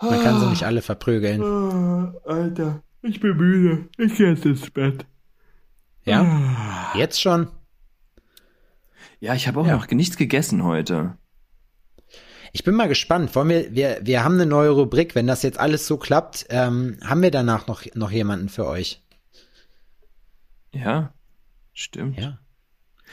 Man 0.02 0.22
kann 0.22 0.42
sie 0.42 0.48
nicht 0.48 0.66
alle 0.66 0.82
verprügeln. 0.82 1.42
Alter, 2.26 2.84
ich 3.02 3.22
bin 3.22 3.38
müde. 3.38 3.88
Ich 3.98 4.16
geh 4.16 4.28
jetzt 4.28 4.46
ins 4.46 4.70
Bett. 4.70 5.06
Ja? 6.04 6.92
Jetzt 6.96 7.22
schon? 7.22 7.48
Ja, 9.22 9.36
ich 9.36 9.48
habe 9.48 9.62
auch 9.62 9.66
Ja. 9.68 9.78
noch 9.78 9.88
nichts 9.88 10.18
gegessen 10.18 10.66
heute. 10.66 11.18
Ich 12.52 12.66
bin 12.66 12.76
mal 12.76 12.90
gespannt. 12.90 13.34
Wollen 13.36 13.48
wir, 13.48 13.74
wir, 13.74 14.00
wir 14.02 14.26
haben 14.26 14.34
eine 14.34 14.46
neue 14.46 14.72
Rubrik. 14.72 15.16
Wenn 15.16 15.26
das 15.26 15.44
jetzt 15.44 15.58
alles 15.62 15.88
so 15.88 15.96
klappt, 15.96 16.48
ähm, 16.50 16.98
haben 17.06 17.22
wir 17.22 17.32
danach 17.32 17.68
noch, 17.68 17.84
noch 17.96 18.12
jemanden 18.12 18.50
für 18.50 18.68
euch. 18.68 19.02
Ja, 20.74 21.14
stimmt. 21.72 22.20
Ja. 22.20 22.40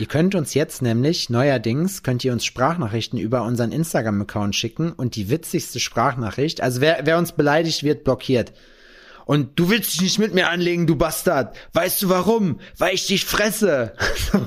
Ihr 0.00 0.06
könnt 0.06 0.34
uns 0.34 0.54
jetzt 0.54 0.80
nämlich, 0.80 1.28
neuerdings, 1.28 2.02
könnt 2.02 2.24
ihr 2.24 2.32
uns 2.32 2.46
Sprachnachrichten 2.46 3.18
über 3.18 3.42
unseren 3.42 3.70
Instagram-Account 3.70 4.56
schicken 4.56 4.92
und 4.92 5.14
die 5.14 5.28
witzigste 5.28 5.78
Sprachnachricht, 5.78 6.62
also 6.62 6.80
wer, 6.80 7.00
wer 7.04 7.18
uns 7.18 7.32
beleidigt, 7.32 7.82
wird 7.84 8.02
blockiert. 8.04 8.54
Und 9.26 9.58
du 9.58 9.68
willst 9.68 9.92
dich 9.92 10.00
nicht 10.00 10.18
mit 10.18 10.32
mir 10.32 10.48
anlegen, 10.48 10.86
du 10.86 10.96
Bastard. 10.96 11.54
Weißt 11.74 12.00
du 12.00 12.08
warum? 12.08 12.60
Weil 12.78 12.94
ich 12.94 13.06
dich 13.06 13.24
fresse. 13.26 13.94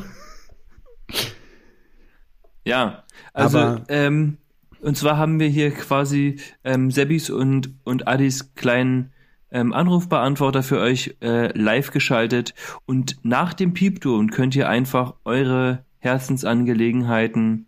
Ja, 2.65 3.03
also 3.33 3.57
Aber- 3.59 3.83
ähm, 3.89 4.37
und 4.79 4.97
zwar 4.97 5.17
haben 5.17 5.39
wir 5.39 5.49
hier 5.49 5.71
quasi 5.71 6.39
ähm, 6.63 6.91
Sebis 6.91 7.29
und 7.29 7.73
und 7.83 8.07
Adis 8.07 8.53
kleinen 8.55 9.12
ähm, 9.53 9.71
Anrufbeantworter 9.71 10.63
für 10.63 10.79
euch 10.79 11.15
äh, 11.21 11.57
live 11.57 11.91
geschaltet 11.91 12.53
und 12.85 13.17
nach 13.23 13.53
dem 13.53 13.73
Piepton 13.73 14.31
könnt 14.31 14.55
ihr 14.55 14.67
einfach 14.67 15.13
eure 15.23 15.85
Herzensangelegenheiten 15.99 17.67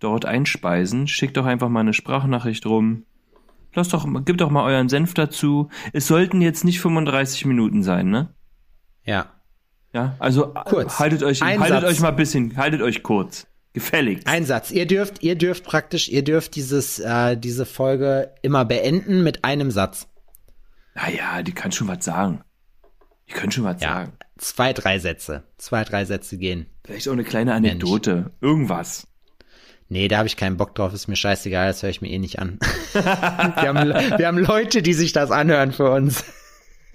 dort 0.00 0.26
einspeisen. 0.26 1.06
Schickt 1.06 1.36
doch 1.36 1.46
einfach 1.46 1.68
mal 1.68 1.80
eine 1.80 1.94
Sprachnachricht 1.94 2.66
rum. 2.66 3.04
Lasst 3.74 3.94
doch, 3.94 4.06
gebt 4.24 4.40
doch 4.40 4.50
mal 4.50 4.64
euren 4.64 4.88
Senf 4.88 5.14
dazu. 5.14 5.68
Es 5.92 6.06
sollten 6.06 6.42
jetzt 6.42 6.64
nicht 6.64 6.80
35 6.80 7.46
Minuten 7.46 7.82
sein, 7.82 8.10
ne? 8.10 8.34
Ja. 9.04 9.26
Ja, 9.94 10.16
also 10.18 10.54
äh, 10.54 10.60
Kurz. 10.64 10.98
haltet 10.98 11.22
euch, 11.22 11.42
Ein 11.42 11.60
haltet 11.60 11.82
Satz. 11.82 11.90
euch 11.90 12.00
mal 12.00 12.08
ein 12.08 12.16
bisschen, 12.16 12.56
haltet 12.56 12.82
euch 12.82 13.02
kurz. 13.02 13.46
Gefälligst. 13.74 14.26
Ein 14.26 14.44
Satz. 14.44 14.70
Ihr 14.70 14.86
dürft, 14.86 15.22
ihr 15.22 15.34
dürft 15.34 15.64
praktisch, 15.64 16.08
ihr 16.08 16.22
dürft 16.24 16.56
dieses, 16.56 16.98
äh, 16.98 17.36
diese 17.36 17.64
Folge 17.64 18.30
immer 18.42 18.64
beenden 18.66 19.22
mit 19.22 19.44
einem 19.44 19.70
Satz. 19.70 20.08
Naja, 20.94 21.42
die 21.42 21.52
kann 21.52 21.72
schon 21.72 21.88
was 21.88 22.04
sagen. 22.04 22.42
Die 23.28 23.32
können 23.32 23.52
schon 23.52 23.64
was 23.64 23.80
Ja. 23.82 23.88
sagen. 23.94 24.12
Zwei, 24.38 24.72
drei 24.72 24.98
Sätze. 24.98 25.44
Zwei, 25.58 25.84
drei 25.84 26.04
Sätze 26.04 26.36
gehen. 26.38 26.66
Vielleicht 26.84 27.08
auch 27.08 27.12
eine 27.12 27.24
kleine 27.24 27.54
Anekdote. 27.54 28.32
Irgendwas. 28.40 29.06
Nee, 29.88 30.08
da 30.08 30.18
habe 30.18 30.26
ich 30.26 30.36
keinen 30.36 30.56
Bock 30.56 30.74
drauf, 30.74 30.92
ist 30.94 31.06
mir 31.06 31.16
scheißegal, 31.16 31.66
das 31.68 31.82
höre 31.82 31.90
ich 31.90 32.00
mir 32.00 32.08
eh 32.10 32.18
nicht 32.18 32.38
an. 32.38 32.58
wir, 32.92 33.02
haben, 33.04 33.88
wir 34.18 34.26
haben 34.26 34.38
Leute, 34.38 34.80
die 34.82 34.94
sich 34.94 35.12
das 35.12 35.30
anhören 35.30 35.72
für 35.72 35.90
uns. 35.90 36.24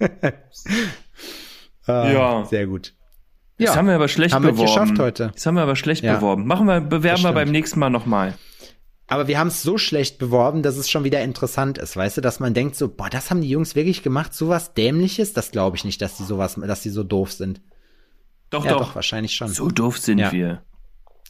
ah, 1.86 2.10
Ja. 2.10 2.44
Sehr 2.44 2.66
gut. 2.66 2.94
Das 3.58 3.76
haben 3.76 3.88
wir 3.88 3.94
aber 3.94 4.06
schlecht 4.08 4.34
haben 4.34 4.44
wir 4.44 4.52
beworben. 4.52 4.68
geschafft 4.68 4.98
heute. 5.00 5.30
Das 5.34 5.44
haben 5.46 5.54
wir 5.56 5.62
aber 5.62 5.74
schlecht 5.74 6.04
Ja. 6.04 6.16
beworben. 6.16 6.46
Machen 6.46 6.66
wir, 6.66 6.80
bewerben 6.80 7.22
wir 7.24 7.32
beim 7.32 7.50
nächsten 7.50 7.80
Mal 7.80 7.90
nochmal. 7.90 8.34
Aber 9.10 9.26
wir 9.26 9.38
haben 9.38 9.48
es 9.48 9.62
so 9.62 9.78
schlecht 9.78 10.18
beworben, 10.18 10.62
dass 10.62 10.76
es 10.76 10.90
schon 10.90 11.02
wieder 11.02 11.22
interessant 11.22 11.78
ist, 11.78 11.96
weißt 11.96 12.18
du, 12.18 12.20
dass 12.20 12.40
man 12.40 12.52
denkt 12.54 12.76
so, 12.76 12.88
boah, 12.88 13.08
das 13.08 13.30
haben 13.30 13.40
die 13.40 13.48
Jungs 13.48 13.74
wirklich 13.74 14.02
gemacht, 14.02 14.34
sowas 14.34 14.74
dämliches, 14.74 15.32
das 15.32 15.50
glaube 15.50 15.76
ich 15.76 15.84
nicht, 15.84 16.00
dass 16.02 16.18
die 16.18 16.24
sowas, 16.24 16.54
dass 16.54 16.82
die 16.82 16.90
so 16.90 17.02
doof 17.04 17.32
sind. 17.32 17.62
Doch, 18.50 18.64
Ja, 18.64 18.72
doch. 18.72 18.80
doch, 18.88 18.94
wahrscheinlich 18.94 19.34
schon. 19.34 19.48
So 19.48 19.68
doof 19.70 19.98
sind 19.98 20.18
Ja. 20.18 20.30
wir. 20.30 20.62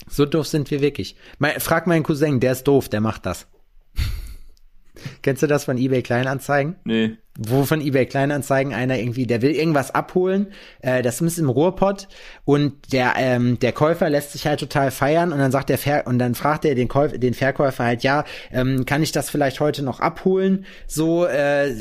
So 0.09 0.26
doof 0.26 0.47
sind 0.49 0.70
wir 0.70 0.81
wirklich. 0.81 1.16
Mein, 1.39 1.59
frag 1.61 1.87
meinen 1.87 2.03
Cousin, 2.03 2.41
der 2.41 2.53
ist 2.53 2.64
doof, 2.64 2.89
der 2.89 3.01
macht 3.01 3.26
das. 3.26 3.47
Kennst 5.22 5.43
du 5.43 5.47
das 5.47 5.64
von 5.64 5.79
eBay 5.79 6.03
Kleinanzeigen? 6.03 6.76
Nee. 6.85 7.16
Wo 7.39 7.64
von 7.64 7.80
eBay 7.80 8.05
Kleinanzeigen 8.05 8.74
einer 8.74 8.99
irgendwie, 8.99 9.26
der 9.26 9.43
will 9.43 9.53
irgendwas 9.53 9.95
abholen, 9.95 10.49
äh, 10.82 11.03
das 11.03 11.20
ist 11.20 11.39
im 11.39 11.49
Ruhrpott 11.49 12.09
und 12.45 12.93
der 12.93 13.14
ähm, 13.16 13.59
der 13.61 13.72
Käufer 13.72 14.11
lässt 14.11 14.32
sich 14.32 14.47
halt 14.47 14.61
total 14.61 14.91
feiern 14.91 15.32
und 15.32 15.39
dann 15.39 15.53
sagt 15.53 15.70
der 15.70 15.78
Ver 15.78 16.07
und 16.07 16.18
dann 16.18 16.34
fragt 16.34 16.64
er 16.64 16.74
den 16.74 16.89
Käufer, 16.89 17.16
den 17.16 17.34
Verkäufer 17.34 17.84
halt, 17.84 18.03
ja, 18.03 18.24
ähm, 18.51 18.84
kann 18.84 19.03
ich 19.03 19.12
das 19.12 19.30
vielleicht 19.30 19.61
heute 19.61 19.84
noch 19.84 20.01
abholen? 20.01 20.66
So 20.89 21.26
äh, 21.26 21.72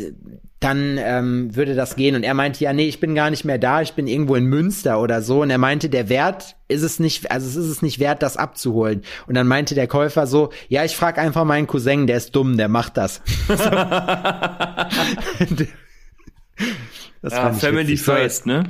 dann 0.60 0.98
ähm, 1.00 1.56
würde 1.56 1.76
das 1.76 1.96
gehen. 1.96 2.16
Und 2.16 2.24
er 2.24 2.34
meinte, 2.34 2.64
ja, 2.64 2.74
nee, 2.74 2.88
ich 2.88 3.00
bin 3.00 3.14
gar 3.14 3.30
nicht 3.30 3.46
mehr 3.46 3.60
da, 3.60 3.82
ich 3.82 3.94
bin 3.94 4.08
irgendwo 4.08 4.36
in 4.36 4.46
Münster 4.46 5.00
oder 5.00 5.22
so. 5.22 5.44
Und 5.44 5.52
er 5.52 5.60
meinte, 5.60 5.88
der 5.88 6.10
Wert 6.10 6.56
ist 6.68 6.82
es 6.82 7.00
nicht, 7.00 7.32
also 7.32 7.48
es 7.48 7.56
ist 7.56 7.68
es 7.68 7.82
nicht 7.84 8.00
wert, 8.00 8.24
das 8.24 8.38
abzuholen. 8.38 9.04
Und 9.28 9.36
dann 9.36 9.48
meinte 9.48 9.76
der 9.76 9.88
Käufer 9.88 10.26
so, 10.26 10.50
ja, 10.68 10.84
ich 10.84 10.96
frage 10.96 11.22
einfach 11.22 11.46
meinen 11.46 11.68
Cousin, 11.68 12.08
der 12.08 12.18
ist 12.18 12.36
dumm, 12.36 12.58
der 12.58 12.70
macht 12.70 12.98
das. 12.98 13.22
das 17.22 17.34
Ja, 17.34 17.52
Family 17.54 17.90
witzig. 17.94 18.06
First, 18.06 18.46
ne? 18.46 18.64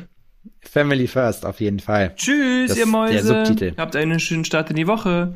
Family 0.72 1.08
first, 1.08 1.46
auf 1.46 1.60
jeden 1.60 1.80
Fall. 1.80 2.14
Tschüss, 2.16 2.70
Das 2.70 2.78
ihr 2.78 2.84
ist 2.84 2.92
der 2.94 3.00
Mäuse. 3.00 3.20
Subtitel. 3.46 3.76
Habt 3.78 3.96
einen 3.96 4.20
schönen 4.20 4.46
Start 4.46 4.70
in 4.70 4.76
die 4.76 4.88
Woche. 4.88 5.34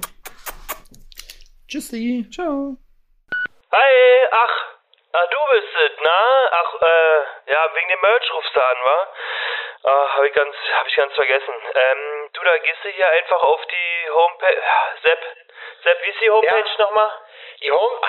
Tschüssi. 1.68 2.28
Ciao. 2.34 2.78
Hi, 3.72 3.94
ach, 4.32 4.56
ah, 5.16 5.26
du 5.32 5.40
bist 5.56 5.72
es, 5.72 5.92
na? 6.04 6.20
Ach, 6.52 6.72
äh, 6.82 7.52
ja, 7.52 7.62
wegen 7.76 7.88
dem 7.88 8.02
Merch 8.02 8.28
rufst 8.36 8.56
du 8.56 8.60
an, 8.60 8.78
wa? 8.84 8.98
Ah, 9.84 10.06
hab 10.18 10.24
ich 10.26 10.34
ganz, 10.36 10.54
hab 10.78 10.88
ich 10.88 10.96
ganz 10.96 11.14
vergessen. 11.14 11.56
Ähm, 11.74 12.02
du, 12.34 12.42
da 12.44 12.58
gehst 12.60 12.84
du 12.84 12.90
hier 12.90 13.08
einfach 13.10 13.42
auf 13.42 13.62
die 13.72 14.10
Homepage. 14.12 14.62
Sepp, 15.04 15.20
Sepp, 15.84 15.98
wie 16.04 16.10
ist 16.12 16.22
die 16.22 16.30
Homepage 16.30 16.70
Ja. 16.78 16.84
nochmal? 16.86 17.10
Die 17.62 17.72
Home... 17.72 18.02